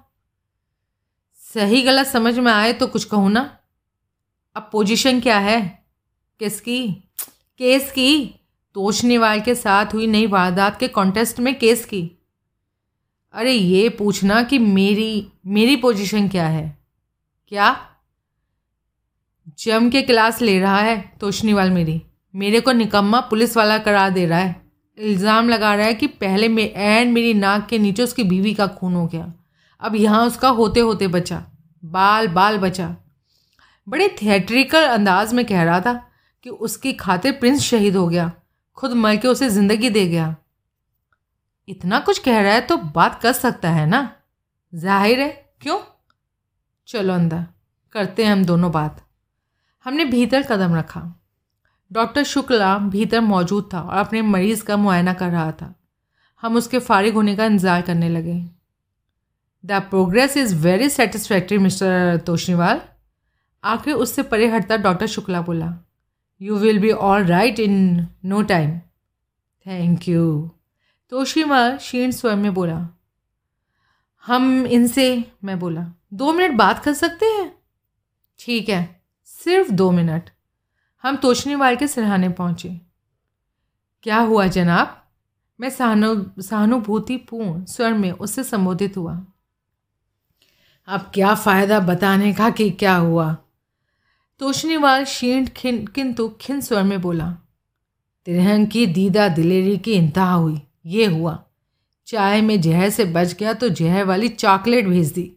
सही 1.54 1.82
गलत 1.82 2.06
समझ 2.06 2.38
में 2.38 2.52
आए 2.52 2.72
तो 2.72 2.86
कुछ 2.86 3.04
कहूँ 3.04 3.30
ना? 3.30 3.58
अब 4.56 4.68
पोजीशन 4.72 5.20
क्या 5.20 5.38
है? 5.38 5.84
किसकी? 6.38 6.88
केस 7.58 7.90
की? 7.90 8.40
तोशनीवाल 8.74 9.40
के 9.40 9.54
साथ 9.54 9.86
हुई 9.94 10.06
नई 10.06 10.26
वारदात 10.26 10.80
के 10.80 10.88
कॉन्टेस्ट 10.88 11.40
में 11.40 11.58
केस 11.58 11.84
की? 11.84 12.10
अरे 13.32 13.52
ये 13.52 13.88
पूछना 13.88 14.42
कि 14.42 14.58
मेरी 14.58 15.32
मेरी 15.46 15.76
पोजीशन 15.76 16.28
क्या 16.28 16.48
है? 16.48 16.79
क्या? 17.52 17.76
जम 19.58 19.88
के 19.90 20.02
क्लास 20.02 20.40
ले 20.42 20.58
रहा 20.60 20.78
है, 20.78 21.00
तोशनीवाल 21.20 21.70
मेरी। 21.70 22.02
मेरे 22.34 22.60
को 22.60 22.72
निकम्मा 22.72 23.20
पुलिस 23.20 23.56
वाला 23.56 23.78
करार 23.78 24.10
दे 24.10 24.26
रहा 24.26 24.38
है। 24.38 24.54
इल्ज़ाम 24.98 25.48
लगा 25.48 25.74
रहा 25.74 25.86
है 25.86 25.94
कि 25.94 26.06
पहले 26.06 26.48
में, 26.48 26.72
एंड 26.74 27.12
मेरी 27.12 27.34
नाक 27.34 27.66
के 27.66 27.78
नीचे 27.78 28.02
उसकी 28.02 28.24
बीवी 28.24 28.54
का 28.54 28.66
खून 28.66 28.94
हो 28.94 29.06
गया। 29.06 29.32
अब 29.82 29.96
यहाँ 29.96 30.26
उसका 30.26 30.48
होते 30.48 30.80
होते 30.80 31.08
बचा। 31.08 31.42
बाल 31.84 32.28
बाल 32.28 32.58
बचा। 32.58 32.96
बड़े 33.86 34.08
थिएट्रिकल 34.22 34.84
अंदाज 34.84 35.34
में 35.34 35.44
कह 35.44 35.62
रहा 35.62 35.80
था 35.80 36.10
कि 36.42 36.50
उसकी 36.50 36.92
खातिर 36.92 37.32
प्रिंस 37.32 37.60
शहीद 37.60 37.96
हो 37.96 38.08
गया। 38.08 38.32
खुद 38.78 38.92
मर 38.92 39.16
के 39.16 39.28
उसे 39.28 39.48
ज़िंदगी 39.48 39.90
दे 39.90 40.06
गया। 40.06 40.34
इतना 41.68 41.98
कुछ 42.00 42.18
कह 42.18 42.40
रहा 42.40 42.52
है 42.52 42.60
तो 42.60 42.76
बात 42.76 43.20
कर 43.22 43.32
सकता 43.32 43.70
है 43.70 43.86
ना? 43.86 44.10
ज़ाहिर 44.74 45.20
है। 45.20 45.28
क्यों? 45.62 45.78
चलो 46.90 47.14
अंदर, 47.14 47.44
करते 47.92 48.24
हैं 48.24 48.32
हम 48.32 48.44
दोनों 48.44 48.70
बात। 48.72 49.00
हमने 49.86 50.04
भीतर 50.04 50.42
कदम 50.42 50.74
रखा। 50.76 51.02
डॉक्टर 51.90 52.24
शुक्ला 52.24 52.76
भीतर 52.88 53.20
मौजूद 53.20 53.68
था 53.74 53.80
और 53.80 53.98
अपने 53.98 54.22
मरीज़ 54.22 54.64
का 54.64 54.76
मुआयना 54.76 55.12
कर 55.12 55.30
रहा 55.30 55.52
था। 55.52 55.74
हम 56.42 56.56
उसके 56.56 56.78
फारिग 56.78 57.14
होने 57.14 57.36
का 57.36 57.44
इंतज़ार 57.44 57.82
करने 57.82 58.08
लगे। 58.08 58.34
The 59.64 59.80
progress 59.90 60.36
is 60.36 60.54
very 60.56 60.88
satisfactory 60.88 61.58
mister 61.58 62.16
Toshniwal 62.26 62.80
आखिर 63.64 63.94
उससे 63.94 64.22
परे 64.22 64.48
हटता 64.48 64.76
डॉक्टर 64.76 65.06
शुक्ला 65.06 65.40
बोला 65.42 65.72
you 66.40 66.56
will 66.56 66.78
be 66.78 66.90
all 66.90 67.24
right 67.24 67.58
in 67.60 68.06
no 68.24 68.42
time 68.42 68.78
thank 69.66 70.08
you 70.08 70.50
तोशीमा 71.12 71.68
क्षीण 71.76 72.10
स्वयं 72.10 72.36
में 72.36 72.54
बोला 72.54 72.78
हम 74.26 74.66
इनसे, 74.66 75.32
मैं 75.44 75.58
बोला, 75.58 75.92
दो 76.14 76.32
मिनट 76.32 76.54
बात 76.54 76.78
कर 76.78 76.92
सकते 76.92 77.26
हैं? 77.26 77.56
ठीक 78.38 78.68
है, 78.68 79.02
सिर्फ़ 79.24 79.70
दो 79.70 79.90
मिनट। 79.90 80.30
हम 81.02 81.16
तोशनीवाल 81.16 81.76
के 81.76 81.88
सिरहाने 81.88 82.28
पहुँचे। 82.28 82.80
क्या 84.02 84.18
हुआ 84.18 84.46
जनाब? 84.46 85.08
मैं 85.60 85.70
सहानु, 85.70 86.42
सहानुभूतिपूर्ण 86.42 87.64
स्वर 87.64 87.94
में 87.94 88.12
उससे 88.12 88.44
संबोधित 88.44 88.96
हुआ। 88.96 89.26
अब 90.86 91.10
क्या 91.14 91.34
फ़ायदा 91.34 91.80
बताने 91.80 92.32
का 92.32 92.50
कि 92.50 92.70
क्या 92.70 92.96
हुआ? 92.96 93.36
तोशनीवाल 94.38 95.04
क्षीण 95.04 95.46
खिन, 95.46 95.86
किंतु 95.86 96.28
खिन 96.40 96.60
स्वर 96.60 96.82
में 96.82 97.00
बोला, 97.00 97.36
तिरहन 98.24 98.66
की 98.66 98.86
दीदा 98.86 99.28
दिलेरी 99.28 99.78
की 99.78 99.92
इंतहा 99.92 100.32
हुई, 100.32 100.62
ये 100.86 101.06
हुआ। 101.06 101.44
चाय 102.10 102.40
में 102.40 102.60
जहर 102.60 102.90
से 102.90 103.04
बच 103.04 103.34
गया 103.34 103.52
तो 103.52 103.68
जहर 103.68 104.04
वाली 104.04 104.28
चॉकलेट 104.28 104.86
भेज 104.86 105.12
दी। 105.12 105.36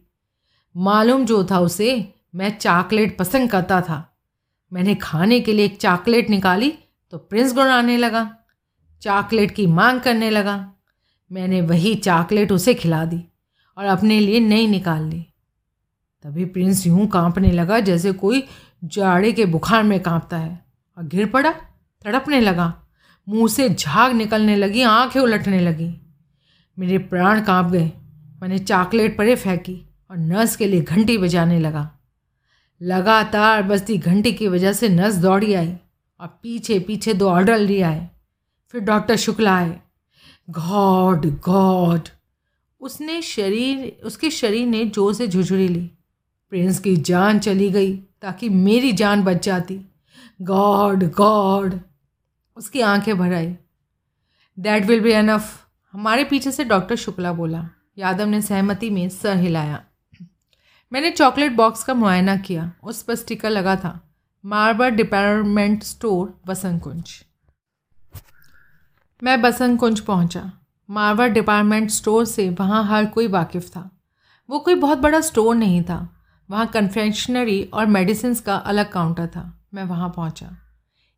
मालूम 0.76 1.26
जो 1.26 1.44
था 1.44 1.58
उसे, 1.58 2.14
मैं 2.34 2.58
चॉकलेट 2.58 3.18
पसंद 3.18 3.50
करता 3.50 3.80
था। 3.80 4.18
मैंने 4.72 4.94
खाने 4.94 5.40
के 5.40 5.52
लिए 5.52 5.64
एक 5.64 5.76
चॉकलेट 5.76 6.30
निकाली 6.30 6.72
तो 7.10 7.18
प्रिंस 7.18 7.54
गुड़ाने 7.54 7.96
लगा। 7.96 8.36
चॉकलेट 9.02 9.50
की 9.50 9.66
मांग 9.66 10.00
करने 10.00 10.30
लगा। 10.30 10.72
मैंने 11.32 11.60
वही 11.60 11.94
चॉकलेट 11.94 12.52
उसे 12.52 12.74
खिला 12.74 13.04
दी 13.04 13.24
और 13.78 13.84
अपने 13.84 14.20
लिए 14.20 14.40
नई 14.40 14.66
निकाल 14.66 15.02
ली। 15.02 15.26
तभी 16.24 16.44
प्रिंस 16.44 16.86
यूँ 16.86 17.06
कांपने 17.06 17.52
लगा 17.52 17.80
जैसे 17.80 18.12
कोई 18.12 18.44
जाड़े 18.84 19.32
के 19.32 19.44
बुखार 19.44 19.82
में 19.82 20.00
कांपता 20.00 20.36
है 20.36 20.66
और 20.98 21.04
गिर 21.04 21.26
पड़ा, 21.26 21.50
तड़पने 22.04 22.40
लगा। 22.40 22.72
मुँह 23.28 23.48
से 23.48 23.68
झाग 23.68 24.12
निकलने 24.12 24.56
लगी, 24.56 24.82
आँखें 24.82 25.20
उलटने 25.20 25.60
लगी। 25.60 26.00
मेरे 26.78 26.98
प्राण 26.98 27.42
काँप 27.44 27.66
गए। 27.66 27.92
मैंने 28.42 28.58
चॉकलेट 28.58 29.18
परे 29.18 29.36
फेंकी 29.36 29.88
और 30.10 30.16
नर्स 30.16 30.56
के 30.56 30.66
लिए 30.66 30.80
घंटी 30.80 31.18
बजाने 31.18 31.58
लगा। 31.58 31.90
लगातार 32.82 33.62
बजती 33.62 33.98
घंटी 33.98 34.32
की 34.32 34.48
वजह 34.48 34.72
से 34.72 34.88
नर्स 34.88 35.14
दौड़ी 35.14 35.54
आई 35.54 35.74
और 36.20 36.38
पीछे 36.42 36.78
पीछे 36.78 37.14
दो 37.14 37.28
ऑर्डर 37.28 37.58
लिए 37.58 37.82
आए। 37.82 38.10
फिर 38.68 38.80
डॉक्टर 38.80 39.16
शुक्ला 39.16 39.56
आए। 39.56 39.80
God 40.50 41.26
god. 41.26 42.08
उसने 42.80 43.22
शरीर, 43.22 44.00
उसके 44.04 44.30
शरीर 44.30 44.66
ने 44.66 44.84
ज़ोर 44.84 45.14
से 45.14 45.28
झुझुरी 45.28 45.68
ली। 45.68 45.90
प्रिंस 46.50 46.78
की 46.78 46.96
जान 46.96 47.38
चली 47.38 47.70
गई 47.70 47.96
ताकि 48.22 48.48
मेरी 48.48 48.92
जान 48.92 49.22
बच 49.22 49.44
जाती। 49.44 49.80
God 50.42 51.04
god. 51.04 51.80
उसकी 52.56 52.80
आँखें 52.80 53.18
भर 53.18 53.32
आई। 53.32 53.56
दैट 54.58 54.84
विल 54.84 55.00
बी 55.00 55.10
एनफ 55.10 55.63
हमारे 55.94 56.24
पीछे 56.24 56.52
से 56.52 56.64
डॉक्टर 56.64 56.96
शुक्ला 56.96 57.32
बोला, 57.32 57.68
यादव 57.98 58.26
ने 58.26 58.42
सहमति 58.42 58.90
में 58.90 59.08
सर 59.08 59.36
हिलाया। 59.36 59.84
मैंने 60.92 61.10
चॉकलेट 61.10 61.52
बॉक्स 61.52 61.84
का 61.84 61.94
मुआयना 61.94 62.36
किया, 62.36 62.72
उस 62.82 63.02
पर 63.02 63.14
स्टिकर 63.14 63.50
लगा 63.50 63.76
था। 63.76 64.14
मार्बर 64.46 64.90
डिपार्टमेंट 64.90 65.82
स्टोर 65.82 66.40
बसंत 66.46 66.82
कुंज 66.82 67.24
मैं 69.22 69.42
बसंत 69.42 69.80
कुंज 69.80 70.00
पहुँचा। 70.00 70.52
मार्बर 70.90 71.28
डिपार्टमेंट 71.28 71.90
स्टोर 71.90 72.24
से 72.24 72.50
वहाँ 72.50 72.84
हर 72.84 73.06
कोई 73.06 73.26
वाकिफ़ 73.26 73.68
था। 73.68 73.90
वो 74.50 74.58
कोई 74.58 74.74
बहुत 74.74 74.98
बड़ा 74.98 75.20
स्टोर 75.20 75.54
नहीं 75.54 75.82
था। 75.82 76.16
वहाँ 76.50 76.66
कन्फेक्शनरी 76.66 77.62
और 77.62 77.86
मेडिसिन 77.86 78.34
का 78.34 78.56
अलग 78.56 78.92
काउंटर 78.92 79.26
था। 79.26 79.66
मैं 79.74 79.84
वहाँ 79.84 80.08
पहुँचा। 80.08 80.56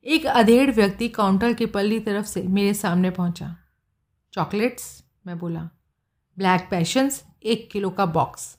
एक 0.04 0.26
अधेड़ 0.26 0.70
व्यक्ति 0.70 1.08
काउंटर 1.08 1.52
की 1.52 1.66
पल्ली 1.66 2.00
तरफ़ 2.00 2.26
से 2.26 2.42
मेरे 2.42 2.74
सामने 2.74 3.10
पहुँचा। 3.10 3.56
चॉकलेट्स 4.36 5.04
मैं 5.26 5.38
बोला। 5.38 5.60
ब्लैक 6.38 6.68
पैशंस 6.70 7.24
एक 7.44 7.70
किलो 7.70 7.90
का 7.90 8.06
बॉक्स 8.06 8.58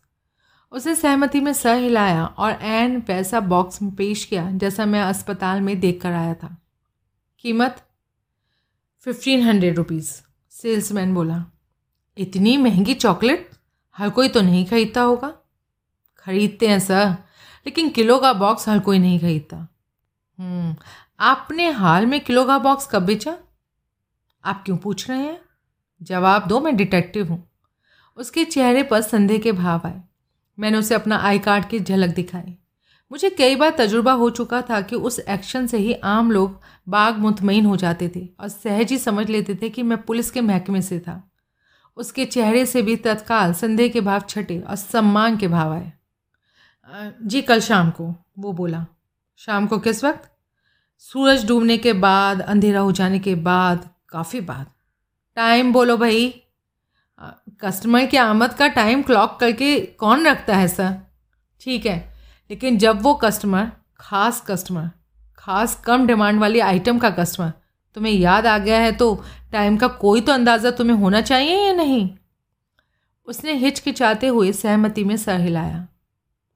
उसे 0.72 0.96
सहमति 0.96 1.40
में 1.40 1.54
सर 1.54 1.76
हिलाया 1.76 2.26
और 2.26 2.52
एन 2.52 3.04
वैसा 3.08 3.40
बॉक्स 3.40 3.80
पेश 3.84 4.26
किया 4.26 4.52
जैसा 4.52 4.86
मैं 4.86 5.02
अस्पताल 5.02 5.62
में 5.62 5.80
देख 5.80 6.02
कर 6.02 6.12
आया 6.12 6.34
था। 6.34 6.58
कीमत? 7.40 7.88
फिफ्टीन 9.00 9.42
हंड्रेड 9.42 9.78
रुपीज़ 9.78 10.22
सेल्समैन 10.50 11.14
बोला। 11.14 11.46
इतनी 12.18 12.58
महँगी 12.58 12.94
चॉकलेट 12.94 13.50
हर 13.98 14.10
कोई 14.10 14.30
तो 14.30 14.42
नहीं 14.42 14.66
खरीदता 14.66 15.02
होगा। 15.02 15.38
खरीदते 16.18 16.68
हैं 16.68 16.80
सर 16.80 17.10
लेकिन 17.66 17.90
किलो 17.90 18.20
का 18.20 18.34
बॉक्स 18.34 18.70
हर 18.70 18.80
कोई 18.80 19.00
नहीं 19.00 19.20
खरीदता। 19.20 19.58
हम्म, 20.40 20.76
आपने 21.20 21.70
हाल 21.72 22.06
में 22.06 22.20
किलो 22.20 22.46
का 22.46 22.58
बॉक्स 22.58 22.88
कब 22.88 23.06
बेचा? 23.06 23.38
आप 24.44 24.64
क्यों 24.66 24.78
पूछ 24.78 25.10
रहे 25.10 25.20
हैं? 25.20 25.47
जवाब 26.02 26.48
दो, 26.48 26.60
मैं 26.60 26.76
डिटेक्टिव 26.76 27.30
हूँ। 27.30 27.52
उसके 28.18 28.46
चेहरे 28.46 28.84
पर 28.84 29.02
संदेह 29.02 29.38
के 29.38 29.52
भाव 29.52 29.82
आए। 29.86 30.02
मैंने 30.60 30.78
उसे 30.78 30.96
अपना 30.96 31.18
आई 31.18 31.40
कार्ड 31.40 31.66
की 31.66 31.80
झलक 31.80 32.16
दिखाई। 32.16 32.58
मुझे 33.12 33.30
कई 33.30 33.56
बार 33.56 33.76
तजुर्बा 33.78 34.12
हो 34.12 34.30
चुका 34.30 34.62
था 34.62 34.82
कि 34.82 34.96
उस 34.96 35.20
एक्शन 35.20 35.68
से 35.68 35.78
ही 35.78 35.94
आम 35.94 36.32
लोग 36.32 36.62
बाग 36.90 37.18
मुतमिन 37.18 37.66
हो 37.66 37.76
जाते 37.76 38.12
थे 38.16 38.30
और 38.40 38.48
सहज 38.48 38.92
ही 38.92 38.98
समझ 38.98 39.30
लेते 39.30 39.56
थे 39.56 39.70
कि 39.70 39.84
मैं 39.84 40.02
पुलिस 40.02 40.32
के 40.32 40.42
महकमे 40.42 40.82
से 40.82 41.00
था। 41.00 41.32
उसके 41.98 42.26
चेहरे 42.26 42.66
से 42.66 42.82
भी 42.82 42.96
तत्काल 42.96 43.54
संदेह 43.54 43.88
के 43.88 44.02
भाव 44.02 44.20
छटे 44.20 44.60
और 44.60 44.76
सम्मान 44.76 45.38
के 45.38 45.48
भाव 45.48 45.74
आए। 45.74 45.94
जी, 47.24 47.42
कल 47.42 47.60
शाम 47.60 47.92
को, 47.92 48.16
वो 48.40 48.54
बोला। 48.54 48.86
शाम 49.38 49.68
को 49.68 49.80
किस 49.80 50.04
वक्त? 50.04 50.32
सूरज 50.98 51.48
डूबने 51.48 51.78
के 51.78 51.94
बाद, 51.94 52.42
अंधेरा 52.42 52.80
हो 52.80 52.92
जाने 52.92 53.20
के 53.20 53.36
बाद, 53.36 53.90
काफ़ी 54.10 54.42
बाद। 54.42 54.66
टाइम 55.38 55.72
बोलो 55.74 55.98
भाई। 55.98 56.22
कस्टमर 57.62 58.06
की 58.06 58.18
आमद 58.18 58.54
का 58.54 58.68
टाइम 58.70 59.02
क्लॉक 59.04 59.38
करके 59.40 59.80
कौन 60.00 60.26
रखता 60.28 60.56
है 60.56 60.68
सर 60.68 60.96
ठीक 61.62 61.86
है, 61.86 61.98
लेकिन 62.50 62.78
जब 62.78 63.02
वो 63.02 63.14
कस्टमर 63.16 63.70
ख़ास 64.00 64.44
कस्टमर 64.48 64.90
ख़ास 65.40 65.76
कम 65.86 66.08
डिमांड 66.08 66.40
वाली 66.40 66.60
आइटम 66.62 67.00
का 67.00 67.10
कस्टमर 67.12 67.52
तुम्हें 67.96 68.14
याद 68.14 68.46
आ 68.46 68.58
गया 68.58 68.80
है 68.80 68.92
तो 68.94 69.14
टाइम 69.52 69.78
का 69.78 69.88
कोई 70.00 70.22
तो 70.22 70.32
अंदाज़ा 70.34 70.72
तुम्हें 70.74 70.98
होना 70.98 71.22
चाहिए 71.22 71.56
या 71.58 71.74
नहीं? 71.74 72.10
उसने 73.28 73.54
हिचकिचाते 73.56 74.28
हुए 74.30 74.52
सहमति 74.54 75.04
में 75.04 75.16
सर 75.18 75.40
हिलाया। 75.42 75.88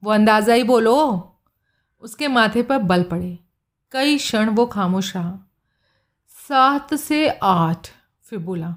वो 0.02 0.10
अंदाज़ा 0.10 0.54
ही 0.54 0.62
बोलो। 0.64 0.98
उसके 2.02 2.28
माथे 2.28 2.62
पर 2.62 2.78
बल 2.80 3.02
पड़े। 3.04 3.38
कई 3.92 4.16
क्षण 4.18 4.48
वो 4.50 4.66
खामोश 4.68 5.16
रहा। 5.16 5.38
सात 6.36 6.94
से 6.96 7.28
आठ। 7.44 7.88
फिर 8.32 8.40
बोला, 8.40 8.74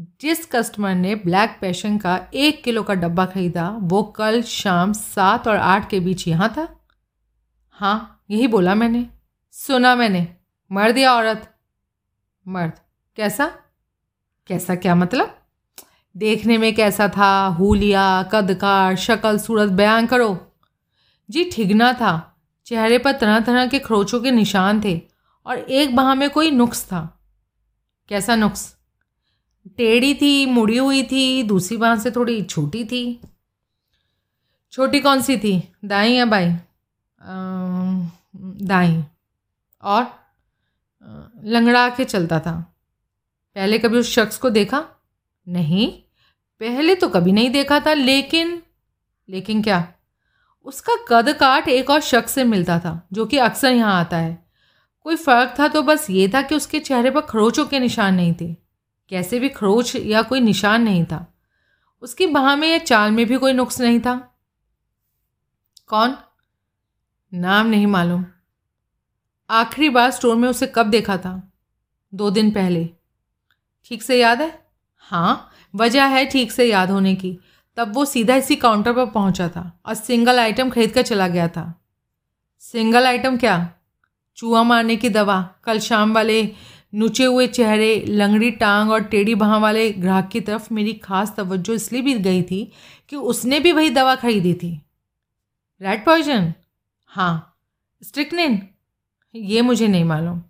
जिस 0.00 0.46
कस्टमर 0.46 0.94
ने 0.94 1.14
ब्लैक 1.14 1.58
पैशन 1.60 1.98
का 1.98 2.26
एक 2.34 2.64
किलो 2.64 2.82
का 2.82 2.94
डब्बा 2.94 3.26
खरीदा, 3.26 3.78
वो 3.80 4.02
कल 4.02 4.42
शाम 4.42 4.92
सात 4.92 5.48
और 5.48 5.56
आठ 5.56 5.90
के 5.90 6.00
बीच 6.00 6.28
यहाँ 6.28 6.48
था? 6.48 6.80
हाँ 7.70 8.24
यही 8.30 8.46
बोला 8.46 8.74
मैंने। 8.74 9.06
सुना 9.50 9.94
मैंने। 9.94 10.36
मर्द 10.72 10.98
या 10.98 11.12
औरत? 11.12 11.54
मर्द। 12.48 12.72
कैसा? 13.16 13.46
कैसा 14.46 14.74
क्या 14.74 14.94
मतलब? 14.94 15.38
देखने 16.16 16.58
में 16.58 16.74
कैसा 16.74 17.08
था? 17.08 17.46
हुलिया, 17.46 18.22
कदकार, 18.22 18.96
शक्ल, 18.96 19.38
सूरत 19.38 19.70
बयान 19.70 20.06
करो। 20.06 20.52
जी 21.30 21.44
ठिगना 21.44 21.92
था। 21.92 22.42
चेहरे 22.66 22.98
पर 22.98 23.12
तरह 23.12 23.40
तरह 23.40 23.66
के 23.66 23.78
खरोचों 23.78 24.20
के 24.20 24.30
निशान 24.30 24.82
थे 24.84 25.00
और 25.46 25.58
एक 25.58 25.96
बाह 25.96 26.14
में 26.14 26.30
कोई 26.30 26.50
नुक्स 26.50 26.84
था। 26.84 27.18
कैसा 28.08 28.36
नुक्स? 28.36 28.76
टेढ़ी 29.76 30.14
थी, 30.14 30.46
मुड़ी 30.46 30.78
हुई 30.78 31.02
थी, 31.02 31.42
दूसरी 31.42 31.76
बाह 31.76 31.96
से 31.96 32.10
थोड़ी 32.10 32.42
छोटी 32.42 32.84
थी। 32.84 33.20
छोटी 34.72 35.00
कौन 35.00 35.22
सी 35.22 35.36
थी? 35.36 35.72
दाई 35.84 36.12
या 36.12 36.24
बाई? 36.24 36.56
दाई। 38.66 39.04
और? 39.82 40.06
लंगड़ा 41.44 41.88
के 41.88 42.04
चलता 42.04 42.40
था। 42.40 42.76
पहले 43.54 43.78
कभी 43.78 43.98
उस 43.98 44.12
शख्स 44.12 44.38
को 44.38 44.50
देखा? 44.50 44.88
नहीं। 45.48 46.02
पहले 46.60 46.94
तो 46.94 47.08
कभी 47.08 47.32
नहीं 47.32 47.50
देखा 47.50 47.80
था, 47.80 47.92
लेकिन 47.92 48.62
लेकिन 49.28 49.62
क्या? 49.62 49.92
उसका 50.64 50.92
कद 51.08 51.32
काट 51.32 51.68
एक 51.68 51.90
और 51.90 52.00
शख्स 52.00 52.32
से 52.32 52.44
मिलता 52.44 52.78
था, 52.78 53.08
जो 53.12 53.26
कि 53.26 53.36
अक्सर 53.38 53.72
यहाँ 53.72 54.00
आता 54.00 54.16
है। 54.16 54.41
कोई 55.04 55.16
फ़र्क 55.16 55.54
था 55.58 55.68
तो 55.68 55.82
बस 55.82 56.10
ये 56.10 56.28
था 56.28 56.42
कि 56.42 56.54
उसके 56.54 56.80
चेहरे 56.80 57.10
पर 57.10 57.20
खरोचों 57.20 57.66
के 57.66 57.78
निशान 57.78 58.14
नहीं 58.14 58.34
थे। 58.40 58.56
कैसे 59.08 59.40
भी 59.40 59.48
खरोच 59.48 59.96
या 59.96 60.22
कोई 60.22 60.40
निशान 60.40 60.82
नहीं 60.82 61.04
था। 61.04 61.34
उसकी 62.02 62.26
बाह 62.26 62.56
में 62.56 62.68
या 62.68 62.78
चाल 62.78 63.10
में 63.10 63.26
भी 63.26 63.38
कोई 63.38 63.52
नुक्स 63.52 63.80
नहीं 63.80 64.00
था। 64.00 64.34
कौन? 65.86 66.16
नाम 67.34 67.66
नहीं 67.66 67.86
मालूम। 67.86 68.26
आखिरी 69.50 69.88
बार 69.88 70.10
स्टोर 70.10 70.36
में 70.36 70.48
उसे 70.48 70.72
कब 70.74 70.86
देखा 70.86 71.16
था? 71.16 71.52
दो 72.14 72.30
दिन 72.30 72.50
पहले। 72.50 72.90
ठीक 73.84 74.02
से 74.02 74.20
याद 74.20 74.42
है? 74.42 74.66
हाँ 74.96 75.50
वजह 75.74 76.04
है 76.04 76.26
ठीक 76.26 76.52
से 76.52 76.64
याद 76.64 76.90
होने 76.90 77.14
की। 77.14 77.38
तब 77.76 77.94
वो 77.94 78.04
सीधा 78.04 78.34
इसी 78.34 78.56
काउंटर 78.56 78.92
पर 78.92 79.06
पहुँचा 79.06 79.48
था 79.48 79.80
और 79.86 79.94
सिंगल 79.94 80.38
आइटम 80.38 80.70
खरीद 80.70 80.92
कर 80.92 81.02
चला 81.02 81.28
गया 81.28 81.48
था। 81.48 81.84
सिंगल 82.58 83.06
आइटम 83.06 83.38
क्या? 83.38 83.74
चूहा 84.36 84.62
मारने 84.62 84.96
की 84.96 85.08
दवा। 85.08 85.40
कल 85.64 85.78
शाम 85.78 86.14
वाले 86.14 86.42
नुचे 86.94 87.24
हुए 87.24 87.46
चेहरे, 87.46 88.04
लंगड़ी 88.08 88.50
टांग 88.50 88.90
और 88.90 89.04
टेढ़ी 89.04 89.34
बाह 89.34 89.56
वाले 89.56 89.90
ग्राहक 89.92 90.28
की 90.28 90.40
तरफ़ 90.40 90.72
मेरी 90.74 90.92
खास 90.94 91.34
तवज्जो 91.36 91.74
इसलिए 91.74 92.02
भी 92.02 92.14
गई 92.14 92.42
थी 92.42 92.64
कि 93.08 93.16
उसने 93.16 93.60
भी 93.60 93.72
वही 93.72 93.90
दवा 93.90 94.14
खरीदी 94.14 94.54
थी। 94.54 94.70
रेड 95.80 96.04
पॉइजन 96.04 96.52
हाँ। 97.10 97.48
स्ट्रिकनिन 98.02 98.60
ये 99.34 99.62
मुझे 99.62 99.88
नहीं 99.88 100.04
मालूम। 100.04 100.42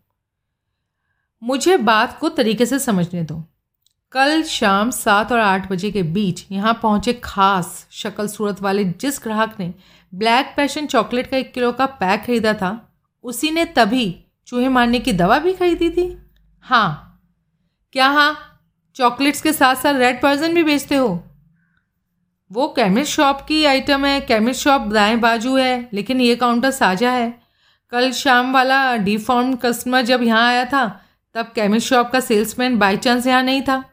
मुझे 1.42 1.76
बात 1.76 2.18
को 2.18 2.28
तरीके 2.28 2.66
से 2.66 2.78
समझने 2.78 3.22
दो। 3.22 3.42
कल 4.12 4.42
शाम 4.42 4.90
सात 4.90 5.32
और 5.32 5.38
आठ 5.38 5.70
बजे 5.70 5.90
के 5.90 6.02
बीच 6.02 6.44
यहाँ 6.52 6.78
पहुँचे 6.82 7.12
खास 7.24 7.86
शक्ल 7.92 8.26
सूरत 8.26 8.60
वाले 8.62 8.84
जिस 8.84 9.20
ग्राहक 9.22 9.60
ने 9.60 9.72
ब्लैक 10.12 10.52
पैशन 10.56 10.86
चॉकलेट 10.86 11.26
का 11.26 11.36
एक 11.36 11.52
किलो 11.52 11.72
का 11.72 11.86
पैक 11.86 12.24
खरीदा 12.24 12.52
था 12.54 12.70
उसी 13.24 13.50
ने 13.50 13.64
तभी 13.64 14.24
चूहे 14.46 14.68
मारने 14.68 15.00
की 15.00 15.12
दवा 15.12 15.38
भी 15.38 15.52
खरीदी 15.52 15.90
थी। 15.90 16.22
हाँ। 16.60 17.08
क्या 17.92 18.08
हाँ? 18.08 18.60
चॉकलेट्स 18.94 19.42
के 19.42 19.52
साथ 19.52 19.74
साथ 19.74 19.94
रेड 19.94 20.22
पॉइजन 20.22 20.54
भी 20.54 20.62
बेचते 20.62 20.94
हो? 20.94 21.24
वो 22.52 22.68
केमिस्ट 22.68 23.12
शॉप 23.12 23.40
की 23.40 23.64
आइटम 23.64 24.04
है। 24.04 24.20
केमिस्ट 24.20 24.62
शॉप 24.62 24.82
दाएँ 24.82 25.16
बाजू 25.16 25.56
है, 25.56 25.88
लेकिन 25.92 26.20
ये 26.20 26.36
काउंटर 26.36 26.70
साझा 26.70 27.10
है। 27.10 27.42
कल 27.90 28.12
शाम 28.12 28.52
वाला 28.52 28.96
डिफॉर्म 28.96 29.56
कस्टमर 29.56 30.02
जब 30.02 30.22
यहाँ 30.22 30.48
आया 30.48 30.64
था, 30.64 31.02
तब 31.34 31.46
केमिस्ट 31.46 31.88
शॉप 31.88 32.10
का 32.10 32.20
सेल्समैन 32.20 32.78
बाई 32.78 32.96
चांस 32.96 33.26
यहाँ 33.26 33.42
नहीं 33.42 33.62
था। 33.62 33.84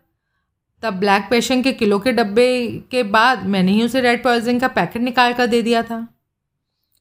तब 0.81 0.93
ब्लैक 0.93 1.27
पेशन 1.29 1.61
के 1.61 1.73
किलो 1.73 1.99
के 1.99 2.11
डब्बे 2.11 2.67
के 2.91 3.03
बाद 3.03 3.45
मैंने 3.45 3.71
ही 3.71 3.83
उसे 3.83 4.01
रेड 4.01 4.23
पॉइजन 4.23 4.59
का 4.59 4.67
पैकेट 4.67 5.01
निकाल 5.01 5.33
कर 5.33 5.47
दे 5.47 5.61
दिया 5.61 5.83
था। 5.83 6.07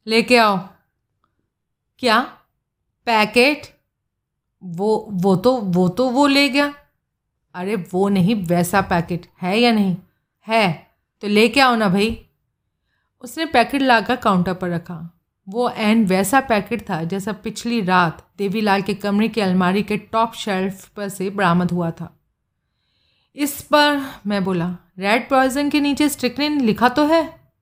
लेके 0.07 0.37
आओ। 0.37 0.69
क्या? 1.99 2.21
पैकेट? 3.07 3.63
वो 4.63 5.09
वो 5.11 5.37
तो 5.37 5.57
वो 5.57 5.89
तो 5.89 6.11
वो 6.11 6.27
ले 6.27 6.49
गया। 6.49 6.75
अरे, 7.55 7.77
वो 7.93 8.09
नहीं, 8.09 8.35
वैसा 8.35 8.81
पैकेट 8.81 9.27
है 9.43 9.59
या 9.59 9.73
नहीं? 9.73 9.97
है 10.49 10.91
तो 11.21 11.29
लेके 11.29 11.61
आओ 11.61 11.77
ना 11.77 11.89
भाई। 11.89 12.27
उसने 13.21 13.47
पैकेट 13.47 13.83
लाकर 13.83 14.17
काउंटर 14.17 14.55
पर 14.55 14.71
रखा। 14.71 15.21
वो 15.49 15.71
एन 15.71 16.07
वैसा 16.07 16.41
पैकेट 16.41 16.91
था 16.91 17.05
जैसा 17.05 17.33
पिछली 17.33 17.81
रात 17.81 18.29
देवीलाल 18.39 18.83
के 18.83 18.95
कमरे 18.95 19.29
की 19.29 19.41
अलमारी 19.41 19.83
के 19.83 19.97
टॉप 19.97 20.35
शेल्फ 20.35 20.89
पर 20.89 21.09
से 21.09 21.31
बरामद 21.31 21.71
हुआ 21.71 21.91
था। 21.91 22.21
इस 23.37 23.63
पर 23.63 24.15
मैं 24.27 24.45
बोला 24.45 24.77
रेड 24.99 25.29
पॉइजन 25.29 25.71
के 25.71 25.81
नीचे 25.81 26.09
स्ट्रिक्निन 26.09 26.61
लिखा 26.61 26.89
तो 26.89 27.07
है? 27.07 27.53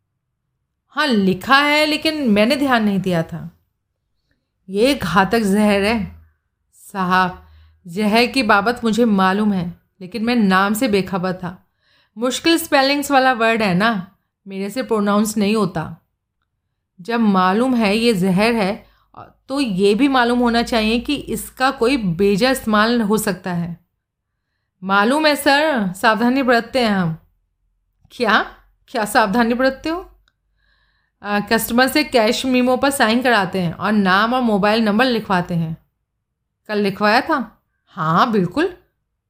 हाँ 0.89 1.07
लिखा 1.07 1.59
है, 1.59 1.87
लेकिन 1.87 2.31
मैंने 2.31 2.57
ध्यान 2.57 2.85
नहीं 2.85 3.01
दिया 3.01 3.23
था। 3.23 3.56
ये 4.69 4.95
घातक 4.95 5.41
जहर 5.41 5.83
है। 5.83 6.17
साहब, 6.75 7.43
जहर 7.87 8.27
की 8.27 8.43
बाबत 8.43 8.81
मुझे 8.85 9.05
मालूम 9.05 9.53
है, 9.53 9.67
लेकिन 10.01 10.25
मैं 10.25 10.37
नाम 10.37 10.75
से 10.75 10.89
बेखबर 10.89 11.33
था। 11.33 11.67
मुश्किल 12.17 12.59
स्पेलिंग्स 12.59 13.11
वाला 13.11 13.33
वर्ड 13.33 13.63
है 13.63 13.75
ना? 13.75 14.11
मेरे 14.47 14.71
से 14.71 14.83
प्रोनाउंस 14.83 15.37
नहीं 15.37 15.57
होता। 15.57 15.97
जब 17.01 17.21
मालूम 17.21 17.75
है 17.75 17.97
ये 17.97 18.15
जहर 18.15 18.55
है 18.55 18.85
तो 19.49 19.61
ये 19.61 19.95
भी 19.95 20.09
मालूम 20.09 20.39
होना 20.39 20.63
चाहिए 20.63 20.99
कि 21.01 21.15
इसका 21.15 21.71
कोई 21.71 21.97
बेजा 21.97 22.51
इस्तेमाल 22.51 23.01
हो 23.01 23.19
सकता 23.19 23.53
है। 23.53 23.77
मालूम 24.83 25.27
है, 25.27 25.35
सर, 25.37 25.93
सावधानी 25.93 26.43
बरतते 26.43 26.81
हैं 26.81 26.91
हम। 26.91 27.17
क्या? 28.13 28.41
क्या 28.89 29.05
सावधानी 29.05 29.55
बरतते 29.55 29.89
हो? 29.89 30.16
कस्टमर 31.27 31.89
से 31.89 32.05
कैश 32.05 32.45
मीमो 32.47 32.77
पर 32.77 32.91
साइन 32.91 33.23
कराते 33.23 33.61
हैं 33.61 33.73
और 33.73 33.93
नाम 33.93 34.35
और 34.35 34.43
मोबाइल 34.43 34.85
नंबर 34.85 35.05
लिखवाते 35.05 35.55
हैं। 35.55 35.77
कल 36.69 36.79
लिखवाया 36.79 37.21
था? 37.21 37.63
हाँ 37.87 38.33
बिल्कुल। 38.33 38.73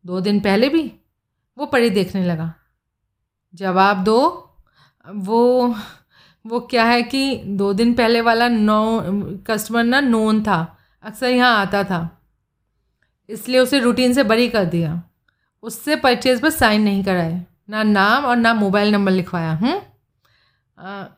दो 0.04 0.20
दिन 0.20 0.40
पहले 0.40 0.68
भी। 0.68 0.92
वो 1.58 1.66
पढ़ी 1.66 1.90
देखने 1.90 2.24
लगा। 2.24 2.54
जवाब 3.54 4.04
दो, 4.04 4.50
वो 5.06 5.74
वो 6.44 6.60
क्या 6.60 6.84
है 6.84 7.02
कि 7.02 7.36
दो 7.36 7.72
दिन 7.72 7.94
पहले 7.94 8.20
वाला 8.20 8.48
नो 8.48 9.02
कस्टमर 9.46 9.84
ना 9.84 10.00
नोन 10.00 10.42
था। 10.42 10.78
अक्सर 11.02 11.28
यहाँ 11.28 11.60
आता 11.60 11.84
था। 11.84 12.22
इसलिए 13.28 13.60
उसे 13.60 13.78
रूटीन 13.78 14.12
से 14.12 14.22
बरी 14.22 14.48
कर 14.48 14.64
दिया। 14.64 15.02
उससे 15.62 15.96
परचेज 15.96 16.40
पर 16.40 16.50
साइन 16.50 16.82
नहीं 16.82 17.04
कराए। 17.04 17.44
ना 17.70 17.82
नाम 17.82 18.24
और 18.24 18.36
ना 18.36 18.54
मोबाइल 18.54 18.92
नंबर 18.92 19.12
लिखवाया। 19.12 19.52
हूँ 19.52 19.82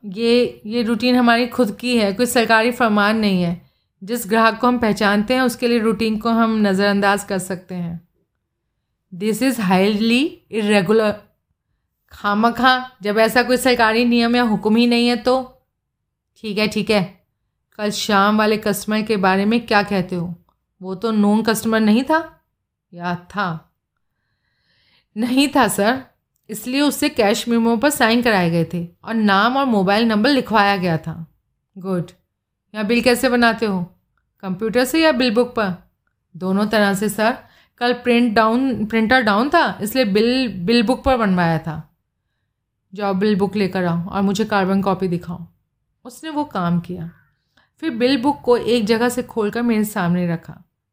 ये 0.04 0.62
ये 0.66 0.82
रूटीन 0.82 1.16
हमारी 1.16 1.46
खुद 1.46 1.76
की 1.80 1.98
है, 1.98 2.12
कोई 2.12 2.26
सरकारी 2.26 2.70
फरमान 2.70 3.18
नहीं 3.18 3.42
है। 3.42 3.70
जिस 4.04 4.26
ग्राहक 4.26 4.60
को 4.60 4.66
हम 4.66 4.78
पहचानते 4.78 5.34
हैं, 5.34 5.42
उसके 5.42 5.68
लिए 5.68 5.78
रूटीन 5.78 6.18
को 6.18 6.30
हम 6.30 6.56
नज़रअंदाज 6.56 7.24
कर 7.24 7.38
सकते 7.38 7.74
हैं। 7.74 8.08
दिस 9.14 9.42
इज़ 9.42 9.60
हाईली 9.60 10.42
इरेगुलर 10.50 11.20
खाम 12.12 12.50
खा 12.50 12.90
जब 13.02 13.18
ऐसा 13.18 13.42
कोई 13.42 13.56
सरकारी 13.56 14.04
नियम 14.04 14.36
या 14.36 14.42
हुक्म 14.42 14.76
ही 14.76 14.86
नहीं 14.86 15.08
है 15.08 15.16
तो? 15.16 15.62
ठीक 16.36 16.58
है 16.58 16.68
ठीक 16.68 16.90
है। 16.90 17.26
कल 17.78 17.90
शाम 17.90 18.38
वाले 18.38 18.56
कस्टमर 18.56 19.02
के 19.02 19.16
बारे 19.16 19.44
में 19.44 19.66
क्या 19.66 19.82
कहते 19.82 20.16
हो? 20.16 20.34
वो 20.82 20.94
तो 20.94 21.10
नोन 21.10 21.42
कस्टमर 21.42 21.80
नहीं 21.80 22.02
था? 22.04 22.40
या 22.94 23.14
था। 23.14 23.74
नहीं 25.16 25.48
था 25.48 25.68
सर 25.68 26.02
इसलिए 26.50 26.80
उससे 26.80 27.08
कैश 27.08 27.46
मेमो 27.48 27.76
पर 27.76 27.90
साइन 27.90 28.22
कराए 28.22 28.50
गए 28.50 28.64
थे 28.74 28.86
और 29.04 29.14
नाम 29.14 29.56
और 29.56 29.64
मोबाइल 29.66 30.06
नंबर 30.06 30.30
लिखवाया 30.30 30.76
गया 30.76 30.96
था। 30.98 31.14
गुड 31.76 32.10
यहाँ 32.74 32.86
बिल 32.86 33.00
कैसे 33.02 33.28
बनाते 33.28 33.66
हो? 33.66 33.82
कंप्यूटर 34.42 34.84
से 34.84 35.02
या 35.02 35.12
बिल 35.12 35.34
बुक 35.34 35.54
पर? 35.54 35.74
दोनों 36.34 36.66
तरह 36.66 36.94
से 36.94 37.08
सर 37.08 37.36
कल 37.80 37.92
प्रिंट 37.94 38.34
डाउन 38.34 38.84
प्रिंटर 38.86 39.22
डाउन 39.22 39.48
था, 39.48 39.78
इसलिए 39.82 40.04
बिल 40.04 40.48
बिल 40.66 40.82
बुक 40.82 41.02
पर 41.04 41.16
बनवाया 41.16 41.58
था। 41.58 41.82
जाओ 42.92 43.14
बिल 43.14 43.36
बुक 43.36 43.56
लेकर 43.56 43.84
आओ 43.84 44.06
और 44.06 44.22
मुझे 44.22 44.44
कार्बन 44.44 44.82
कॉपी 44.82 45.08
दिखाओ। 45.08 45.46
उसने 46.04 46.30
वो 46.30 46.44
काम 46.44 46.78
किया। 46.80 47.10
फिर 47.82 47.90
बिल 47.90 48.20
बुक 48.22 48.40
को 48.40 48.56
एक 48.56 48.86
जगह 48.86 49.08
से 49.08 49.22
खोलकर 49.22 49.62
मेरे 49.62 49.84
सामने 49.84 50.26
रखा। 50.28 50.52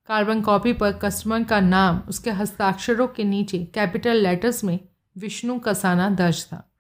कार्बन 0.10 0.42
कॉपी 0.42 0.74
पर 0.74 0.92
कस्टमर 0.94 1.44
का 1.44 1.60
नाम, 1.60 2.02
उसके 2.10 2.32
हस्ताक्षरों 2.32 3.08
के 3.08 3.24
नीचे 3.24 3.60
कैपिटल 3.74 4.18
लेटर्स 4.18 4.64
में 4.64 4.80
विष्णु 5.18 5.60
कसाना 5.60 6.10
दर्ज 6.10 6.46
था। 6.46 6.72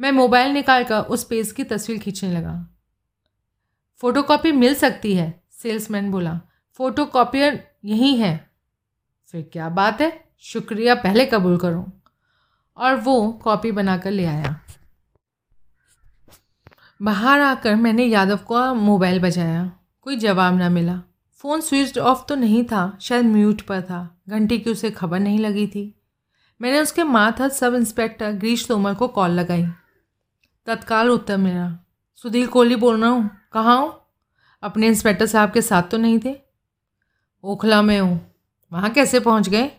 मैं 0.00 0.12
मोबाइल 0.12 0.52
निकालकर 0.52 1.00
उस 1.00 1.24
पेज 1.24 1.52
की 1.52 1.64
तस्वीर 1.64 1.98
खींचने 1.98 2.32
लगा। 2.32 2.68
फ़ोटोकॉपी 3.96 4.52
मिल 4.52 4.74
सकती 4.74 5.14
है, 5.14 5.44
सेल्समैन 5.50 6.10
बोला। 6.10 6.40
फ़ोटोकॉपियर 6.72 7.70
यहीं 7.84 8.18
है। 8.18 8.50
फिर 9.26 9.50
क्या 9.52 9.68
बात 9.68 10.00
है? 10.00 10.24
शुक्रिया, 10.38 10.94
पहले 10.94 11.26
कबूल 11.26 11.56
करो। 11.58 11.92
और 12.76 12.94
वो 12.94 13.32
कॉपी 13.32 13.72
बनाकर 13.72 14.10
ले 14.10 14.24
आया। 14.24 14.60
बाहर 17.02 17.40
आकर 17.40 17.76
मैंने 17.76 18.04
यादव 18.04 18.36
का 18.36 18.74
मोबाइल 18.74 19.20
बजाया। 19.20 19.72
कोई 20.02 20.16
जवाब 20.16 20.54
ना 20.56 20.68
मिला। 20.68 21.02
फ़ोन 21.32 21.60
स्विच 21.60 21.98
ऑफ़ 21.98 22.26
तो 22.28 22.34
नहीं 22.34 22.64
था, 22.64 22.98
शायद 23.00 23.24
म्यूट 23.24 23.62
पर 23.62 23.82
था। 23.82 24.22
घंटी 24.28 24.58
की 24.58 24.70
उसे 24.70 24.90
खबर 24.90 25.18
नहीं 25.18 25.38
लगी 25.38 25.66
थी। 25.66 26.00
मैंने 26.62 26.80
उसके 26.80 27.04
माथा 27.04 27.48
सब 27.48 27.74
इंस्पेक्टर 27.74 28.32
ग्रीश 28.32 28.68
तोमर 28.68 28.94
को 28.94 29.08
कॉल 29.08 29.30
लगाई। 29.30 29.66
तत्काल 30.66 31.10
उत्तर 31.10 31.36
मेरा 31.36 31.78
सुधीर 32.16 32.46
कोहली 32.46 32.76
बोल 32.76 33.00
रहा 33.00 33.10
हूँ। 33.10 33.30
कहाँ 33.52 33.80
हूँ? 33.80 34.00
अपने 34.62 34.86
इंस्पेक्टर 34.86 35.26
साहब 35.26 35.52
के 35.52 35.62
साथ 35.62 35.82
तो 35.82 35.96
नहीं 35.96 36.20
थे? 36.24 36.36
ओखला 37.44 37.82
में 37.82 38.00
हूँ। 38.00 38.34
वहाँ 38.72 38.90
कैसे 38.90 39.20
पहुँच 39.20 39.48
गए? 39.48 39.70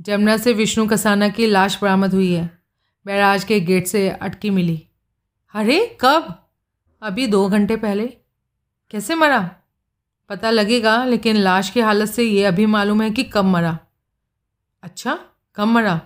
जमुना 0.00 0.36
से 0.36 0.52
विष्णु 0.52 0.88
कसाना 0.88 1.28
की 1.28 1.46
लाश 1.46 1.78
बरामद 1.82 2.14
हुई 2.14 2.32
है। 2.32 2.62
बैराज 3.06 3.44
के 3.44 3.60
गेट 3.60 3.86
से 3.86 4.08
अटकी 4.08 4.50
मिली। 4.50 4.88
अरे, 5.54 5.98
कब? 6.00 6.48
अभी 7.02 7.26
दो 7.26 7.48
घंटे 7.48 7.76
पहले। 7.76 8.06
कैसे 8.90 9.14
मरा? 9.14 9.50
पता 10.28 10.50
लगेगा, 10.50 11.04
लेकिन 11.04 11.36
लाश 11.36 11.70
की 11.70 11.80
हालत 11.80 12.08
से 12.08 12.24
ये 12.24 12.44
अभी 12.44 12.66
मालूम 12.66 13.02
है 13.02 13.10
कि 13.10 13.24
कब 13.24 13.44
मरा। 13.44 13.78
अच्छा 14.82 15.18
कब 15.56 15.66
मरा 15.66 16.00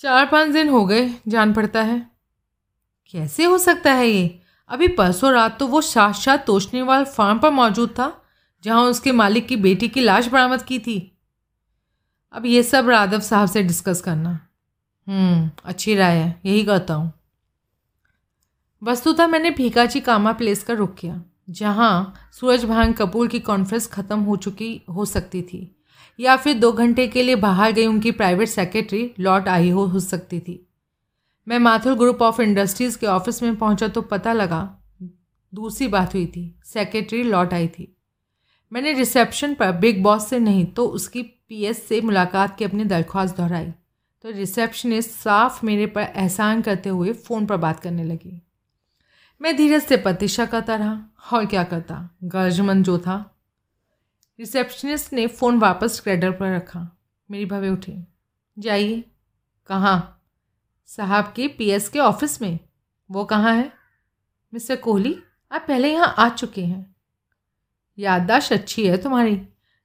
चार 0.00 0.26
पाँच 0.26 0.48
दिन 0.48 0.68
हो 0.68 0.84
गए 0.86 1.08
जान 1.28 1.52
पड़ता 1.52 1.82
है। 1.82 1.98
कैसे 3.14 3.44
हो 3.44 3.58
सकता 3.58 3.92
है 3.92 4.08
ये? 4.08 4.40
अभी 4.70 4.88
परसों 4.88 5.32
रात 5.32 5.58
तो 5.58 5.66
वो 5.66 5.80
साक्षात 5.80 6.46
तोशनीवाल 6.46 7.04
फार्म 7.06 7.38
पर 7.38 7.50
मौजूद 7.50 7.90
था 7.90 8.12
जहाँ 8.64 8.82
उसके 8.84 9.12
मालिक 9.12 9.46
की 9.46 9.56
बेटी 9.56 9.88
की 9.88 10.00
लाश 10.00 10.28
बरामद 10.28 10.62
की 10.62 10.78
थी। 10.78 10.96
अब 12.34 12.46
ये 12.46 12.62
सब 12.62 12.88
राधव 12.88 13.20
साहब 13.20 13.48
से 13.48 13.62
डिस्कस 13.62 14.00
करना। 14.00 14.38
हम्म, 15.06 15.50
अच्छी 15.64 15.94
राय 15.94 16.16
है 16.16 16.40
यही 16.44 16.64
करता 16.64 16.94
हूँ। 16.94 17.12
वस्तुतः 18.82 19.26
मैंने 19.26 19.50
भीकाजी 19.50 20.00
कामा 20.00 20.32
प्लेस 20.32 20.62
का 20.62 20.74
रुक 20.74 20.94
किया 20.94 21.22
जहाँ 21.50 22.14
सूरज 22.32 22.64
भान 22.64 22.92
कपूर 22.92 23.28
की 23.28 23.40
कॉन्फ्रेंस 23.40 23.86
ख़त्म 23.86 24.20
हो 24.20 24.36
चुकी 24.36 24.80
हो 24.90 25.04
सकती 25.04 25.42
थी। 25.42 25.60
या 26.20 26.36
फिर 26.36 26.58
दो 26.58 26.72
घंटे 26.72 27.06
के 27.08 27.22
लिए 27.22 27.36
बाहर 27.36 27.72
गई 27.72 27.86
उनकी 27.86 28.10
प्राइवेट 28.10 28.48
सेक्रेटरी 28.48 29.10
लौट 29.20 29.48
आई 29.48 29.70
हो 29.70 30.00
सकती 30.00 30.40
थी। 30.40 30.66
मैं 31.48 31.58
माथुर 31.58 31.94
ग्रुप 31.94 32.22
ऑफ़ 32.22 32.42
इंडस्ट्रीज़ 32.42 32.98
के 32.98 33.06
ऑफ़िस 33.06 33.42
में 33.42 33.56
पहुँचा 33.56 33.88
तो 33.88 34.02
पता 34.02 34.32
लगा। 34.32 34.78
दूसरी 35.54 35.88
बात 35.88 36.14
हुई 36.14 36.26
थी 36.26 36.60
सेक्रेटरी 36.64 37.22
लौट 37.22 37.54
आई 37.54 37.68
थी। 37.68 37.96
मैंने 38.72 38.92
रिसेप्शन 38.92 39.54
पर 39.54 39.72
बिग 39.72 40.02
बॉस 40.02 40.28
से 40.28 40.38
नहीं 40.38 40.64
तो 40.66 40.86
उसकी 40.86 41.22
पीएस 41.22 41.88
से 41.88 42.00
मुलाकात 42.00 42.56
की 42.58 42.64
अपनी 42.64 42.84
दरख्वास्त 42.84 43.36
दोहराई। 43.36 43.66
तो 44.24 44.30
रिसेप्शनिस्ट 44.30 45.10
साफ़ 45.10 45.66
मेरे 45.66 45.86
पर 45.86 46.02
एहसान 46.02 46.62
करते 46.62 46.88
हुए 46.88 47.12
फ़ोन 47.12 47.46
पर 47.46 47.56
बात 47.56 47.80
करने 47.80 48.04
लगी। 48.04 48.42
मैं 49.40 49.56
धीरज 49.56 49.82
से 49.82 49.96
प्रतीक्षा 49.96 50.46
करता 50.46 50.74
रहा। 50.74 51.00
और 51.32 51.46
क्या 51.46 51.64
करता? 51.64 52.10
गर्जमन 52.24 52.82
जो 52.82 52.98
था 52.98 53.39
रिसेप्शनिस्ट 54.40 55.12
ने 55.12 55.26
फ़ोन 55.26 55.58
वापस 55.58 56.00
क्रेडर 56.00 56.30
पर 56.30 56.56
रखा। 56.56 56.98
मेरी 57.30 57.46
भवे 57.46 57.68
उठी। 57.68 58.06
जाइए। 58.58 59.04
कहाँ? 59.66 60.22
साहब 60.86 61.32
के 61.36 61.48
पीएस 61.48 61.88
के 61.88 61.98
ऑफ़िस 61.98 62.42
में। 62.42 62.58
वो 63.10 63.24
कहाँ 63.24 63.54
है? 63.54 63.72
मिस्टर 64.54 64.76
कोहली, 64.76 65.22
आप 65.52 65.64
पहले 65.68 65.92
यहाँ 65.92 66.14
आ 66.18 66.28
चुके 66.28 66.64
हैं। 66.64 66.96
याददाश्त 67.98 68.52
अच्छी 68.52 68.88
है 68.88 68.98
तुम्हारी, 68.98 69.34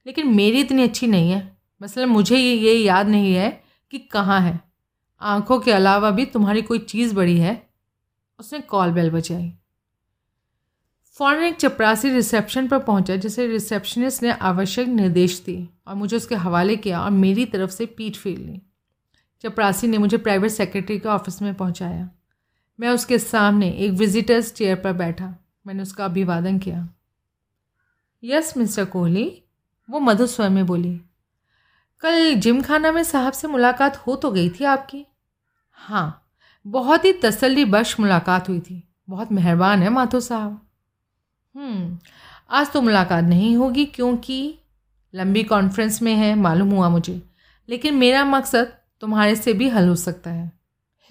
लेकिन 0.06 0.34
मेरी 0.34 0.60
इतनी 0.60 0.82
अच्छी 0.82 1.06
नहीं 1.06 1.32
है। 1.32 1.58
मसलन 1.82 2.06
मुझे 2.06 2.36
ये 2.36 2.54
ये 2.54 2.74
याद 2.74 3.08
नहीं 3.08 3.34
है 3.34 3.64
कि 3.90 3.98
कहाँ 3.98 4.40
है। 4.40 4.60
आँखों 5.20 5.60
के 5.60 5.72
अलावा 5.72 6.10
भी 6.10 6.26
तुम्हारी 6.26 6.62
कोई 6.62 6.78
चीज़ 6.78 7.14
बड़ी 7.14 7.38
है। 7.38 7.70
उसने 8.38 8.60
कॉल 8.60 8.90
बेल 8.90 9.10
बजाई। 9.10 9.54
फ़ौरन 11.18 11.42
एक 11.42 11.56
चपरासी 11.56 12.10
रिसेप्शन 12.10 12.68
पर 12.68 12.78
पहुँचा, 12.78 13.16
जिसे 13.16 13.46
रिसेप्शनिस्ट 13.46 14.22
ने 14.22 14.30
आवश्यक 14.30 14.88
निर्देश 14.88 15.42
दिए 15.46 15.68
और 15.86 15.94
मुझे 15.94 16.16
उसके 16.16 16.34
हवाले 16.34 16.76
किया 16.76 17.00
और 17.00 17.10
मेरी 17.10 17.46
तरफ़ 17.46 17.70
से 17.70 17.86
पीठ 17.86 18.16
फेर 18.16 18.38
ली। 18.38 18.62
चपरासी 19.42 19.86
ने 19.86 19.98
मुझे 19.98 20.16
प्राइवेट 20.16 20.50
सेक्रेटरी 20.50 20.98
के 20.98 21.08
ऑफ़िस 21.08 21.42
में 21.42 21.54
पहुँचाया। 21.54 22.10
मैं 22.80 22.88
उसके 22.88 23.18
सामने 23.18 23.70
एक 23.70 23.92
विजिटर्स 23.92 24.52
चेयर 24.52 24.76
पर 24.76 24.92
बैठा। 24.92 25.34
मैंने 25.66 25.82
उसका 25.82 26.04
अभिवादन 26.04 26.58
किया। 26.58 26.88
यस, 28.24 28.56
मिस्टर 28.56 28.84
कोहली, 28.84 29.42
वो 29.90 30.00
मधुर 30.00 30.26
स्वर 30.26 30.48
में 30.48 30.66
बोली। 30.66 31.00
कल 32.00 32.34
जिम 32.34 32.62
खाना 32.62 32.92
में 32.92 33.04
साहब 33.04 33.32
से 33.32 33.48
मुलाकात 33.48 33.96
हो 33.96 34.16
तो 34.16 34.30
गई 34.30 34.50
थी 34.50 34.64
आपकी? 34.64 35.06
हाँ 35.72 36.28
बहुत 36.66 37.04
ही 37.04 37.12
तसल्ली 37.12 37.64
बख्श 37.64 38.00
मुलाकात 38.00 38.48
हुई 38.48 38.60
थी। 38.60 38.88
बहुत 39.08 39.32
मेहरबान 39.32 39.82
है 39.82 39.88
माथो 39.88 40.20
साहब। 40.20 40.65
आज 41.56 42.70
तो 42.72 42.80
मुलाकात 42.82 43.24
नहीं 43.24 43.56
होगी 43.56 43.84
क्योंकि 43.84 44.58
लंबी 45.14 45.42
कॉन्फ्रेंस 45.42 46.00
में 46.02 46.14
है, 46.14 46.34
मालूम 46.34 46.70
हुआ 46.70 46.88
मुझे। 46.88 47.22
लेकिन 47.68 47.94
मेरा 47.94 48.24
मकसद 48.24 48.72
तुम्हारे 49.00 49.36
से 49.36 49.52
भी 49.52 49.68
हल 49.68 49.88
हो 49.88 49.94
सकता 49.96 50.30
है। 50.30 50.50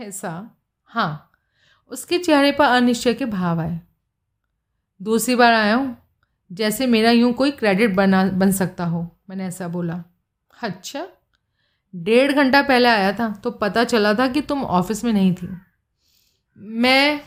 ऐसा 0.01 0.49
हाँ 0.85 1.31
उसके 1.91 2.17
चेहरे 2.17 2.51
पर 2.51 2.65
अनिश्चय 2.65 3.13
के 3.13 3.25
भाव 3.25 3.59
आए। 3.59 3.79
दूसरी 5.01 5.35
बार 5.35 5.53
आया 5.53 5.75
हूँ, 5.75 5.97
जैसे 6.51 6.87
मेरा 6.87 7.11
यूँ 7.11 7.33
कोई 7.33 7.51
क्रेडिट 7.51 7.95
बना, 7.95 8.23
बन 8.25 8.51
सकता 8.51 8.85
हो, 8.85 9.07
मैंने 9.29 9.45
ऐसा 9.45 9.67
बोला। 9.67 10.03
अच्छा 10.53 11.07
डेढ़ 11.93 12.31
घंटा 12.31 12.61
पहले 12.61 12.89
आया 12.89 13.11
था 13.13 13.29
तो 13.33 13.51
पता 13.51 13.83
चला 13.83 14.13
था 14.13 14.27
कि 14.27 14.41
तुम 14.41 14.63
ऑफ़िस 14.63 15.03
में 15.03 15.13
नहीं 15.13 15.33
थी। 15.33 15.49
मैं 16.57 17.21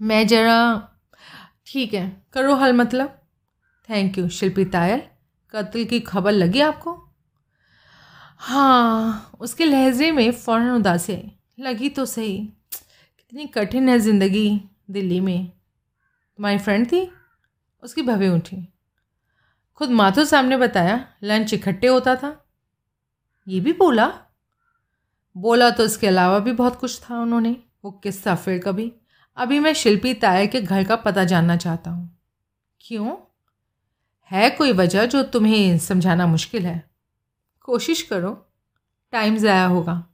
मैं 0.00 0.26
ज़रा 0.26 0.87
ठीक 1.68 1.94
है, 1.94 2.22
करो 2.32 2.54
हल 2.54 2.72
मतलब। 2.72 3.08
Thank 3.88 4.18
you 4.18 4.28
Shilpi 4.28 4.64
Tayal. 4.64 5.02
कत्ल 5.54 5.84
की 5.84 6.00
खबर 6.00 6.32
लगी 6.32 6.60
आपको? 6.60 6.92
हाँ 8.40 9.32
उसके 9.40 9.64
लहजे 9.64 10.10
में 10.12 10.30
फ़ौरन 10.32 10.70
उदासी 10.70 11.12
आई। 11.12 11.30
लगी 11.60 11.88
तो 11.88 12.04
सही। 12.06 12.36
कितनी 12.72 13.46
कठिन 13.46 13.88
है 13.88 13.98
ज़िंदगी 13.98 14.60
दिल्ली 14.90 15.20
में। 15.20 15.46
तुम्हारी 15.48 16.58
फ्रेंड 16.58 16.86
थी, 16.86 17.08
उसकी 17.82 18.02
भवे 18.02 18.28
उठी 18.28 18.66
खुद 19.80 19.90
माथुर 19.90 20.24
सामने 20.24 20.56
बताया 20.56 20.96
लंच 21.22 21.52
इकट्ठे 21.54 21.86
होता 21.86 22.14
था। 22.16 22.30
ये 23.46 23.60
भी 23.60 23.72
बोला? 23.72 24.06
बोला 25.36 25.70
तो 25.70 25.84
इसके 25.84 26.06
अलावा 26.06 26.38
भी 26.38 26.52
बहुत 26.52 26.76
कुछ 26.76 27.00
था 27.02 27.20
उन्होंने। 27.20 27.56
वो 27.84 27.90
किस्सा 27.90 28.34
फिर 28.34 28.58
कभी। 28.58 28.92
अभी 29.38 29.60
मैं 29.60 29.72
शिल्पी 29.72 30.14
तायर 30.14 30.46
के 30.46 30.60
घर 30.60 30.84
का 30.84 30.96
पता 30.96 31.24
जानना 31.24 31.56
चाहता 31.56 31.90
हूँ। 31.90 32.18
क्यों? 32.80 33.16
है 34.30 34.50
कोई 34.50 34.72
वजह 34.72 35.06
जो 35.06 35.22
तुम्हें 35.22 35.78
समझाना 35.78 36.26
मुश्किल 36.26 36.66
है? 36.66 36.90
कोशिश 37.62 38.02
करो। 38.02 38.46
टाइम 39.12 39.36
ज़ाया 39.36 39.66
होगा। 39.66 40.06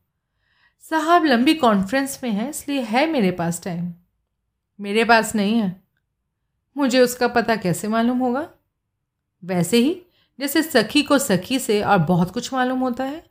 साहब 0.81 1.25
लंबी 1.25 1.55
कॉन्फ्रेंस 1.55 2.21
में 2.25 2.31
है, 2.31 2.51
इसलिए 2.51 2.81
है 2.81 3.07
मेरे 3.07 3.31
पास 3.31 3.63
टाइम। 3.65 3.95
मेरे 4.81 5.05
पास 5.05 5.35
नहीं 5.35 5.61
है। 5.61 5.83
मुझे 6.77 7.01
उसका 7.01 7.29
पता 7.29 7.57
कैसे 7.57 7.89
मालूम 7.89 8.19
होगा? 8.19 8.51
वैसे 9.45 9.77
ही, 9.77 10.03
जैसे 10.41 10.63
सखी 10.63 11.03
को 11.03 11.19
सखी 11.19 11.59
से 11.59 11.83
और 11.83 11.99
बहुत 11.99 12.31
कुछ 12.31 12.55
मालूम 12.55 12.79
होता 12.79 13.05
है। 13.05 13.27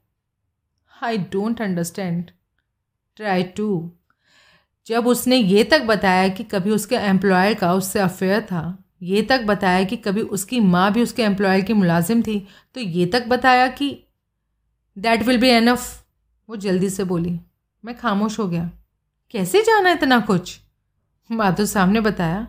I 1.04 1.18
don't 1.18 1.62
understand 1.62 2.32
try 3.16 3.44
to 3.44 3.92
जब 4.88 5.08
उसने 5.08 5.38
ये 5.38 5.64
तक 5.64 5.82
बताया 5.82 6.28
कि 6.28 6.44
कभी 6.44 6.72
उसके 6.72 6.96
एम्प्लॉयर 6.98 7.54
का 7.54 7.74
उससे 7.74 8.00
अफेयर 8.00 8.42
था, 8.42 8.78
ये 9.02 9.22
तक 9.22 9.42
बताया 9.42 9.84
कि 9.84 9.98
कभी 9.98 10.22
उसकी 10.22 10.60
माँ 10.60 10.92
भी 10.94 11.04
उसके 11.04 11.24
एम्प्लॉयर 11.24 11.62
की 11.62 11.74
मुलाजिम 11.74 12.22
थी 12.22 12.40
तो 12.76 12.82
ये 12.82 13.06
तक 13.06 13.28
बताया 13.28 13.68
कि 13.70 13.90
दैट 14.98 15.24
विल 15.24 15.38
बी 15.38 15.50
एनफ 15.50 16.04
वो 16.50 16.56
जल्दी 16.58 16.90
से 16.90 17.04
बोली, 17.04 17.40
मैं 17.84 17.98
खामोश 17.98 18.40
हो 18.40 18.48
गया। 18.48 18.70
कैसे 19.34 19.62
जाना 19.62 19.92
इतना 19.92 20.20
कुछ? 20.22 20.60
माधुर 21.30 21.66
सामने 21.66 22.02
बताया, 22.02 22.48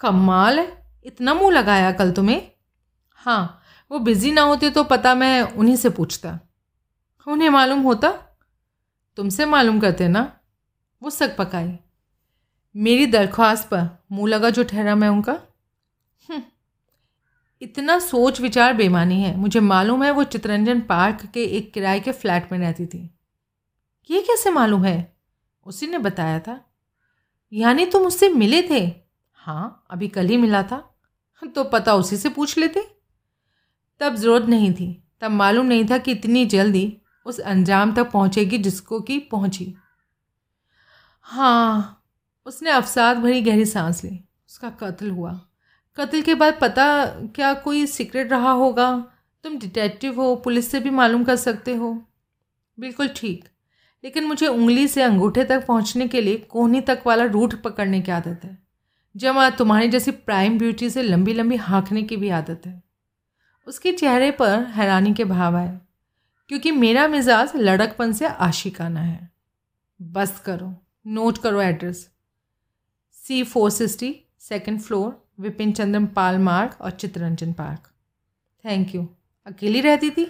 कमाल 0.00 0.58
है, 0.58 0.66
इतना 1.06 1.34
मुँह 1.34 1.52
लगाया 1.52 1.90
कल 1.92 2.10
तुम्हें? 2.12 2.42
हाँ 3.12 3.60
वो 3.90 3.98
बिज़ी 3.98 4.32
ना 4.32 4.42
होते 4.42 4.70
तो 4.70 4.84
पता 4.84 5.14
मैं 5.14 5.42
उन्हीं 5.42 5.76
से 5.76 5.90
पूछता। 5.90 6.38
उन्हें 7.26 7.50
मालूम 7.50 7.80
होता? 7.80 8.10
तुमसे 9.18 9.44
मालूम 9.46 9.80
करते 9.80 10.08
ना? 10.08 10.30
वो 11.04 11.10
सक 11.10 11.36
पकाई। 11.36 11.78
मेरी 12.76 13.06
दरख्वास्त 13.06 13.68
पर 13.68 14.04
मुँह 14.12 14.28
लगा 14.28 14.50
जो 14.50 14.64
ठहरा 14.64 14.94
मैं 14.94 15.08
उनका। 15.08 15.32
हम्म, 16.30 16.42
इतना 17.62 17.98
सोच 17.98 18.40
विचार 18.40 18.74
बेमानी 18.74 19.20
है। 19.22 19.36
मुझे 19.36 19.60
मालूम 19.60 20.04
है 20.04 20.10
वो 20.10 20.24
चितरंजन 20.24 20.80
पार्क 20.80 21.26
के 21.26 21.44
एक 21.44 21.72
किराए 21.72 22.00
के 22.00 22.12
फ्लैट 22.12 22.52
में 22.52 22.58
रहती 22.58 22.86
थी। 22.86 23.10
ये 24.10 24.20
कैसे 24.20 24.50
मालूम 24.50 24.84
है? 24.84 25.16
उसी 25.66 25.86
ने 25.86 25.98
बताया 25.98 26.40
था। 26.40 26.60
यानी 27.52 27.86
तुम 27.86 28.02
उससे 28.02 28.28
मिले 28.28 28.62
थे? 28.62 28.92
हाँ 29.32 29.86
अभी 29.90 30.08
कल 30.08 30.26
ही 30.26 30.36
मिला 30.36 30.62
था। 30.62 30.78
तो 31.54 31.64
पता 31.64 31.94
उसी 31.94 32.16
से 32.16 32.28
पूछ 32.28 32.58
लेते। 32.58 32.96
तब 34.00 34.14
ज़रूरत 34.14 34.46
नहीं 34.46 34.72
थी। 34.72 35.02
तब 35.20 35.30
मालूम 35.30 35.66
नहीं 35.66 35.84
था 35.84 35.98
कि 35.98 36.12
इतनी 36.12 36.46
जल्दी 36.46 36.96
उस 37.26 37.40
अंजाम 37.40 37.94
तक 37.94 38.10
पहुँचेगी 38.10 38.58
जिसको 38.58 39.00
कि 39.00 39.18
पहुँची। 39.18 39.74
हाँ। 41.26 42.04
उसने 42.46 42.70
अफसाद 42.70 43.16
भरी 43.16 43.42
गहरी 43.42 43.64
सांस 43.64 44.04
ली। 44.04 44.24
उसका 44.48 44.70
कत्ल 44.70 45.10
हुआ। 45.10 45.40
कत्ल 45.96 46.22
के 46.22 46.34
बाद 46.34 46.58
पता 46.60 47.06
क्या 47.06 47.54
कोई 47.54 47.86
सीक्रेट 47.86 48.30
रहा 48.30 48.50
होगा? 48.50 49.06
तुम 49.44 49.58
डिटेक्टिव 49.58 50.22
हो, 50.22 50.36
पुलिस 50.36 50.70
से 50.70 50.80
भी 50.80 50.90
मालूम 50.90 51.24
कर 51.24 51.36
सकते 51.36 51.74
हो। 51.74 52.04
बिल्कुल 52.80 53.08
ठीक। 53.08 53.48
लेकिन 54.04 54.24
मुझे 54.24 54.46
उंगली 54.46 54.88
से 54.88 55.02
अंगूठे 55.02 55.44
तक 55.44 55.66
पहुँचने 55.66 56.08
के 56.08 56.20
लिए 56.20 56.36
कोहनी 56.36 56.80
तक 56.80 57.02
वाला 57.06 57.24
रूट 57.24 57.62
पकड़ने 57.62 58.00
की 58.00 58.12
आदत 58.12 58.40
है। 58.44 58.62
जमा 59.16 59.50
तुम्हारी 59.50 59.88
जैसी 59.88 60.10
प्राइम 60.10 60.58
ब्यूटी 60.58 60.90
से 60.90 61.02
लंबी 61.02 61.34
लंबी 61.34 61.56
हाँकने 61.56 62.02
की 62.02 62.16
भी 62.16 62.28
आदत 62.28 62.62
है। 62.66 62.82
उसके 63.66 63.92
चेहरे 63.92 64.30
पर 64.30 64.58
हैरानी 64.64 65.14
के 65.14 65.24
भाव 65.24 65.56
आए। 65.56 65.80
क्योंकि 66.48 66.70
मेरा 66.70 67.08
मिजाज 67.08 67.52
लड़कपन 67.56 68.12
से 68.12 68.26
आशिकाना 68.26 69.00
है। 69.00 69.32
बस 70.02 70.40
करो। 70.40 70.83
नोट 71.06 71.38
करो 71.38 71.60
address. 71.60 72.08
C 73.24 73.42
four 73.42 73.70
sixty 73.70 74.14
second 74.40 74.80
floor 74.80 75.32
Vipin 75.40 75.72
Chandram 75.72 76.06
Pal 76.06 76.38
Marg 76.38 76.76
और 76.80 76.90
चित्ररंजन 76.90 77.52
पार्क। 77.52 77.90
थैंक 78.64 78.94
यू 78.94 79.06
अकेली 79.46 79.80
रहती 79.80 80.10
थी? 80.10 80.26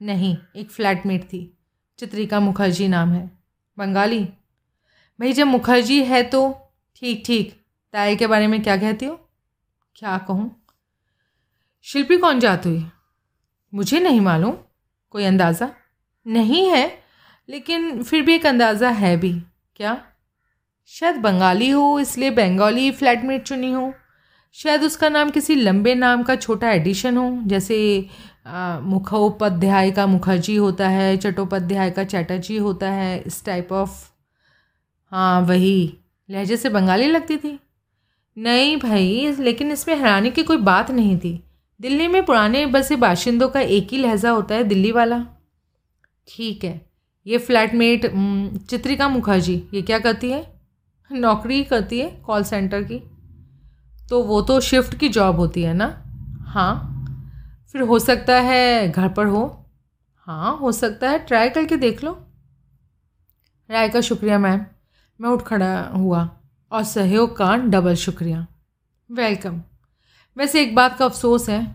नहीं, 0.00 0.36
एक 0.56 0.70
फ्लैटमेट 0.70 1.24
थी। 1.24 1.40
चित्रिका 1.98 2.40
मुखर्जी 2.40 2.88
नाम 2.88 3.12
है। 3.12 3.24
बंगाली? 3.78 4.24
भाई, 5.18 5.32
जब 5.32 5.46
मुखर्जी 5.46 6.02
है 6.04 6.22
तो 6.22 6.40
ठीक 6.96 7.22
ठीक। 7.26 7.52
ताए 7.94 8.16
के 8.16 8.26
बारे 8.26 8.46
में 8.46 8.62
क्या 8.62 8.76
कहती 8.76 9.06
हो? 9.06 9.14
क्या 9.96 10.16
कहूँ? 10.18 10.50
शिल्पी 11.84 12.16
कौन 12.16 12.40
जात 12.40 12.66
हुई? 12.66 12.84
मुझे 13.72 14.00
नहीं 14.00 14.20
मालूम। 14.20 14.56
कोई 15.10 15.24
अंदाज़ा? 15.24 15.70
नहीं 16.26 16.64
है, 16.70 17.02
लेकिन 17.48 18.02
फिर 18.02 18.22
भी 18.22 18.34
एक 18.34 18.46
अंदाज़ा 18.46 18.90
है 18.90 19.16
भी। 19.16 19.32
क्या? 19.80 20.00
शायद 20.86 21.16
बंगाली 21.16 21.68
हो, 21.70 21.98
इसलिए 22.00 22.30
बंगाली 22.30 22.90
फ्लैटमेट 22.90 23.42
चुनी 23.42 23.72
हो। 23.72 23.92
शायद 24.52 24.82
उसका 24.82 25.08
नाम 25.08 25.30
किसी 25.30 25.54
लंबे 25.54 25.94
नाम 25.94 26.22
का 26.22 26.36
छोटा 26.36 26.70
एडिशन 26.70 27.16
हो, 27.16 27.38
जैसे 27.42 28.06
मुखोपाध्याय 28.82 29.90
का 29.90 30.06
मुखर्जी 30.06 30.56
होता 30.56 30.88
है, 30.88 31.16
चट्टोपाध्याय 31.16 31.90
का 31.90 32.04
चैटर्जी 32.04 32.56
होता 32.56 32.90
है, 32.90 33.18
इस 33.20 33.44
टाइप 33.44 33.72
ऑफ़ 33.72 34.10
हाँ 35.12 35.40
वही। 35.40 35.94
लहजे 36.30 36.56
से 36.56 36.68
बंगाली 36.68 37.06
लगती 37.06 37.36
थी। 37.36 37.58
नहीं 38.38 38.76
भाई, 38.76 39.36
लेकिन 39.38 39.72
इसमें 39.72 39.94
हैरानी 39.96 40.30
की 40.30 40.42
कोई 40.42 40.56
बात 40.56 40.90
नहीं 40.90 41.18
थी। 41.18 41.44
दिल्ली 41.80 42.08
में 42.08 42.24
पुराने 42.24 42.66
बसे 42.66 42.96
बाशिंदों 42.96 43.48
का 43.48 43.60
एक 43.60 43.88
ही 43.92 43.98
लहजा 43.98 44.30
होता 44.30 44.54
है, 44.54 44.64
दिल्ली 44.64 44.92
वाला। 44.92 45.24
ठीक 46.28 46.64
है। 46.64 46.87
ये 47.26 47.38
फ्लैटमेट 47.38 48.12
चित्रिका 48.66 49.08
मुखर्जी, 49.08 49.68
ये 49.74 49.82
क्या 49.82 49.98
करती 49.98 50.30
है? 50.30 50.60
नौकरी 51.12 51.64
करती 51.64 52.00
है 52.00 52.10
कॉल 52.10 52.44
सेंटर 52.44 52.82
की। 52.82 53.10
तो 54.08 54.22
वो 54.22 54.42
तो 54.42 54.60
शिफ्ट 54.60 54.94
की 54.94 55.08
जॉब 55.08 55.36
होती 55.36 55.62
है 55.62 55.74
ना? 55.74 56.02
हाँ। 56.40 56.94
फिर 57.72 57.82
हो 57.82 57.98
सकता 57.98 58.40
है 58.40 58.90
घर 58.90 59.08
पर 59.08 59.26
हो। 59.26 59.66
हाँ 60.16 60.58
हो 60.58 60.72
सकता 60.72 61.10
है। 61.10 61.18
ट्राई 61.18 61.48
करके 61.48 61.76
देख 61.76 62.04
लो। 62.04 62.26
राय 63.70 63.88
का 63.88 64.00
शुक्रिया, 64.00 64.38
मैम। 64.38 64.60
मैं 65.20 65.30
उठ 65.30 65.42
खड़ा 65.42 65.82
हुआ 65.82 66.30
और 66.72 66.84
सहयोग 66.84 67.36
का 67.36 67.56
डबल 67.56 67.94
शुक्रिया। 67.94 68.46
वेलकम। 69.12 69.62
वैसे 70.36 70.62
एक 70.62 70.74
बात 70.74 70.98
का 70.98 71.04
अफसोस 71.04 71.48
है। 71.48 71.74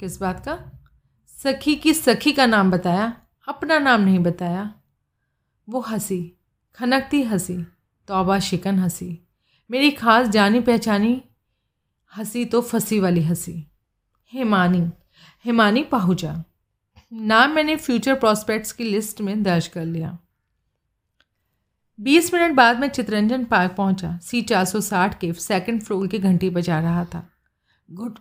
किस 0.00 0.20
बात 0.20 0.44
का? 0.44 0.58
सखी 1.28 1.74
की 1.74 1.94
सखी 1.94 2.32
का 2.32 2.46
नाम 2.46 2.70
बताया। 2.70 3.12
अपना 3.48 3.78
नाम 3.78 4.00
नहीं 4.00 4.18
बताया। 4.18 4.74
वो 5.68 5.80
हँसी, 5.80 6.38
खनकती 6.74 7.22
हँसी, 7.22 7.56
तौबा 8.08 8.38
शिकन 8.38 8.78
हँसी। 8.78 9.28
मेरी 9.70 9.90
खास 9.90 10.28
जानी 10.28 10.60
पहचानी 10.60 11.22
हँसी 12.16 12.44
तो 12.44 12.60
फंसी 12.60 13.00
वाली 13.00 13.22
हँसी। 13.22 13.70
हेमानी 14.32 14.90
हेमानी 15.44 15.82
पाहुजा। 15.84 16.44
नाम 17.12 17.50
मैंने 17.50 17.76
फ्यूचर 17.76 18.14
प्रॉस्पेक्ट्स 18.14 18.72
की 18.72 18.84
लिस्ट 18.84 19.20
में 19.20 19.42
दर्ज 19.42 19.66
कर 19.66 19.84
लिया। 19.84 20.18
बीस 22.00 22.34
मिनट 22.34 22.54
बाद 22.54 22.80
मैं 22.80 22.88
चित्रंजन 22.88 23.44
पार्क 23.44 23.72
पहुँचा। 23.72 24.18
सी 24.18 24.42
चार 24.42 24.64
सौ 24.64 24.80
साठ 24.80 25.20
के 25.20 25.32
सेकंड 25.32 25.82
फ्लोर 25.82 26.06
की 26.08 26.18
घंटी 26.18 26.50
बजा 26.50 26.80
रहा 26.80 27.04
था। 27.04 27.28
घुट 27.92 28.18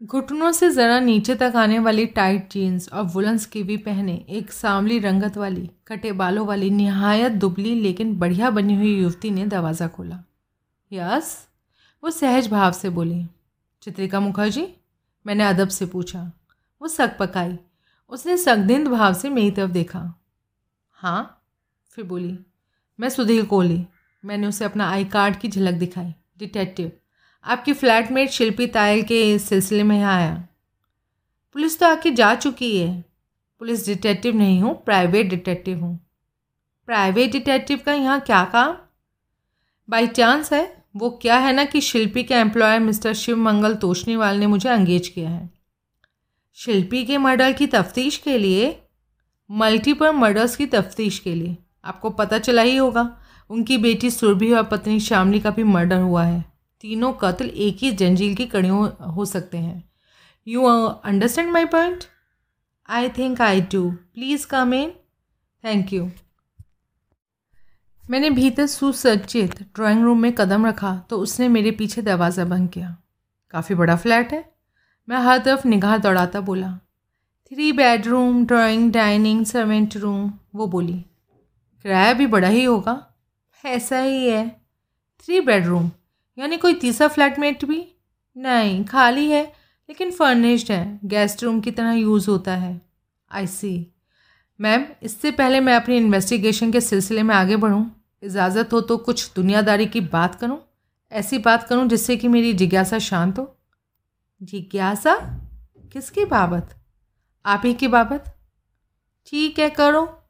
घुटनों 0.00 0.50
से 0.52 0.68
ज़रा 0.70 0.98
नीचे 1.00 1.34
तक 1.34 1.52
आने 1.56 1.78
वाली 1.78 2.04
टाइट 2.06 2.50
जीन्स 2.52 2.88
और 2.88 3.02
वुलन्स 3.02 3.44
की 3.46 3.62
भी 3.62 3.76
पहने 3.76 4.14
एक 4.28 4.50
सांवली 4.52 4.98
रंगत 4.98 5.36
वाली, 5.36 5.70
कटे 5.86 6.12
बालों 6.12 6.46
वाली, 6.46 6.70
निहायत 6.70 7.32
दुबली 7.32 7.74
लेकिन 7.74 8.14
बढ़िया 8.18 8.50
बनी 8.50 8.74
हुई 8.74 8.92
युवती 8.98 9.30
ने 9.30 9.46
दरवाज़ा 9.46 9.88
खोला। 9.88 10.22
यस, 10.92 11.48
वो 12.02 12.10
सहज 12.10 12.48
भाव 12.48 12.72
से 12.72 12.88
बोली, 12.88 13.24
चित्रिका 13.82 14.20
मुखर्जी, 14.20 14.66
मैंने 15.26 15.44
अदब 15.44 15.68
से 15.68 15.86
पूछा, 15.86 16.30
वो 16.80 16.88
सक 16.88 17.16
पकाई, 17.20 17.58
उसने 18.12 18.36
सगदिंद 18.36 18.88
भाव 18.88 19.14
से 19.14 19.30
मेरी 19.30 19.50
तरफ़ 19.50 19.70
देखा। 19.70 20.12
हाँ 20.98 21.42
फिर 21.90 22.04
बोली, 22.04 22.38
मैं 22.98 23.08
सुधीर 23.08 23.44
कोहली, 23.44 23.84
मैंने 24.24 24.46
उसे 24.46 24.64
अपना 24.64 24.90
आई 24.90 25.04
कार्ड 25.04 25.36
की 25.36 25.48
झलक 25.48 25.74
दिखाई, 25.74 26.14
डिटेक्टिव 26.38 26.92
आपकी 27.46 27.72
फ्लैटमेट 27.72 28.30
शिल्पी 28.30 28.66
तायल 28.66 29.02
के 29.02 29.38
सिलसिले 29.38 29.82
में 29.82 29.96
यहाँ 29.96 30.14
आया 30.16 30.34
पुलिस 31.54 31.78
तो 31.80 31.86
आके 31.86 32.10
जा 32.10 32.34
चुकी 32.34 32.76
है। 32.78 33.04
पुलिस 33.60 33.86
डिटेक्टिव 33.86 34.36
नहीं 34.36 34.60
हूँ, 34.62 34.74
प्राइवेट 34.84 35.28
डिटेक्टिव 35.28 35.78
हूँ। 35.80 35.98
प्राइवेट 36.88 37.30
डिटेक्टिव 37.32 37.80
का 37.86 37.92
यहाँ 37.92 38.20
क्या 38.20 38.42
काम? 38.44 38.76
बाई 39.88 40.06
चांस 40.06 40.52
है, 40.52 40.84
वो 40.96 41.10
क्या 41.22 41.36
है 41.38 41.52
ना 41.52 41.64
कि 41.64 41.80
शिल्पी 41.80 42.22
के 42.22 42.34
एम्प्लॉयर 42.34 42.80
मिस्टर 42.80 43.14
शिव 43.14 43.36
मंगल 43.36 43.74
तोशनीवाल 43.74 44.36
ने 44.36 44.46
मुझे 44.46 44.68
अंगेज 44.68 45.08
किया 45.08 45.30
है। 45.30 45.48
शिल्पी 46.58 47.04
के 47.04 47.18
मर्डर 47.18 47.52
की 47.52 47.66
तफ्तीश 47.66 48.16
के 48.16 48.36
लिए 48.38 48.76
मल्टीपल 49.50 50.12
मर्डर्स 50.12 50.56
की 50.56 50.66
तफ्तीश 50.66 51.18
के 51.18 51.34
लिए। 51.34 51.56
आपको 51.84 52.10
पता 52.10 52.38
चला 52.38 52.62
ही 52.62 52.76
होगा, 52.76 53.08
उनकी 53.50 53.78
बेटी 53.78 54.10
सुरभि 54.10 54.52
और 54.52 54.62
पत्नी 54.62 55.00
श्यामली 55.00 55.40
का 55.40 55.50
भी 55.50 55.64
मर्डर 55.64 56.00
हुआ 56.00 56.24
है। 56.24 56.44
तीनों 56.80 57.12
कत्ल 57.12 57.46
एक 57.46 57.76
ही 57.76 57.90
जंजील 57.92 58.34
की 58.34 58.46
कड़ियों 58.46 58.88
हो 59.14 59.24
सकते 59.24 59.58
हैं। 59.58 59.82
You 60.46 60.62
understand 60.62 61.50
my 61.52 61.64
point 61.66 62.04
I 62.88 63.08
think 63.08 63.40
I 63.40 63.60
do 63.72 63.90
please 63.90 64.46
come 64.46 64.74
in 64.74 64.90
thank 65.64 65.92
you 65.92 66.08
मैंने 68.04 68.30
भीतर 68.30 68.66
सुसज्जित 68.66 69.60
ड्राइंग 69.74 70.02
रूम 70.04 70.20
में 70.22 70.32
कदम 70.32 70.66
रखा 70.66 70.96
तो 71.10 71.18
उसने 71.18 71.48
मेरे 71.48 71.70
पीछे 71.70 72.02
दरवाज़ा 72.02 72.44
बंद 72.44 72.70
किया। 72.70 72.96
काफ़ी 73.50 73.74
बड़ा 73.74 73.96
फ्लैट 73.96 74.32
है। 74.32 74.44
मैं 75.08 75.18
हर 75.18 75.38
तरफ़ 75.38 75.66
निगाह 75.68 75.96
दौड़ाता 75.98 76.40
बोला। 76.40 76.72
Three 77.52 77.72
bedroom 77.72 78.44
drawing 78.46 78.92
dining 78.92 79.44
servant 79.46 79.96
room 79.96 80.32
वो 80.54 80.66
बोली। 80.66 80.98
किराया 81.84 82.12
भी 82.12 82.26
बड़ा 82.26 82.48
ही 82.48 82.64
होगा। 82.64 82.94
ऐसा 83.64 83.98
ही 83.98 84.28
है। 84.28 84.48
थ्री 85.24 85.40
बेडरूम 85.40 85.90
यानी 86.38 86.56
कोई 86.56 86.74
तीसरा 86.74 87.08
फ्लैटमेट 87.08 87.64
भी? 87.64 87.92
नहीं, 88.36 88.84
खाली 88.84 89.30
है, 89.30 89.44
लेकिन 89.88 90.10
फर्निश्ड 90.10 90.72
है 90.72 91.00
गेस्ट 91.04 91.44
रूम 91.44 91.60
की 91.60 91.70
तरह 91.70 91.92
यूज़ 91.92 92.30
होता 92.30 92.56
है। 92.56 92.80
आई 93.30 93.46
सी 93.46 93.94
मैम 94.60 94.84
इससे 95.02 95.30
पहले 95.30 95.60
मैं 95.60 95.74
अपनी 95.74 95.96
इन्वेस्टिगेशन 95.96 96.72
के 96.72 96.80
सिलसिले 96.80 97.22
में 97.22 97.34
आगे 97.34 97.56
बढ़ूँ। 97.56 98.04
इजाज़त 98.22 98.72
हो 98.72 98.80
तो 98.80 98.96
कुछ 98.96 99.34
दुनियादारी 99.34 99.86
की 99.86 100.00
बात 100.00 100.34
करूँ? 100.34 100.58
ऐसी 101.12 101.38
बात 101.38 101.62
करूँ 101.62 101.88
जिससे 101.88 102.16
कि 102.16 102.28
मेरी 102.28 102.52
जिज्ञासा 102.52 102.98
शांत 102.98 103.38
हो। 103.38 103.56
जिज्ञासा? 104.42 105.16
किसकी 105.92 106.24
बाबत? 106.24 106.76
आप 107.46 107.62
ही 107.64 107.74
की 107.74 107.88
बाबत? 107.88 108.36
ठीक 109.26 109.58
है, 109.58 109.70
करो। 109.70 110.22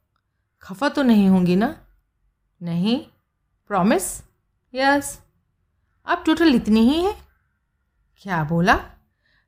खफा 0.61 0.89
तो 0.89 1.03
नहीं 1.03 1.27
होंगी 1.27 1.55
ना? 1.55 1.87
नहीं? 2.61 3.05
प्रॉमिस 3.67 4.21
यस 4.73 5.26
अब 6.07 6.23
टोटल 6.25 6.55
इतनी 6.55 6.79
ही 6.79 7.03
है? 7.03 7.15
क्या 8.25 8.43
बोला? 8.43 8.79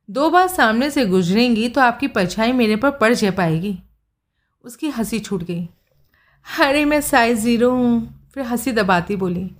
दो 0.08 0.28
बार 0.30 0.46
सामने 0.48 0.90
से 0.90 1.04
गुजरेंगी 1.06 1.68
तो 1.68 1.80
आपकी 1.80 2.08
परछाई 2.08 2.52
मेरे 2.52 2.76
पर 2.76 2.90
पड़ 2.90 3.12
जा 3.14 3.30
पाएगी। 3.30 3.78
उसकी 4.64 4.88
हँसी 4.88 5.20
छूट 5.20 5.42
गई। 5.42 5.68
अरे, 6.46 6.84
मैं 6.84 7.00
साइज़ 7.00 7.38
ज़ीरो 7.40 7.70
हूँ। 7.70 8.30
फिर 8.34 8.44
हँसी 8.44 8.72
दबाती 8.72 9.16
बोली, 9.16 9.50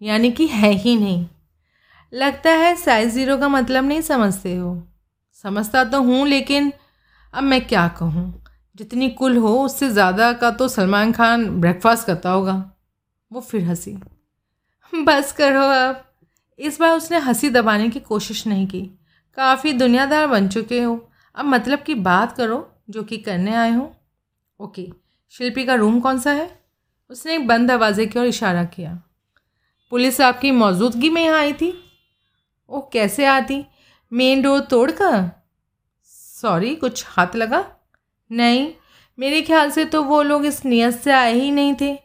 यानी 0.00 0.30
कि 0.30 0.46
है 0.46 0.70
ही 0.70 0.96
नहीं। 0.96 1.26
लगता 2.12 2.50
है 2.50 2.74
साइज़ 2.76 3.14
ज़ीरो 3.14 3.36
का 3.38 3.48
मतलब 3.48 3.84
नहीं 3.84 4.00
समझते 4.00 4.56
हो। 4.56 4.82
समझता 5.44 5.84
तो 5.84 6.02
हूँ, 6.02 6.26
लेकिन 6.28 6.72
अब 7.34 7.42
मैं 7.42 7.66
क्या 7.66 7.86
कहूँ? 7.88 8.44
जितनी 8.76 9.08
कुल 9.10 9.36
हो, 9.36 9.56
उससे 9.58 9.90
ज़्यादा 9.90 10.32
का 10.32 10.50
तो 10.50 10.68
सलमान 10.68 11.12
खान 11.12 11.48
ब्रेकफास्ट 11.60 12.06
करता 12.06 12.30
होगा। 12.30 12.54
वो 13.30 13.40
फिर 13.40 13.64
हँसी, 13.64 13.98
बस 14.92 15.32
करो 15.32 15.62
अब 15.62 16.06
इस 16.60 16.80
बार 16.80 16.96
उसने 16.96 17.18
हँसी 17.18 17.50
दबाने 17.50 17.88
की 17.88 18.00
कोशिश 18.00 18.46
नहीं 18.46 18.66
की। 18.66 18.82
काफ़ी 19.36 19.72
दुनियादार 19.72 20.26
बन 20.26 20.48
चुके 20.48 20.82
हो। 20.82 21.10
अब 21.34 21.44
मतलब 21.44 21.78
की 21.78 21.94
बात 21.94 22.32
करो 22.32 22.82
जो 22.90 23.02
कि 23.02 23.16
करने 23.16 23.54
आए 23.54 23.72
हो। 23.72 23.96
ओके, 24.60 24.92
शिल्पी 25.30 25.64
का 25.64 25.74
रूम 25.74 26.00
कौन 26.00 26.18
सा 26.18 26.32
है? 26.32 26.60
उसने 27.10 27.34
एक 27.34 27.46
बंद 27.46 27.68
दरवाजे 27.68 28.06
की 28.06 28.18
ओर 28.18 28.26
इशारा 28.26 28.64
किया। 28.64 29.02
पुलिस 29.90 30.20
आपकी 30.20 30.50
मौजूदगी 30.50 31.10
में 31.10 31.24
यहाँ 31.24 31.38
आई 31.38 31.52
थी? 31.52 31.84
ओह 32.68 32.90
कैसे 32.92 33.24
आती? 33.24 33.64
मेन 34.12 34.42
डोर 34.42 34.60
तोड़ 34.60 34.90
कर 34.90 35.30
सॉरी 36.04 36.74
कुछ 36.74 37.04
हाथ 37.08 37.36
लगा? 37.36 37.70
नहीं, 38.32 38.72
मेरे 39.18 39.42
ख्याल 39.42 39.70
से 39.70 39.84
तो 39.84 40.02
वो 40.02 40.22
लोग 40.22 40.46
इस 40.46 40.64
नियत 40.64 40.94
से 40.94 41.12
आए 41.12 41.32
ही 41.32 41.50
नहीं 41.50 41.74
थे। 41.80 41.98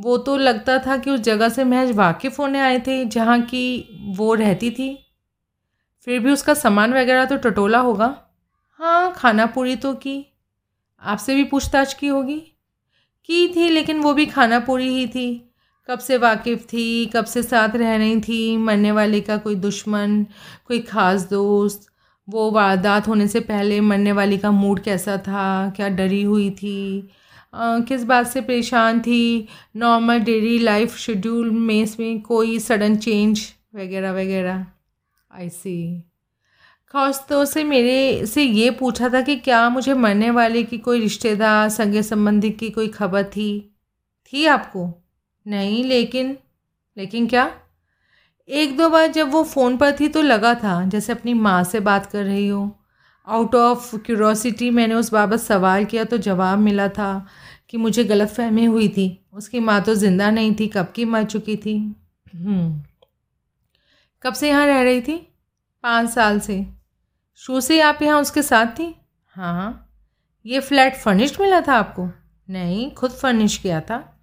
वो 0.00 0.18
तो 0.18 0.36
लगता 0.36 0.78
था 0.78 0.96
कि 0.96 1.10
उस 1.10 1.20
जगह 1.20 1.48
से 1.48 1.64
महज 1.64 1.90
वाकिफ़ 1.90 2.42
होने 2.42 2.60
आए 2.60 2.78
थे, 2.80 3.04
जहाँ 3.04 3.40
की 3.40 3.93
वो 4.14 4.34
रहती 4.34 4.70
थी। 4.70 4.88
फिर 6.06 6.20
भी 6.20 6.32
उसका 6.32 6.54
सामान 6.54 6.94
वगैरह 6.94 7.24
तो 7.24 7.36
टटोला 7.40 7.78
होगा। 7.78 8.14
हाँ 8.80 9.12
खाना 9.16 9.46
पूरी 9.46 9.76
तो 9.76 9.92
की। 9.94 10.24
आपसे 11.02 11.34
भी 11.34 11.44
पूछताछ 11.44 11.94
की 11.94 12.06
होगी। 12.06 12.38
की 13.28 13.46
थी 13.48 13.68
लेकिन 13.68 14.00
वो 14.00 14.12
भी 14.14 14.26
खाना 14.26 14.58
पूरी 14.60 14.88
ही 14.88 15.06
थी। 15.06 15.50
कब 15.88 15.98
से 15.98 16.16
वाकिफ़ 16.16 16.62
थी 16.64 17.06
कब 17.06 17.24
से 17.24 17.42
साथ 17.42 17.76
रह 17.76 17.96
रही 17.96 18.20
थी 18.20 18.56
मरने 18.56 18.92
वाले 18.92 19.20
का 19.20 19.36
कोई 19.36 19.54
दुश्मन 19.54 20.22
कोई 20.66 20.78
ख़ास 20.80 21.22
दोस्त 21.30 21.86
वो 22.28 22.50
वारदात 22.50 23.08
होने 23.08 23.26
से 23.28 23.40
पहले 23.40 23.80
मरने 23.80 24.12
वाले 24.12 24.38
का 24.38 24.50
मूड 24.50 24.80
कैसा 24.80 25.16
था 25.18 25.72
क्या 25.76 25.88
डरी 25.88 26.22
हुई 26.22 26.50
थी 26.50 27.10
आ, 27.54 27.78
किस 27.78 28.04
बात 28.04 28.26
से 28.26 28.40
परेशान 28.40 29.00
थी 29.00 29.48
नॉर्मल 29.76 30.20
डेली 30.20 30.58
लाइफ 30.58 30.96
शेड्यूल 30.96 31.50
में 31.50 31.82
इसमें 31.82 32.20
कोई 32.22 32.58
सडन 32.58 32.96
चेंज 32.96 33.42
वगैरह 33.74 34.12
वगैरह। 34.12 34.66
आई 35.30 35.48
सी 35.48 36.00
खास 36.94 37.24
तो 37.28 37.44
से 37.44 37.64
मेरे 37.64 38.26
से 38.26 38.42
ये 38.42 38.70
पूछा 38.70 39.08
था 39.08 39.20
कि 39.20 39.36
क्या 39.36 39.68
मुझे 39.68 39.94
मरने 39.94 40.30
वाले 40.30 40.62
की 40.62 40.78
कोई 40.78 41.00
रिश्तेदार, 41.00 41.68
संगे 41.68 42.02
संबंधी 42.02 42.50
की 42.50 42.70
कोई 42.70 42.88
खबर 42.88 43.24
थी? 43.24 43.74
थी 44.32 44.44
आपको? 44.46 44.88
नहीं, 45.46 45.84
लेकिन 45.84 46.36
लेकिन 46.96 47.26
क्या? 47.26 47.50
एक 48.48 48.76
दो 48.76 48.88
बार 48.88 49.06
जब 49.06 49.30
वो 49.30 49.42
फ़ोन 49.44 49.76
पर 49.76 49.96
थी 50.00 50.08
तो 50.08 50.22
लगा 50.22 50.54
था, 50.54 50.84
जैसे 50.88 51.12
अपनी 51.12 51.34
माँ 51.34 51.62
से 51.64 51.80
बात 51.80 52.06
कर 52.06 52.24
रही 52.24 52.48
हो। 52.48 52.70
आउट 53.26 53.54
ऑफ़ 53.54 53.96
क्यूरोसिटी 53.96 54.70
मैंने 54.70 54.94
उस 54.94 55.12
बाबत 55.12 55.40
सवाल 55.40 55.84
किया 55.84 56.04
तो 56.04 56.18
जवाब 56.18 56.58
मिला 56.58 56.88
था 56.88 57.26
कि 57.70 57.76
मुझे 57.76 58.04
गलत 58.04 58.28
फहमी 58.28 58.64
हुई 58.64 58.88
थी। 58.88 59.06
उसकी 59.32 59.60
माँ 59.60 59.82
तो 59.82 59.94
ज़िंदा 59.94 60.30
नहीं 60.30 60.54
थी, 60.54 60.66
कब 60.68 60.92
की 60.96 61.04
मर 61.04 61.24
चुकी 61.24 61.56
थी? 61.56 61.76
हम्म। 62.34 62.82
कब 64.24 64.34
से 64.34 64.48
यहाँ 64.48 64.66
रह 64.66 64.82
रही 64.82 65.00
थी? 65.00 65.16
पाँच 65.82 66.10
साल 66.10 66.40
से। 66.40 66.66
शू 67.36 67.60
से 67.60 67.80
आप 67.80 68.02
यहाँ 68.02 68.20
उसके 68.20 68.42
साथ 68.42 68.66
थी? 68.66 69.00
हाँ। 69.26 69.90
ये 70.46 70.60
फ्लैट 70.60 70.96
फर्निश्ड 70.96 71.40
मिला 71.40 71.60
था 71.60 71.74
आपको? 71.74 72.08
नहीं, 72.50 72.94
खुद 72.94 73.10
फर्निश 73.10 73.58
किया 73.58 73.80
था। 73.80 74.20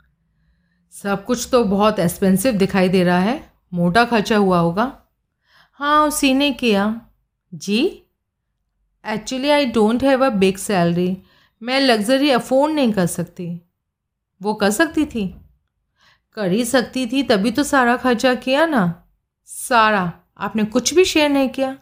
सब 0.92 1.26
कुछ 1.26 1.50
तो 1.52 1.64
बहुत 1.64 2.00
एक्सपेंसिव 2.00 2.54
दिखाई 2.54 2.90
दे 2.90 3.04
रहा 3.04 3.20
है। 3.20 3.54
मोटा 3.74 4.06
खर्चा 4.06 4.38
हुआ 4.38 4.60
होगा। 4.60 5.02
हाँ 5.74 6.08
उसी 6.08 6.34
ने 6.34 6.52
किया। 6.52 7.02
जी? 7.54 8.04
Actually 9.06 9.50
I 9.50 9.66
don't 9.66 10.04
have 10.04 10.26
a 10.26 10.30
big 10.30 10.58
salary 10.58 11.18
मैं 11.64 11.80
लग्जरी 11.80 12.30
अफोर्ड 12.30 12.74
नहीं 12.74 12.94
कर 12.94 13.06
सकती। 13.06 13.62
वो 14.42 14.54
कर 14.54 14.70
सकती 14.70 15.06
थी? 15.06 15.42
कर 16.34 16.52
ही 16.52 16.66
सकती 16.66 17.08
थी, 17.08 17.24
तभी 17.24 17.52
तो 17.52 17.64
सारा 17.64 17.98
खर्चा 17.98 18.36
किया 18.36 18.66
ना। 18.66 19.01
सारा, 19.54 20.14
आपने 20.38 20.64
कुछ 20.64 20.94
भी 20.94 21.06
शेयर 21.06 21.30
नहीं 21.30 21.50
किया। 21.50 21.78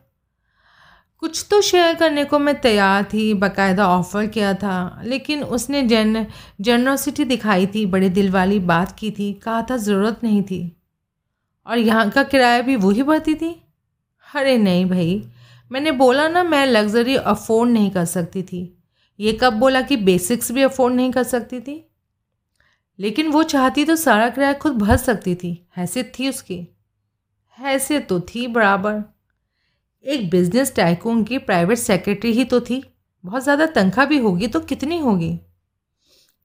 कुछ 1.18 1.48
तो 1.50 1.62
शेयर 1.62 1.96
करने 1.96 2.26
को 2.26 2.40
मैं 2.40 2.62
तैयार 2.62 3.04
थी, 3.04 3.34
बाकायदा 3.34 3.88
ऑफ़र 3.88 4.28
किया 4.28 4.54
था, 4.54 5.02
लेकिन 5.04 5.44
उसने 5.44 5.84
जन 5.84 6.28
जनरोसिटी 6.62 7.26
दिखाई 7.26 7.68
थी, 7.68 7.86
बड़े 7.86 8.10
दिल 8.10 8.32
वाली 8.32 8.60
बात 8.60 9.00
की 9.00 9.12
थी, 9.12 9.34
कहा 9.34 9.62
था 9.62 9.78
ज़रूरत 9.78 10.20
नहीं 10.24 10.44
थी। 10.44 10.82
और 11.66 11.78
यहाँ 11.78 12.10
का 12.10 12.24
किराया 12.24 12.62
भी 12.62 12.76
वही 12.76 13.04
भरती 13.04 13.36
थी? 13.36 13.64
अरे 14.36 14.58
नहीं 14.58 14.86
भाई, 14.86 15.28
मैंने 15.72 15.92
बोला 15.92 16.28
ना 16.28 16.44
मैं 16.44 16.66
लग्जरी 16.66 17.16
अफोर्ड 17.16 17.72
नहीं 17.72 17.92
कर 17.92 18.06
सकती 18.06 18.44
थी। 18.44 18.84
ये 19.20 19.38
कब 19.42 19.54
बोला 19.54 19.82
कि 19.82 19.98
बेसिक्स 19.98 20.52
भी 20.52 20.62
अफोर्ड 20.62 20.96
नहीं 20.96 21.12
कर 21.12 21.24
सकती 21.24 21.60
थी? 21.60 21.92
लेकिन 23.00 23.28
वो 23.28 23.44
चाहती 23.44 23.86
तो 23.86 23.96
सारा 23.96 24.30
किराया 24.30 24.54
खुद 24.54 24.74
भर 24.74 24.98
सकती 24.98 25.36
थी, 25.36 25.68
हैसियत 25.78 26.14
थी 26.20 26.30
उसकी। 26.30 26.68
हैसियत 27.60 28.08
तो 28.10 28.20
थी 28.26 28.46
बराबर। 28.50 29.02
एक 30.06 30.30
बिज़नेस 30.30 30.74
टाइकून 30.76 31.24
की 31.24 31.38
प्राइवेट 31.40 31.78
सेक्रेटरी 31.78 32.32
ही 32.32 32.44
तो 32.46 32.60
थी। 32.62 32.84
बहुत 33.24 33.44
ज़्यादा 33.44 33.66
तनख्वाह 33.68 34.06
भी 34.06 34.18
होगी 34.18 34.48
तो 34.48 34.60
कितनी 34.62 35.00
होगी? 35.00 35.36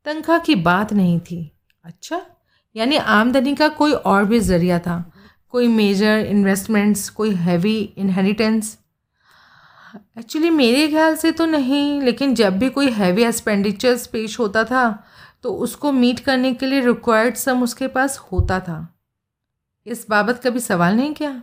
तनख्वाह 0.06 0.38
की 0.38 0.54
बात 0.54 0.92
नहीं 0.92 1.18
थी। 1.20 1.50
अच्छा 1.84 2.20
यानी 2.76 2.96
आमदनी 2.96 3.54
का 3.54 3.68
कोई 3.70 3.92
और 3.92 4.24
भी 4.24 4.40
ज़रिया 4.40 4.78
था। 4.78 5.04
कोई 5.50 5.68
मेजर 5.70 6.26
इन्वेस्टमेंट्स 6.26 7.08
कोई 7.10 7.30
हैवी 7.36 7.76
इनहेरिटेंस 7.98 8.76
एक्चुअली 10.18 10.50
मेरे 10.50 10.86
ख्याल 10.88 11.16
से 11.16 11.30
तो 11.32 11.46
नहीं, 11.46 12.00
लेकिन 12.02 12.34
जब 12.34 12.58
भी 12.58 12.68
कोई 12.70 12.90
हैवी 12.92 13.22
एक्सपेंडिचर्स 13.24 14.06
पेश 14.06 14.38
होता 14.38 14.64
था 14.64 14.88
तो 15.42 15.52
उसको 15.56 15.92
मीट 15.92 16.20
करने 16.20 16.52
के 16.54 16.66
लिए 16.66 16.80
रिक्वायर्ड 16.80 17.34
सम 17.36 17.62
उसके 17.62 17.86
पास 17.88 18.18
होता 18.32 18.58
था। 18.60 18.76
इस 19.86 20.06
बाबत 20.10 20.40
कभी 20.44 20.60
सवाल 20.60 20.94
नहीं 20.96 21.12
किया? 21.14 21.42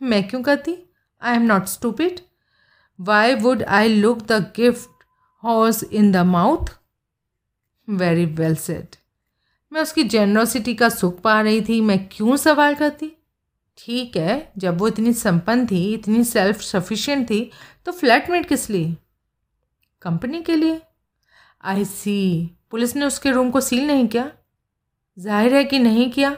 मैं 0.00 0.26
क्यों 0.28 0.42
कहती? 0.42 0.76
I 1.22 1.36
am 1.36 1.42
not 1.42 1.64
stupid 1.66 2.20
why 2.98 3.34
would 3.34 3.62
I 3.62 3.88
look 3.88 4.18
the 4.22 4.32
gift 4.56 5.04
horse 5.42 5.82
in 5.84 6.10
the 6.12 6.16
mouth 6.26 6.68
very 7.88 8.24
well 8.26 8.54
set 8.56 8.96
मैं 9.72 9.80
उसकी 9.82 10.04
जेनरोसिटी 10.04 10.74
का 10.74 10.88
सुख 10.88 11.20
पा 11.20 11.40
रही 11.40 11.60
थी, 11.60 11.80
मैं 11.80 12.08
क्यों 12.08 12.36
सवाल 12.36 12.74
करती? 12.74 13.10
ठीक 13.78 14.16
है, 14.16 14.52
जब 14.58 14.78
वो 14.78 14.88
इतनी 14.88 15.12
संपन्न 15.12 15.66
थी, 15.66 15.92
इतनी 15.94 16.24
सेल्फ 16.24 16.60
सफिशिएंट 16.60 17.28
थी 17.30 17.50
तो 17.86 17.92
फ्लैटमेट 17.92 18.48
किस 18.48 18.68
लिए? 18.70 18.96
कंपनी 20.02 20.42
के 20.42 20.56
लिए? 20.56 20.80
आई 21.64 21.84
सी 21.84 22.56
पुलिस 22.70 22.94
ने 22.96 23.04
उसके 23.04 23.30
रूम 23.30 23.50
को 23.50 23.60
सील 23.60 23.86
नहीं 23.86 24.06
किया? 24.08 24.30
ज़ाहिर 25.16 25.54
है 25.54 25.64
कि 25.64 25.78
नहीं 25.78 26.10
किया। 26.10 26.36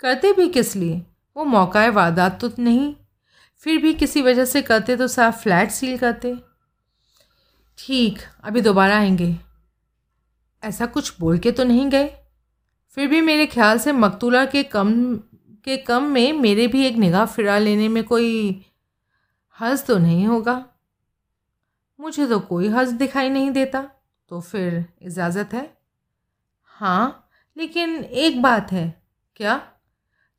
करते 0.00 0.32
भी 0.32 0.48
किस 0.48 0.76
लिए? 0.76 1.06
वो 1.36 1.44
मौका 1.44 1.88
वारदात 1.88 2.40
तो 2.40 2.50
नहीं। 2.58 2.96
फिर 3.56 3.82
भी 3.82 3.94
किसी 3.94 4.22
वजह 4.22 4.44
से 4.44 4.62
करते 4.62 4.96
तो 4.96 5.08
साफ़ 5.08 5.42
फ्लैट 5.42 5.70
सील 5.70 5.98
करते। 5.98 6.36
ठीक, 7.78 8.18
अभी 8.44 8.60
दोबारा 8.60 8.98
आएँगे। 8.98 9.36
ऐसा 10.64 10.86
कुछ 10.86 11.20
बोल 11.20 11.38
के 11.38 11.52
तो 11.52 11.64
नहीं 11.64 11.90
गए। 11.90 12.16
फिर 12.90 13.08
भी 13.08 13.20
मेरे 13.20 13.46
ख्याल 13.46 13.78
से 13.78 13.92
मकतूला 13.92 14.44
के 14.44 14.62
कम 14.62 15.16
के 15.64 15.76
कम 15.76 16.02
में 16.02 16.32
मेरे 16.32 16.66
भी 16.66 16.86
एक 16.86 16.96
निगाह 16.96 17.26
फिरा 17.26 17.58
लेने 17.58 17.88
में 17.88 18.04
कोई 18.04 18.64
हर्ज 19.58 19.86
तो 19.86 19.98
नहीं 19.98 20.26
होगा। 20.26 20.66
मुझे 22.00 22.26
तो 22.26 22.40
कोई 22.40 22.68
हर्ज 22.68 22.88
दिखाई 22.88 23.28
नहीं 23.28 23.50
देता। 23.50 23.90
तो 24.28 24.40
फिर 24.40 24.86
इजाज़त 25.02 25.50
है? 25.52 25.78
हाँ 26.64 27.28
लेकिन 27.56 28.04
एक 28.04 28.42
बात 28.42 28.72
है। 28.72 29.02
क्या? 29.36 29.72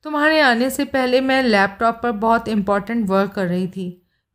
तुम्हारे 0.06 0.40
आने 0.42 0.70
से 0.70 0.86
पहले 0.86 1.22
मैं 1.22 1.42
लैपटॉप 1.44 2.00
पर 2.04 2.12
बहुत 2.12 2.48
इम्पोर्टेंट 2.48 3.08
वर्क 3.10 3.32
कर 3.32 3.48
रही 3.48 3.68
थी 3.68 3.90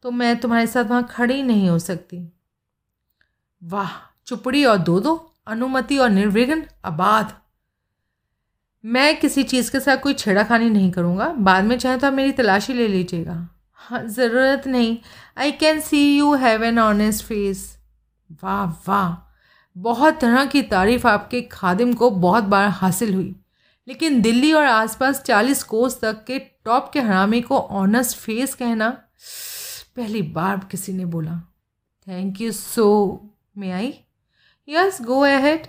तो 0.05 0.11
मैं 0.11 0.37
तुम्हारे 0.37 0.67
साथ 0.67 0.85
वहाँ 0.85 1.07
खड़ी 1.11 1.43
नहीं 1.43 1.69
हो 1.69 1.79
सकती। 1.79 2.19
वाह, 3.63 3.91
चुपड़ी 4.27 4.65
और 4.65 4.79
दो 4.79 4.99
दो, 5.01 5.15
अनुमति 5.47 5.99
और 5.99 6.11
निर्विघ्न 6.11 6.63
आबाद 6.85 7.33
मैं 8.85 9.17
किसी 9.21 9.43
चीज़ 9.45 9.71
के 9.73 9.81
साथ 9.81 9.97
कोई 9.97 10.15
छेड़ाखानी 10.15 10.69
नहीं 10.71 10.91
करूँगा, 10.91 11.27
बाद 11.29 11.65
में 11.65 11.77
चाहे 11.79 11.97
तो 11.99 12.07
आप 12.07 12.13
मेरी 12.13 12.33
तलाशी 12.33 12.73
ले 12.73 12.87
लीजिएगा। 12.89 13.49
हाँ 13.81 14.03
ज़रूरत 14.05 14.67
नहीं। 14.67 14.97
I 15.39 15.53
can 15.53 15.81
see 15.81 16.19
you 16.19 16.35
have 16.35 16.65
an 16.65 16.79
honest 16.79 17.25
face 17.25 17.65
वाह 18.43 18.65
वाह। 18.89 19.17
बहुत 19.77 20.21
तरह 20.21 20.45
की 20.47 20.63
तारीफ़ 20.65 21.07
आपके 21.09 21.41
खादिम 21.43 21.93
को 21.95 22.11
बहुत 22.13 22.45
बार 22.45 22.69
हासिल 22.71 23.15
हुई। 23.15 23.35
लेकिन 23.89 24.21
दिल्ली 24.23 24.53
और 24.53 24.65
आसपास 24.65 25.23
चालीस 25.23 25.63
कोस 25.63 26.01
तक 26.01 26.25
के 26.25 26.39
टॉप 26.39 26.91
के 26.93 27.01
हरामी 27.01 27.41
को 27.41 27.59
ऑनेस्ट 27.59 28.17
फेस 28.17 28.55
कहना, 28.55 28.89
पहली 29.97 30.23
बार 30.23 30.67
किसी 30.71 30.93
ने 30.93 31.05
बोला। 31.05 31.41
Thank 32.07 32.41
you 32.41 32.53
so 32.53 32.87
may 33.59 33.71
I 33.71 33.93
yes 34.69 35.01
go 35.03 35.21
ahead 35.21 35.67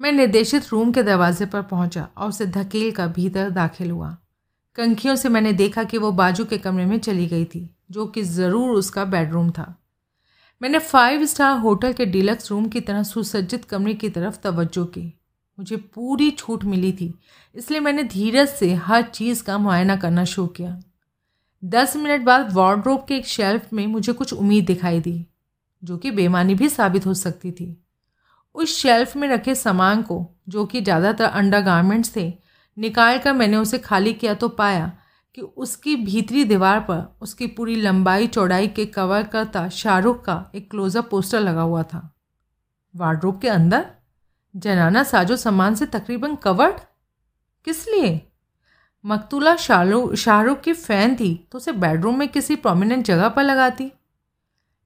मैं 0.00 0.12
निर्देशित 0.12 0.68
रूम 0.70 0.92
के 0.92 1.02
दरवाजे 1.02 1.46
पर 1.46 1.62
पहुँचा 1.62 2.08
और 2.16 2.28
उसे 2.28 2.46
धकेल 2.46 2.90
कर 2.92 3.08
भीतर 3.08 3.50
दाखिल 3.50 3.90
हुआ। 3.90 4.16
कंखियों 4.78 5.14
से 5.16 5.28
मैंने 5.28 5.52
देखा 5.52 5.84
कि 5.84 5.98
वो 5.98 6.10
बाजू 6.12 6.44
के 6.44 6.58
कमरे 6.58 6.84
में 6.86 6.98
चली 6.98 7.26
गई 7.26 7.44
थी, 7.44 7.70
जो 7.90 8.06
कि 8.06 8.22
ज़रूर 8.22 8.70
उसका 8.70 9.04
बेडरूम 9.04 9.50
था। 9.50 9.74
मैंने 10.60 10.78
फाइव 10.78 11.24
स्टार 11.26 11.58
होटल 11.58 11.92
के 11.92 12.06
डिलक्स 12.06 12.50
रूम 12.50 12.68
की 12.68 12.80
तरह 12.80 13.02
सुसज्जित 13.02 13.64
कमरे 13.64 13.94
की 13.94 14.08
तरफ़ 14.08 14.38
तवज्जो 14.38 14.84
की। 14.84 15.15
मुझे 15.58 15.76
पूरी 15.76 16.30
छूट 16.30 16.64
मिली 16.64 16.92
थी, 16.92 17.14
इसलिए 17.54 17.80
मैंने 17.80 18.02
धीरज 18.04 18.48
से 18.48 18.72
हर 18.74 19.02
चीज़ 19.04 19.42
का 19.44 19.58
मुआयना 19.58 19.96
करना 19.96 20.24
शुरू 20.26 20.46
किया। 20.48 20.78
दस 21.62 21.96
मिनट 21.96 22.22
बाद 22.22 22.52
वार्ड्रोब 22.52 23.04
के 23.08 23.16
एक 23.16 23.26
शेल्फ 23.26 23.72
में 23.72 23.86
मुझे 23.86 24.12
कुछ 24.12 24.32
उम्मीद 24.32 24.66
दिखाई 24.66 25.00
दी, 25.00 25.26
जो 25.82 25.96
कि 25.98 26.10
बेमानी 26.10 26.54
भी 26.54 26.68
साबित 26.68 27.06
हो 27.06 27.14
सकती 27.16 27.52
थी। 27.52 27.76
उस 28.54 28.76
शेल्फ 28.76 29.16
में 29.16 29.28
रखे 29.28 29.54
सामान 29.54 30.02
को, 30.02 30.24
जो 30.48 30.64
कि 30.66 30.80
ज़्यादातर 30.80 31.24
अंडर 31.24 31.60
गारमेंट्स 31.62 32.14
थे, 32.16 32.32
निकाल 32.76 33.18
कर 33.18 33.32
मैंने 33.32 33.56
उसे 33.56 33.78
खाली 33.78 34.12
किया 34.14 34.34
तो 34.34 34.48
पाया 34.50 34.92
कि 35.34 35.42
उसकी 35.42 35.96
भीतरी 35.96 36.44
दीवार 36.44 36.80
पर 36.80 37.02
उसकी 37.22 37.46
पूरी 37.48 37.74
लंबाई 37.76 38.26
चौड़ाई 38.26 38.68
के 38.68 38.86
कवर 38.88 39.22
करता 39.24 39.68
शाहरुख 39.70 40.24
का 40.24 40.44
एक 40.54 40.70
क्लोजअप 40.70 41.08
पोस्टर 41.10 41.40
लगा 41.40 41.62
हुआ 41.62 41.82
था। 41.82 42.10
वार्ड्रोब 42.94 43.40
के 43.40 43.48
अंदर? 43.48 43.84
जनाना 44.56 45.02
साजो 45.02 45.36
सामान 45.36 45.74
से 45.74 45.86
तकरीबन 45.86 46.34
कवर्ड? 46.34 46.76
किस 47.64 47.88
लिए? 47.88 48.28
मकतूला 49.06 49.56
शाहरुख 49.56 50.14
शाहरुख 50.14 50.60
की 50.60 50.72
फ़ैन 50.72 51.16
थी 51.16 51.48
तो 51.52 51.58
उसे 51.58 51.72
बेडरूम 51.72 52.18
में 52.18 52.28
किसी 52.28 52.56
प्रोमिनेंट 52.56 53.04
जगह 53.04 53.28
पर 53.28 53.42
लगाती। 53.42 53.92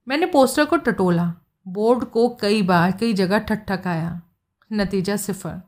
मैंने 0.07 0.25
पोस्टर 0.25 0.65
को 0.65 0.77
टटोला 0.77 1.33
बोर्ड 1.67 2.03
को 2.03 2.29
कई 2.29 2.61
बार, 2.61 2.91
कई 2.91 3.13
जगह 3.13 3.39
ठकठकाया 3.39 4.21
नतीजा 4.73 5.15
सिफर। 5.17 5.61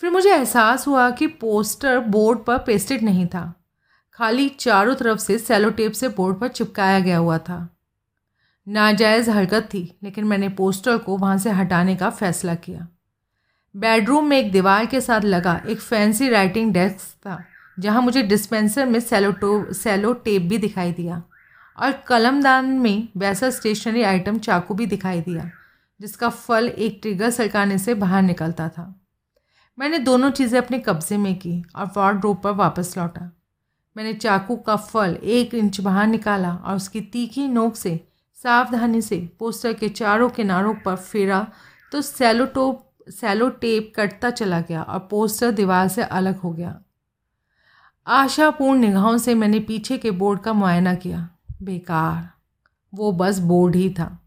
फिर 0.00 0.10
मुझे 0.10 0.34
एहसास 0.34 0.86
हुआ 0.86 1.10
कि 1.10 1.26
पोस्टर 1.26 1.98
बोर्ड 1.98 2.38
पर 2.38 2.58
पेस्टेड 2.58 3.02
नहीं 3.02 3.26
था। 3.26 3.64
खाली 4.12 4.48
चारों 4.48 4.94
तरफ़ 4.94 5.18
से 5.18 5.38
सेलो 5.38 5.70
टेप 5.70 5.92
से 5.92 6.08
बोर्ड 6.08 6.40
पर 6.40 6.48
चिपकाया 6.48 7.00
गया 7.00 7.18
हुआ 7.18 7.38
था। 7.38 7.76
नाजायज़ 8.68 9.30
हरकत 9.30 9.62
थी, 9.62 9.98
लेकिन 10.02 10.24
मैंने 10.24 10.48
पोस्टर 10.48 10.98
को 10.98 11.16
वहाँ 11.16 11.38
से 11.38 11.50
हटाने 11.50 11.96
का 11.96 12.10
फ़ैसला 12.10 12.54
किया। 12.54 12.88
बेडरूम 13.76 14.26
में 14.26 14.36
एक 14.38 14.50
दीवार 14.52 14.86
के 14.86 15.00
साथ 15.00 15.20
लगा 15.20 15.60
एक 15.68 15.80
फैंसी 15.80 16.28
राइटिंग 16.28 16.72
डेस्क 16.72 17.16
था, 17.18 17.38
जहाँ 17.78 18.02
मुझे 18.02 18.22
डिस्पेंसर 18.22 18.86
में 18.86 18.98
सेलो 19.00 19.32
टो 19.32 19.72
सेलो 19.72 20.12
टेप 20.14 20.42
भी 20.42 20.58
दिखाई 20.58 20.92
दिया 20.92 21.22
और 21.78 21.92
कलमदान 22.08 22.66
में 22.78 23.08
वैसा 23.16 23.50
स्टेशनरी 23.50 24.02
आइटम 24.02 24.38
चाकू 24.38 24.74
भी 24.74 24.86
दिखाई 24.86 25.20
दिया, 25.20 25.50
जिसका 26.00 26.28
फल 26.28 26.68
एक 26.68 26.98
ट्रिगर 27.02 27.30
सरकाने 27.30 27.78
से 27.78 27.94
बाहर 27.94 28.22
निकलता 28.22 28.68
था। 28.68 28.92
मैंने 29.78 29.98
दोनों 29.98 30.30
चीज़ें 30.30 30.58
अपने 30.60 30.78
कब्जे 30.78 31.16
में 31.16 31.34
की 31.34 31.62
और 31.76 31.92
वार्ड 31.96 32.26
पर 32.42 32.52
वापस 32.52 32.94
लौटा। 32.98 33.30
मैंने 33.96 34.14
चाकू 34.14 34.56
का 34.56 34.76
फल 34.76 35.18
एक 35.22 35.54
इंच 35.54 35.80
बाहर 35.80 36.06
निकाला 36.06 36.54
और 36.54 36.76
उसकी 36.76 37.00
तीखी 37.02 37.46
नोक 37.48 37.76
से, 37.76 38.00
सावधानी 38.38 39.02
से, 39.02 39.16
पोस्टर 39.38 39.72
के 39.72 39.88
चारों 39.90 40.28
किनारों 40.30 40.74
पर 40.74 40.96
फेरा 40.96 41.46
तो 41.92 42.00
सेलोटोप 42.02 42.82
सेलो 43.10 43.48
टेप 43.48 43.92
कटता 43.96 44.30
चला 44.30 44.60
गया 44.60 44.82
और 44.82 44.98
पोस्टर 44.98 45.50
दीवार 45.50 45.88
से 45.88 46.02
अलग 46.02 46.36
हो 46.36 46.52
गया। 46.52 46.80
आशापूर्ण 48.06 48.80
निगाहों 48.80 49.18
से 49.18 49.34
मैंने 49.34 49.60
पीछे 49.60 49.98
के 49.98 50.10
बोर्ड 50.10 50.40
का 50.40 50.52
मुआयना 50.52 50.94
किया। 50.94 51.28
बेकार। 51.62 52.30
वो 52.94 53.12
बस 53.12 53.38
बोर्ड 53.38 53.76
ही 53.76 53.90
था। 53.90 54.22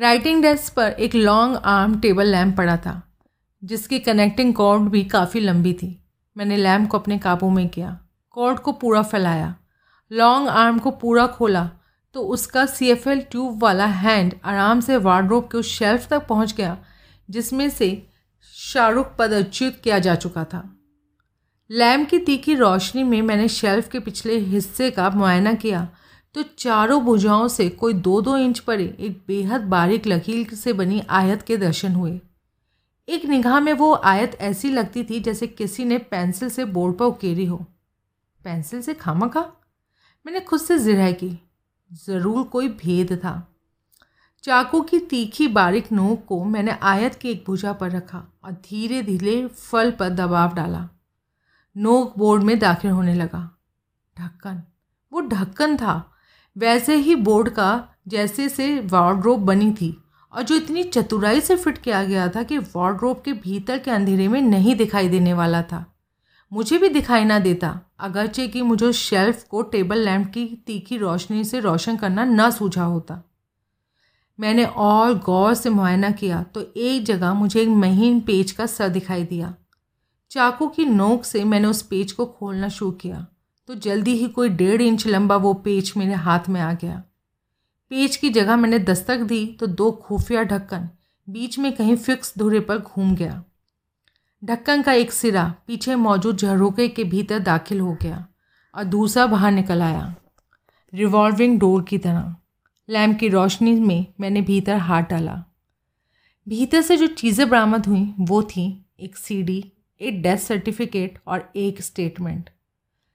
राइटिंग 0.00 0.42
डेस्क 0.42 0.74
पर 0.74 0.90
एक 0.90 1.14
लॉन्ग 1.14 1.56
आर्म 1.56 2.00
टेबल 2.00 2.26
लैम्प 2.26 2.56
पड़ा 2.56 2.76
था, 2.76 3.12
जिसकी 3.64 3.98
कनेक्टिंग 3.98 4.54
कॉर्ड 4.54 4.82
भी 4.82 5.04
काफ़ी 5.04 5.40
लंबी 5.40 5.72
थी। 5.72 6.04
मैंने 6.36 6.56
लैम्प 6.56 6.90
को 6.90 6.98
अपने 6.98 7.18
काबू 7.18 7.50
में 7.50 7.68
किया। 7.68 8.00
कॉर्ड 8.30 8.58
को 8.58 8.72
पूरा 8.72 9.02
फैलाया। 9.02 9.56
लॉन्ग 10.12 10.48
आर्म 10.48 10.78
को 10.78 10.90
पूरा 10.90 11.26
खोला। 11.26 11.70
तो 12.14 12.22
उसका 12.24 12.64
सी 12.66 12.88
एफ़ 12.90 13.08
एल 13.08 13.20
ट्यूब 13.20 13.62
वाला 13.62 13.86
हैंड 13.86 14.34
आराम 14.44 14.80
से 14.80 14.96
वार्ड्रोब 14.96 15.48
के 15.52 15.58
उस 15.58 15.68
शेल्फ 15.68 16.08
तक 16.08 16.26
पहुँच 16.26 16.54
गया, 16.54 16.76
जिसमें 17.28 17.68
से 17.70 18.06
शाहरुख 18.54 19.14
पदच्युत 19.18 19.80
किया 19.84 19.98
जा 19.98 20.14
चुका 20.14 20.44
था। 20.44 20.62
लैम्प 21.70 22.08
की 22.08 22.18
तीखी 22.18 22.54
रोशनी 22.54 23.02
में 23.02 23.20
मैंने 23.22 23.48
शेल्फ 23.48 23.88
के 23.88 24.00
पिछले 24.00 24.38
हिस्से 24.38 24.90
का 24.90 25.10
मुआयना 25.10 25.52
किया 25.54 25.88
तो 26.34 26.42
चारों 26.58 27.00
भुजाओं 27.02 27.46
से 27.48 27.68
कोई 27.68 27.92
दो 27.92 28.20
दो 28.20 28.36
इंच 28.36 28.58
परे 28.58 28.84
एक 29.00 29.22
बेहद 29.28 29.60
बारीक 29.60 30.06
लकीर 30.06 30.54
से 30.54 30.72
बनी 30.72 31.02
आयत 31.10 31.42
के 31.42 31.56
दर्शन 31.56 31.92
हुए। 31.92 32.20
एक 33.08 33.24
निगाह 33.24 33.58
में 33.60 33.72
वो 33.72 33.92
आयत 33.94 34.36
ऐसी 34.40 34.70
लगती 34.70 35.04
थी 35.04 35.20
जैसे 35.20 35.46
किसी 35.46 35.84
ने 35.84 35.98
पेंसिल 35.98 36.48
से 36.48 36.64
बोर्ड 36.64 36.96
पर 36.96 37.04
उकेरी 37.04 37.46
हो। 37.46 37.56
पेंसिल 38.44 38.82
से 38.82 38.94
खामा 38.94 39.28
खा 39.28 39.40
मैंने 40.26 40.40
खुद 40.40 40.60
से 40.60 40.78
जिराई 40.78 41.12
की। 41.12 41.30
ज़रूर 41.90 42.42
कोई 42.42 42.68
भेद 42.68 43.12
था। 43.14 43.46
चाकू 44.44 44.80
की 44.80 44.98
तीखी 45.00 45.46
बारीक 45.48 45.90
नोक 45.92 46.24
को 46.24 46.44
मैंने 46.44 46.76
आयत 46.82 47.14
की 47.14 47.28
एक 47.28 47.44
भुजा 47.46 47.72
पर 47.72 47.90
रखा 47.90 48.22
और 48.44 48.52
धीरे 48.52 49.02
धीरे 49.02 49.46
फल 49.46 49.90
पर 49.90 50.08
दबाव 50.08 50.54
डाला। 50.54 50.88
नोक 51.76 52.18
बोर्ड 52.18 52.42
में 52.42 52.58
दाखिल 52.58 52.90
होने 52.90 53.14
लगा। 53.14 53.48
ढक्कन। 54.16 54.62
वो 55.12 55.20
ढक्कन 55.20 55.76
था। 55.76 56.12
वैसे 56.56 56.96
ही 56.96 57.14
बोर्ड 57.14 57.48
का 57.48 57.88
जैसे 58.08 58.48
से 58.48 58.80
वार्ड्रोब 58.80 59.44
बनी 59.46 59.70
थी 59.72 59.96
और 60.32 60.42
जो 60.42 60.54
इतनी 60.54 60.82
चतुराई 60.84 61.40
से 61.40 61.56
फिट 61.56 61.78
किया 61.78 62.04
गया 62.04 62.28
था 62.28 62.42
कि 62.42 62.58
वार्ड्रोब 62.58 63.22
के 63.24 63.32
भीतर 63.32 63.78
के 63.78 63.90
अंधेरे 63.90 64.28
में 64.28 64.40
नहीं 64.40 64.74
दिखाई 64.76 65.08
देने 65.08 65.32
वाला 65.32 65.62
था। 65.62 65.84
मुझे 66.52 66.78
भी 66.78 66.88
दिखाई 66.88 67.24
ना 67.24 67.38
देता। 67.38 67.78
अगरचे 68.00 68.46
कि 68.48 68.62
मुझे 68.62 68.92
शेल्फ 68.92 69.42
को 69.42 69.62
टेबल 69.62 69.98
लैंप 69.98 70.30
की 70.32 70.46
तीखी 70.66 70.96
रोशनी 70.98 71.44
से 71.44 71.60
रोशन 71.60 71.96
करना 71.96 72.24
न 72.24 72.50
सूझा 72.50 72.84
होता। 72.84 73.22
मैंने 74.38 74.64
और 74.64 75.14
गौर 75.18 75.54
से 75.54 75.70
मुआयना 75.70 76.10
किया 76.10 76.42
तो 76.44 76.62
एक 76.76 77.04
जगह 77.04 77.34
मुझे 77.34 77.60
एक 77.62 77.68
महीन 77.68 78.20
पेज 78.20 78.52
का 78.52 78.66
सर 78.66 78.88
दिखाई 78.88 79.24
दिया। 79.24 79.54
चाकू 80.30 80.66
की 80.68 80.84
नोक 80.84 81.24
से 81.24 81.44
मैंने 81.44 81.68
उस 81.68 81.82
पेज 81.82 82.12
को 82.12 82.26
खोलना 82.28 82.68
शुरू 82.68 82.90
किया 82.92 83.26
तो 83.68 83.74
जल्दी 83.76 84.14
ही 84.14 84.28
कोई 84.28 84.48
डेढ़ 84.50 84.82
इंच 84.82 85.06
लंबा 85.06 85.36
वो 85.36 85.52
पेज 85.54 85.92
मेरे 85.96 86.14
हाथ 86.16 86.48
में 86.48 86.60
आ 86.60 86.72
गया। 86.72 87.02
पेज 87.90 88.16
की 88.16 88.30
जगह 88.30 88.56
मैंने 88.56 88.78
दस्तक 88.78 89.20
दी 89.24 89.44
तो 89.60 89.66
दो 89.66 89.90
खुफिया 90.02 90.42
ढक्कन 90.44 90.88
बीच 91.28 91.58
में 91.58 91.72
कहीं 91.72 91.96
फिक्स 91.96 92.32
धुरे 92.38 92.60
पर 92.60 92.78
घूम 92.78 93.14
गया। 93.14 93.42
ढक्कन 94.44 94.82
का 94.82 94.92
एक 94.92 95.12
सिरा 95.12 95.54
पीछे 95.66 95.94
मौजूद 95.94 96.36
झरोके 96.36 96.88
के 96.88 97.04
भीतर 97.04 97.38
दाखिल 97.38 97.80
हो 97.80 97.98
गया 98.02 98.26
और 98.74 98.84
दूसरा 98.84 99.26
बाहर 99.26 99.52
निकल 99.52 99.82
आया। 99.82 100.14
रिवॉल्विंग 100.94 101.60
डोर 101.60 101.82
की 101.82 101.98
तरह। 101.98 102.36
लैम्प 102.88 103.18
की 103.18 103.28
रोशनी 103.28 103.80
में 103.80 104.06
मैंने 104.20 104.42
भीतर 104.42 104.76
हाथ 104.76 105.02
डाला। 105.02 105.44
भीतर 106.48 106.82
से 106.82 106.96
जो 106.96 107.06
चीज़ें 107.06 107.48
बरामद 107.48 107.86
हुई, 107.86 108.14
वो 108.20 108.42
थी 108.42 108.86
एक 109.00 109.16
सीडी, 109.16 109.72
एक 110.00 110.22
डेथ 110.22 110.36
सर्टिफिकेट 110.36 111.18
और 111.26 111.52
एक 111.56 111.82
स्टेटमेंट। 111.82 112.50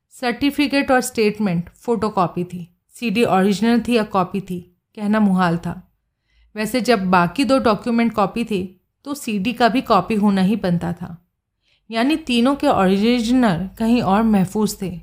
सर्टिफिकेट 0.10 0.92
और 0.92 1.02
स्टेटमेंट 1.02 1.70
फ़ोटो 1.70 1.80
फ़ोटोकॉपी 1.80 2.44
थी। 2.44 2.78
सीडी 2.90 3.24
ओरिजिनल 3.24 3.82
थी 3.88 3.94
या 3.94 4.04
कॉपी 4.04 4.42
थी, 4.42 4.76
कहना 4.96 5.20
मुहाल 5.20 5.58
था। 5.58 5.94
वैसे 6.56 6.82
जब 6.82 7.10
बाकी 7.10 7.44
दो 7.44 7.58
डॉक्यूमेंट 7.58 8.14
कॉपी 8.14 8.46
थे 8.52 8.85
तो 9.06 9.14
सीडी 9.14 9.54
का 9.54 9.70
भी 9.70 9.82
कॉपी 9.82 10.16
होना 10.16 10.42
ही 10.42 10.56
बनता 10.56 10.94
था। 10.94 11.28
यानी 11.92 12.16
तीनों 12.16 12.56
के 12.56 12.68
ओरिजिनल 12.68 13.70
कहीं 13.78 14.02
और 14.02 14.24
महफूज 14.24 14.82
थे। 14.82 15.02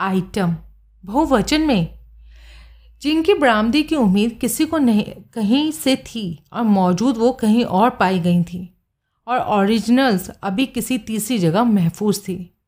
आइटम 0.00 0.56
बहुवचन 1.04 1.60
में, 1.60 1.98
जिनकी 3.02 3.34
बरामदी 3.34 3.82
की 3.82 3.96
उम्मीद 3.96 4.38
किसी 4.40 4.66
को 4.66 4.78
नहीं, 4.78 5.04
कहीं 5.04 5.72
से 5.72 5.96
थी 5.96 6.44
और 6.52 6.62
मौजूद 6.62 7.16
वो 7.16 7.32
कहीं 7.32 7.64
और 7.64 7.90
पाई 7.90 8.18
गई 8.18 8.42
थी। 8.42 8.78
और 9.26 9.38
ओरिजिनल्स 9.38 10.30
अभी 10.30 10.66
किसी 10.66 10.98
तीसरी 10.98 11.38
जगह 11.38 11.64
महफूज 11.64 12.20
थी। 12.20 12.58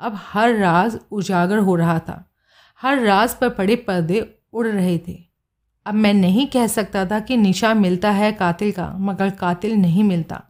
अब 0.00 0.12
हर 0.16 0.54
राज 0.54 0.98
उजागर 1.10 1.58
हो 1.58 1.76
रहा 1.76 1.98
था। 1.98 2.32
हर 2.80 2.98
राज 2.98 3.34
पर 3.34 3.48
पड़े 3.48 3.76
पर्दे 3.76 4.38
उड़ 4.52 4.66
रहे 4.66 4.98
थे। 4.98 5.25
अब 5.86 5.94
मैं 5.94 6.14
नहीं 6.14 6.46
कह 6.46 6.66
सकता 6.66 7.04
था 7.06 7.20
कि 7.20 7.36
निशा 7.36 7.74
मिलता 7.74 8.10
है 8.10 8.32
कातिल 8.32 8.72
का, 8.72 8.92
मगर 8.98 9.30
कातिल 9.30 9.74
नहीं 9.74 10.04
मिलता। 10.04 10.42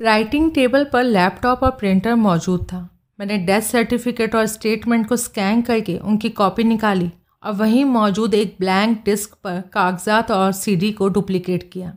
राइटिंग 0.00 0.50
टेबल 0.52 0.84
पर 0.84 1.04
लैपटॉप 1.04 1.62
और 1.62 1.70
प्रिंटर 1.70 2.14
मौजूद 2.14 2.62
था। 2.62 2.88
मैंने 3.20 3.38
डेथ 3.38 3.60
सर्टिफिकेट 3.60 4.34
और 4.34 4.46
स्टेटमेंट 4.46 5.08
को 5.08 5.16
स्कैन 5.16 5.62
करके 5.62 5.98
उनकी 5.98 6.30
कॉपी 6.30 6.64
निकाली 6.64 7.10
और 7.42 7.52
वहीं 7.52 7.84
मौजूद 7.84 8.34
एक 8.34 8.56
ब्लैंक 8.60 9.02
डिस्क 9.04 9.34
पर 9.34 9.60
कागजात 9.60 10.30
और 10.30 10.52
सीडी 10.52 10.92
को 10.92 11.08
डुप्लीकेट 11.08 11.70
किया। 11.72 11.96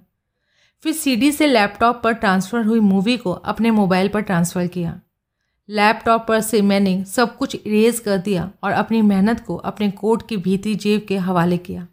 फिर 0.84 0.94
सीडी 0.94 1.32
से 1.32 1.48
लैपटॉप 1.48 2.02
पर 2.04 2.14
ट्रांसफ़र 2.14 2.66
हुई 2.66 2.80
मूवी 2.80 3.18
को 3.18 3.32
अपने 3.32 3.72
मोबाइल 3.72 4.08
पर 4.08 4.22
ट्रांसफ़र 4.22 4.68
किया। 4.68 5.00
लैपटॉप 5.70 6.26
पर 6.28 6.42
से 6.42 6.62
मैंने 6.62 7.04
सब 7.06 7.38
कुछ 7.38 7.56
इरेज 7.56 8.00
कर 8.00 8.18
दिया 8.18 8.52
और 8.64 8.72
अपनी 8.72 9.02
मेहनत 9.02 9.40
को 9.40 9.56
अपने 9.56 9.92
कोट 9.92 10.28
की 10.28 10.38
भीतरी 10.38 10.76
जेब 10.76 11.06
के 11.08 11.18
हवाले 11.18 11.58
किया। 11.58 11.88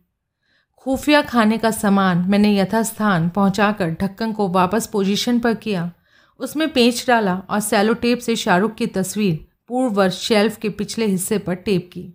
खुफिया 0.76 1.22
खाने 1.22 1.58
का 1.58 1.70
सामान 1.70 2.18
मैंने 2.28 2.56
यथास्थान 2.56 3.28
पहुंचाकर 3.28 3.90
ढक्कन 3.90 4.32
को 4.32 4.48
वापस 4.48 4.86
पोजीशन 4.86 5.38
पर 5.38 5.54
किया। 5.54 5.90
उसमें 6.40 6.72
पेंच 6.72 7.04
डाला 7.08 7.42
और 7.50 7.60
सैलो 7.60 7.94
टेप 7.94 8.18
से 8.18 8.36
शाहरुख 8.36 8.74
की 8.74 8.86
तस्वीर 8.86 9.46
पूर्व 9.68 9.92
वर्ष 9.92 10.18
शेल्फ 10.18 10.56
के 10.56 10.68
पिछले 10.68 11.06
हिस्से 11.06 11.38
पर 11.38 11.54
टेप 11.54 11.90
की। 11.92 12.12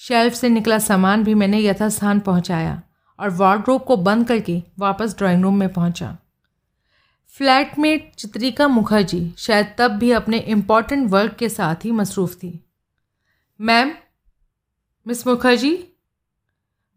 शेल्फ 0.00 0.34
से 0.34 0.48
निकला 0.48 0.78
सामान 0.78 1.24
भी 1.24 1.34
मैंने 1.34 1.60
यथास्थान 1.60 2.20
पहुँचाया 2.20 2.82
और 3.20 3.30
वार्ड्रोब 3.30 3.84
को 3.84 3.96
बंद 3.96 4.28
करके 4.28 4.62
वापस 4.78 5.16
ड्राइंग 5.18 5.42
रूम 5.42 5.58
में 5.58 5.68
पहुँचा। 5.68 6.16
फ्लैटमेट 7.36 8.14
चित्रिका 8.14 8.68
मुखर्जी 8.68 9.34
शायद 9.38 9.74
तब 9.78 9.90
भी 9.90 10.10
अपने 10.10 10.38
इंपॉर्टेंट 10.38 11.10
वर्क 11.10 11.34
के 11.34 11.48
साथ 11.48 11.74
ही 11.84 11.90
मसरूफ़ 11.90 12.36
थी। 12.36 12.70
मैम, 13.60 13.92
मिस 15.06 15.26
मुखर्जी, 15.26 15.88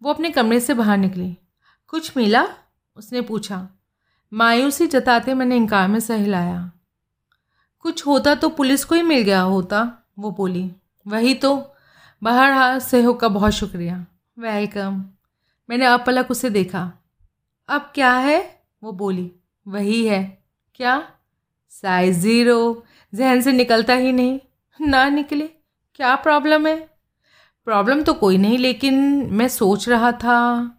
वो 0.04 0.14
अपने 0.14 0.32
कमरे 0.32 0.60
से 0.60 0.74
बाहर 0.74 0.98
निकली। 0.98 1.38
कुछ 1.88 2.18
मिला? 2.18 2.48
उसने 2.96 3.22
पूछा। 3.22 3.70
मायूसी 4.34 4.88
जताते 4.88 5.34
मैंने 5.34 5.56
इनकार 5.56 5.88
में 5.88 6.00
सहलाया। 6.00 6.72
कुछ 7.80 8.06
होता 8.06 8.36
तो 8.36 8.50
पुलिस 8.50 8.86
को 8.86 8.96
ही 8.96 9.02
मिल 9.02 9.24
गया 9.24 9.42
होता, 9.42 10.08
वो 10.20 10.32
बोली। 10.32 10.72
वही 11.08 11.34
तो 11.34 11.74
बाहर 12.24 12.52
हाथ 12.52 12.80
सहयोग 12.80 13.20
का 13.20 13.28
बहुत 13.28 13.52
शुक्रिया। 13.52 14.06
वेलकम 14.40 15.06
मैंने 15.70 15.86
अपलक 15.86 16.32
उसे 16.32 16.50
देखा। 16.50 16.92
अब 17.68 17.92
क्या 17.96 18.14
है? 18.14 18.64
वो 18.84 18.92
बोली। 18.92 19.32
वही 19.70 20.08
है। 20.08 20.44
क्या? 20.76 21.12
साइज़ 21.70 22.20
ज़ीरो 22.20 22.84
जहन 23.16 23.42
से 23.42 23.52
निकलता 23.52 23.94
ही 23.94 24.12
नहीं। 24.12 24.40
ना 24.82 25.10
निकले। 25.10 25.50
क्या 25.96 26.16
प्रॉब्लम 26.16 26.68
है? 26.68 26.90
प्रॉब्लम 27.66 28.04
तो 28.04 28.14
कोई 28.14 28.38
नहीं, 28.38 28.58
लेकिन 28.58 28.96
मैं 29.32 29.48
सोच 29.48 29.90
रहा 29.90 30.12
था। 30.12 30.72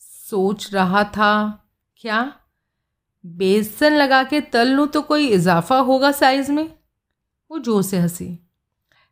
सोच 0.00 0.74
रहा 0.74 1.04
था। 1.04 1.64
क्या? 1.96 2.34
बेसन 3.26 3.92
लगा 3.92 4.24
के 4.24 4.40
तल 4.40 4.68
लूँ 4.68 4.86
तो 4.86 5.02
कोई 5.02 5.28
इजाफा 5.28 5.78
होगा 5.78 6.12
साइज़ 6.12 6.52
में? 6.52 6.78
वो 7.50 7.58
ज़ोर 7.58 7.82
से 7.82 7.98
हँसी। 7.98 8.38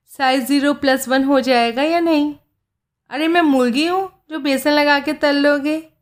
साइज़ 0.06 0.44
ज़ीरो 0.44 0.74
प्लस 0.74 1.08
वन 1.08 1.24
हो 1.24 1.40
जाएगा 1.40 1.82
या 1.82 2.00
नहीं? 2.00 2.34
अरे, 3.10 3.28
मैं 3.28 3.42
मुर्गी 3.42 3.86
हूँ 3.86 4.12
जो 4.30 4.38
बेसन 4.38 4.70
लगा 4.70 5.00
के 5.00 5.12
तल 5.12 5.36
लोगे। 5.36 5.92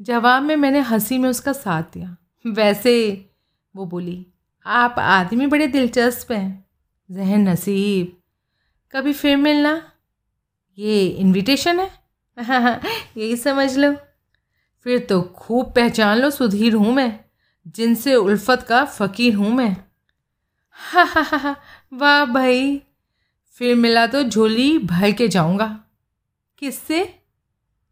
जवाब 0.00 0.42
में 0.42 0.56
मैंने 0.56 0.80
हँसी 0.80 1.18
में 1.18 1.30
उसका 1.30 1.52
साथ 1.52 1.82
दिया। 1.82 2.16
वैसे, 2.46 3.26
वो 3.76 3.86
बोली, 3.86 4.26
आप 4.66 4.94
आदमी 4.98 5.46
बड़े 5.46 5.66
दिलचस्प 5.66 6.32
हैं, 6.32 6.64
जहन 7.10 7.48
नसीब। 7.48 8.22
कभी 8.92 9.12
फिर 9.12 9.36
मिलना? 9.36 9.92
ये 10.78 11.06
इनविटेशन 11.06 11.80
है? 11.80 11.90
यही 13.16 13.36
समझ 13.36 13.78
लो। 13.78 13.94
फिर 14.84 14.98
तो 14.98 15.22
खूब 15.22 15.72
पहचान 15.72 16.18
लो, 16.18 16.30
सुधीर 16.30 16.74
हूँ 16.74 16.94
मैं, 16.94 17.20
जिनसे 17.68 18.14
उल्फत 18.14 18.66
का 18.68 18.84
फ़कीर 18.84 19.34
हूँ 19.34 19.50
मैं। 19.50 19.76
हा 20.70 21.56
वाह 21.92 22.24
भाई, 22.24 22.82
फिर 23.50 23.74
मिला 23.74 24.06
तो 24.06 24.22
झोली 24.22 24.78
भर 24.78 25.12
के 25.12 25.28
जाऊँगा। 25.28 25.84
किससे? 26.58 27.20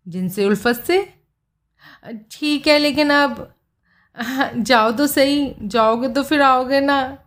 जिनसे 0.08 0.44
उल्फत 0.44 0.84
से? 0.86 1.14
ठीक 2.30 2.66
है, 2.66 2.78
लेकिन 2.78 3.10
अब 3.10 3.53
जाओ 4.56 4.92
तो 4.92 5.06
सही, 5.06 5.54
जाओगे 5.62 6.08
तो 6.08 6.22
फिर 6.22 6.42
आओगे 6.42 6.80
ना। 6.80 7.18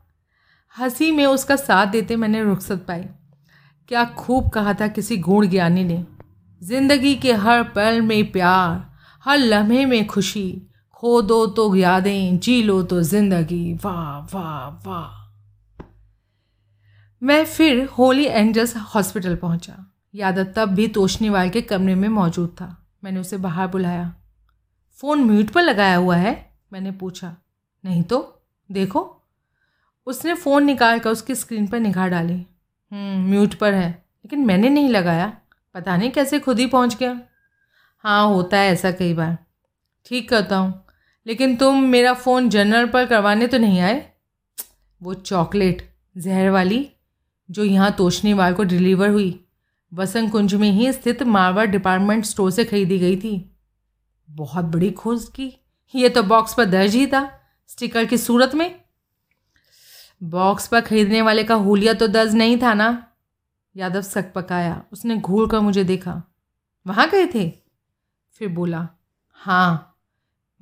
हँसी 0.79 1.11
में 1.11 1.25
उसका 1.25 1.55
साथ 1.55 1.87
देते 1.87 2.15
मैंने 2.15 2.43
रुखसत 2.43 2.85
पाई। 2.87 3.01
क्या 3.87 4.05
खूब 4.05 4.49
कहा 4.49 4.73
था 4.73 4.87
किसी 4.87 5.17
गुण 5.17 5.47
ज्ञानी 5.47 5.83
ने। 5.83 6.05
ज़िंदगी 6.63 7.15
के 7.15 7.33
हर 7.33 7.63
पल 7.63 8.01
में 8.01 8.31
प्यार, 8.31 8.91
हर 9.23 9.37
लम्हे 9.37 9.85
में 9.85 10.07
खुशी। 10.07 10.61
खो 10.91 11.21
दो 11.21 11.47
तो 11.47 11.75
यादें, 11.75 12.39
जी 12.39 12.63
लो 12.63 12.83
तो 12.83 13.01
ज़िंदगी। 13.01 13.73
वाह 13.73 14.19
वाह 14.19 14.89
वाह। 14.89 15.27
मैं 17.23 17.45
फिर 17.45 17.85
होली 17.85 18.25
एंजल्स 18.25 18.77
हॉस्पिटल 18.77 19.35
पहुँचा। 19.35 19.93
यादव 20.15 20.43
तब 20.43 20.69
भी 20.69 20.87
तोशनीवाल 20.87 21.49
के 21.49 21.61
कमरे 21.61 21.95
में 21.95 22.09
मौजूद 22.09 22.49
था। 22.49 22.87
मैंने 23.03 23.19
उसे 23.19 23.37
बाहर 23.37 23.67
बुलाया। 23.67 24.15
फ़ोन 25.01 25.23
म्यूट 25.23 25.49
पर 25.49 25.63
लगाया 25.63 25.95
हुआ 25.95 26.15
है? 26.15 26.46
मैंने 26.73 26.91
पूछा 26.91 27.35
नहीं 27.85 28.03
तो? 28.03 28.41
देखो। 28.71 29.21
उसने 30.07 30.33
फ़ोन 30.33 30.65
निकाल 30.65 30.99
कर 30.99 31.09
उसकी 31.09 31.35
स्क्रीन 31.35 31.67
पर 31.67 31.79
निगाह 31.79 32.07
डाली। 32.07 32.45
हम्म, 32.91 33.29
म्यूट 33.29 33.53
पर 33.53 33.73
है 33.73 33.89
लेकिन 33.89 34.45
मैंने 34.45 34.69
नहीं 34.69 34.89
लगाया। 34.89 35.37
पता 35.73 35.97
नहीं 35.97 36.11
कैसे 36.11 36.39
खुद 36.39 36.59
ही 36.59 36.65
पहुँच 36.65 36.95
गया। 36.95 37.19
हाँ 37.97 38.27
होता 38.27 38.57
है 38.57 38.71
ऐसा 38.71 38.91
कई 38.91 39.13
बार। 39.13 39.37
ठीक 40.05 40.29
करता 40.29 40.57
हूँ। 40.57 40.83
लेकिन 41.27 41.55
तुम 41.55 41.83
मेरा 41.83 42.13
फ़ोन 42.13 42.49
जनरल 42.49 42.87
पर 42.87 43.05
करवाने 43.05 43.47
तो 43.47 43.57
नहीं 43.57 43.79
आए? 43.79 44.11
वो 45.03 45.13
चॉकलेट 45.13 45.93
जहर 46.17 46.49
वाली 46.49 46.89
जो 47.51 47.63
यहाँ 47.63 47.91
तोशनीवाल 47.91 48.53
को 48.53 48.63
डिलीवर 48.63 49.09
हुई 49.09 49.45
वसंत 49.93 50.31
कुंज 50.31 50.53
में 50.55 50.71
ही 50.71 50.91
स्थित 50.93 51.23
मारवाड़ 51.23 51.67
डिपार्टमेंट 51.67 52.25
स्टोर 52.25 52.51
से 52.51 52.65
खरीदी 52.65 52.99
गई 52.99 53.15
थी। 53.17 53.57
बहुत 54.29 54.65
बड़ी 54.65 54.91
खोज 54.91 55.25
की। 55.25 55.53
ये 55.95 56.09
तो 56.09 56.23
बॉक्स 56.23 56.53
पर 56.53 56.65
दर्ज 56.65 56.95
ही 56.95 57.07
था। 57.07 57.41
स्टिकर 57.67 58.05
की 58.05 58.17
सूरत 58.17 58.55
में? 58.55 58.81
बॉक्स 60.23 60.67
पर 60.67 60.81
खरीदने 60.81 61.21
वाले 61.21 61.43
का 61.43 61.55
हुलिया 61.55 61.93
तो 61.93 62.07
दर्ज 62.07 62.35
नहीं 62.35 62.61
था 62.61 62.73
ना? 62.73 63.07
यादव 63.75 64.01
सक 64.01 64.33
पकाया। 64.33 64.83
उसने 64.91 65.17
घूर 65.17 65.49
कर 65.49 65.59
मुझे 65.59 65.83
देखा। 65.83 66.23
वहाँ 66.87 67.09
गए 67.09 67.27
थे? 67.27 67.49
फिर 68.33 68.47
बोला 68.47 68.89
हाँ। 69.31 69.99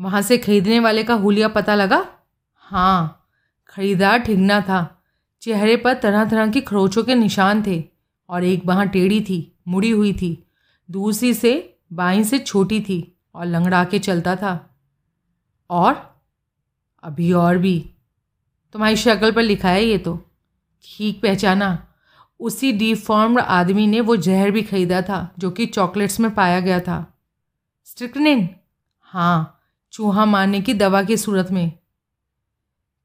वहाँ 0.01 0.21
से 0.21 0.37
खरीदने 0.37 0.79
वाले 0.79 1.03
का 1.03 1.13
हुलिया 1.13 1.47
पता 1.47 1.75
लगा? 1.75 2.07
हाँ। 2.55 3.27
खरीदार 3.67 4.19
ठिगना 4.19 4.61
था। 4.61 5.03
चेहरे 5.41 5.77
पर 5.77 5.93
तरह 5.93 6.25
तरह 6.25 6.47
की 6.47 6.61
खरोचों 6.61 7.03
के 7.03 7.15
निशान 7.15 7.63
थे 7.67 7.83
और 8.29 8.43
एक 8.43 8.65
बाह 8.65 8.83
टेढ़ी 8.83 9.21
थी, 9.21 9.57
मुड़ी 9.67 9.89
हुई 9.89 10.13
थी। 10.13 10.47
दूसरी 10.91 11.33
से 11.33 11.79
बाई 11.93 12.23
से 12.23 12.39
छोटी 12.39 12.81
थी 12.81 13.17
और 13.35 13.45
लंगड़ा 13.45 13.83
के 13.83 13.99
चलता 13.99 14.35
था। 14.35 14.74
और? 15.69 16.21
अभी 17.03 17.33
और 17.33 17.57
भी। 17.57 17.89
तुम्हारी 18.73 18.95
शक्ल 18.95 19.31
पर 19.31 19.41
लिखा 19.41 19.69
है 19.69 19.85
ये 19.85 19.97
तो। 19.97 20.25
ठीक 20.83 21.21
पहचाना। 21.21 21.87
उसी 22.39 22.71
डिफॉर्म्ड 22.71 23.39
आदमी 23.39 23.87
ने 23.87 24.01
वो 24.01 24.15
जहर 24.15 24.51
भी 24.51 24.61
खरीदा 24.61 25.01
था, 25.01 25.33
जो 25.39 25.51
कि 25.51 25.65
चॉकलेट्स 25.65 26.19
में 26.19 26.35
पाया 26.35 26.59
गया 26.59 26.79
था। 26.79 27.17
स्ट्रिक्निन 27.85 28.49
हाँ 29.01 29.63
चूहा 29.91 30.25
मारने 30.25 30.61
की 30.61 30.73
दवा 30.73 31.03
की 31.03 31.17
सूरत 31.17 31.51
में। 31.51 31.71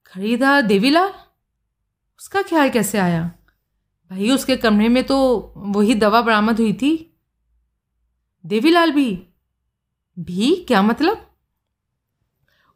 खरीदा 0.06 0.60
देवीलाल? 0.60 1.12
उसका 2.18 2.42
ख्याल 2.42 2.70
कैसे 2.70 2.98
आया? 2.98 3.32
भाई, 4.10 4.30
उसके 4.30 4.56
कमरे 4.56 4.88
में 4.88 5.04
तो 5.04 5.38
वही 5.56 5.94
दवा 5.94 6.22
बरामद 6.22 6.60
हुई 6.60 6.72
थी। 6.72 7.18
देवीलाल 8.46 8.90
भी? 8.90 9.26
भी? 10.18 10.56
क्या 10.56 10.82
मतलब? 10.82 11.29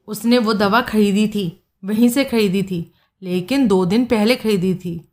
उसने 0.06 0.38
वो 0.38 0.52
दवा 0.52 0.80
खरीदी 0.80 1.28
थी, 1.28 1.64
वहीं 1.84 2.08
से 2.08 2.24
खरीदी 2.24 2.62
थी, 2.62 2.92
लेकिन 3.22 3.68
दो 3.68 3.84
दिन 3.84 4.04
पहले 4.04 4.36
खरीदी 4.36 4.74
थी। 4.74 5.08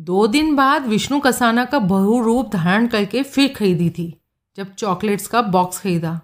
दो 0.00 0.26
दिन 0.26 0.56
बाद 0.56 0.86
विष्णु 0.86 1.20
कसाना 1.20 1.64
का 1.64 1.78
बहु 1.78 2.20
रूप 2.22 2.48
धारण 2.48 2.86
करके 2.86 3.22
फिर 3.22 3.54
खरीदी 3.54 3.90
थी, 3.90 4.20
जब 4.56 4.74
चॉकलेट्स 4.74 5.26
का 5.26 5.42
बॉक्स 5.42 5.78
खरीदा। 5.78 6.20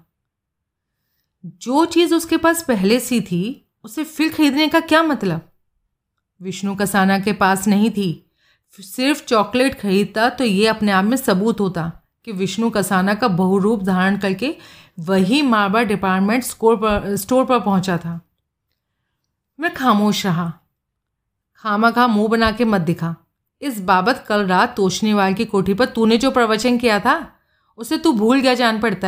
जो 1.47 1.85
चीज़ 1.85 2.15
उसके 2.15 2.37
पास 2.37 2.63
पहले 2.63 3.01
सी 3.01 3.21
थी, 3.21 3.71
उसे 3.85 4.05
फिर 4.05 4.33
खरीदने 4.33 4.69
का 4.69 4.81
क्या 4.81 5.03
मतलब? 5.03 5.41
विष्णु 6.43 6.75
कसाना 6.77 7.19
के 7.19 7.33
पास 7.33 7.69
नहीं 7.69 7.91
थी। 7.91 8.25
सिर्फ़ 8.81 9.25
चॉकलेट 9.25 9.81
खरीदता 9.81 10.29
तो 10.29 10.45
ये 10.45 10.67
अपने 10.67 10.93
आप 10.93 11.05
में 11.05 11.17
सबूत 11.17 11.61
होता 11.61 12.03
कि 12.25 12.33
विष्णु 12.33 12.71
कसाना 12.71 13.15
का 13.15 13.29
बहुरूप 13.29 13.83
धारण 13.83 14.19
करके 14.19 14.57
वही 14.99 15.43
मारबा 15.43 15.83
डिपार्टमेंट 15.83 16.45
स्टोर 16.45 16.77
पर 16.77 17.17
स्टोर 17.17 17.45
पर 17.45 17.61
पहुँचा 17.61 17.99
था। 17.99 18.21
मैं 19.61 19.75
खामोश 19.75 20.27
रहा। 20.27 20.53
खामा 21.57 21.91
खा 21.91 22.07
मुँह 22.07 22.29
बना 22.29 22.53
के 22.53 22.65
मत 22.65 22.81
दिखा। 22.81 23.17
इस 23.63 23.81
बाबत 23.81 24.25
कल 24.29 24.47
रात 24.47 24.77
तोशनीवाल 24.77 25.35
की 25.35 25.45
कोठी 25.45 25.75
पर 25.75 25.85
तूने 25.85 26.17
जो 26.17 26.31
प्रवचन 26.31 26.79
किया 26.79 27.01
था, 27.01 27.33
उसे 27.77 27.99
तू 27.99 28.13
भूल 28.13 28.41
गया 28.41 28.55
जान 28.55 28.81
पड़ता 28.81 29.01
है। 29.01 29.07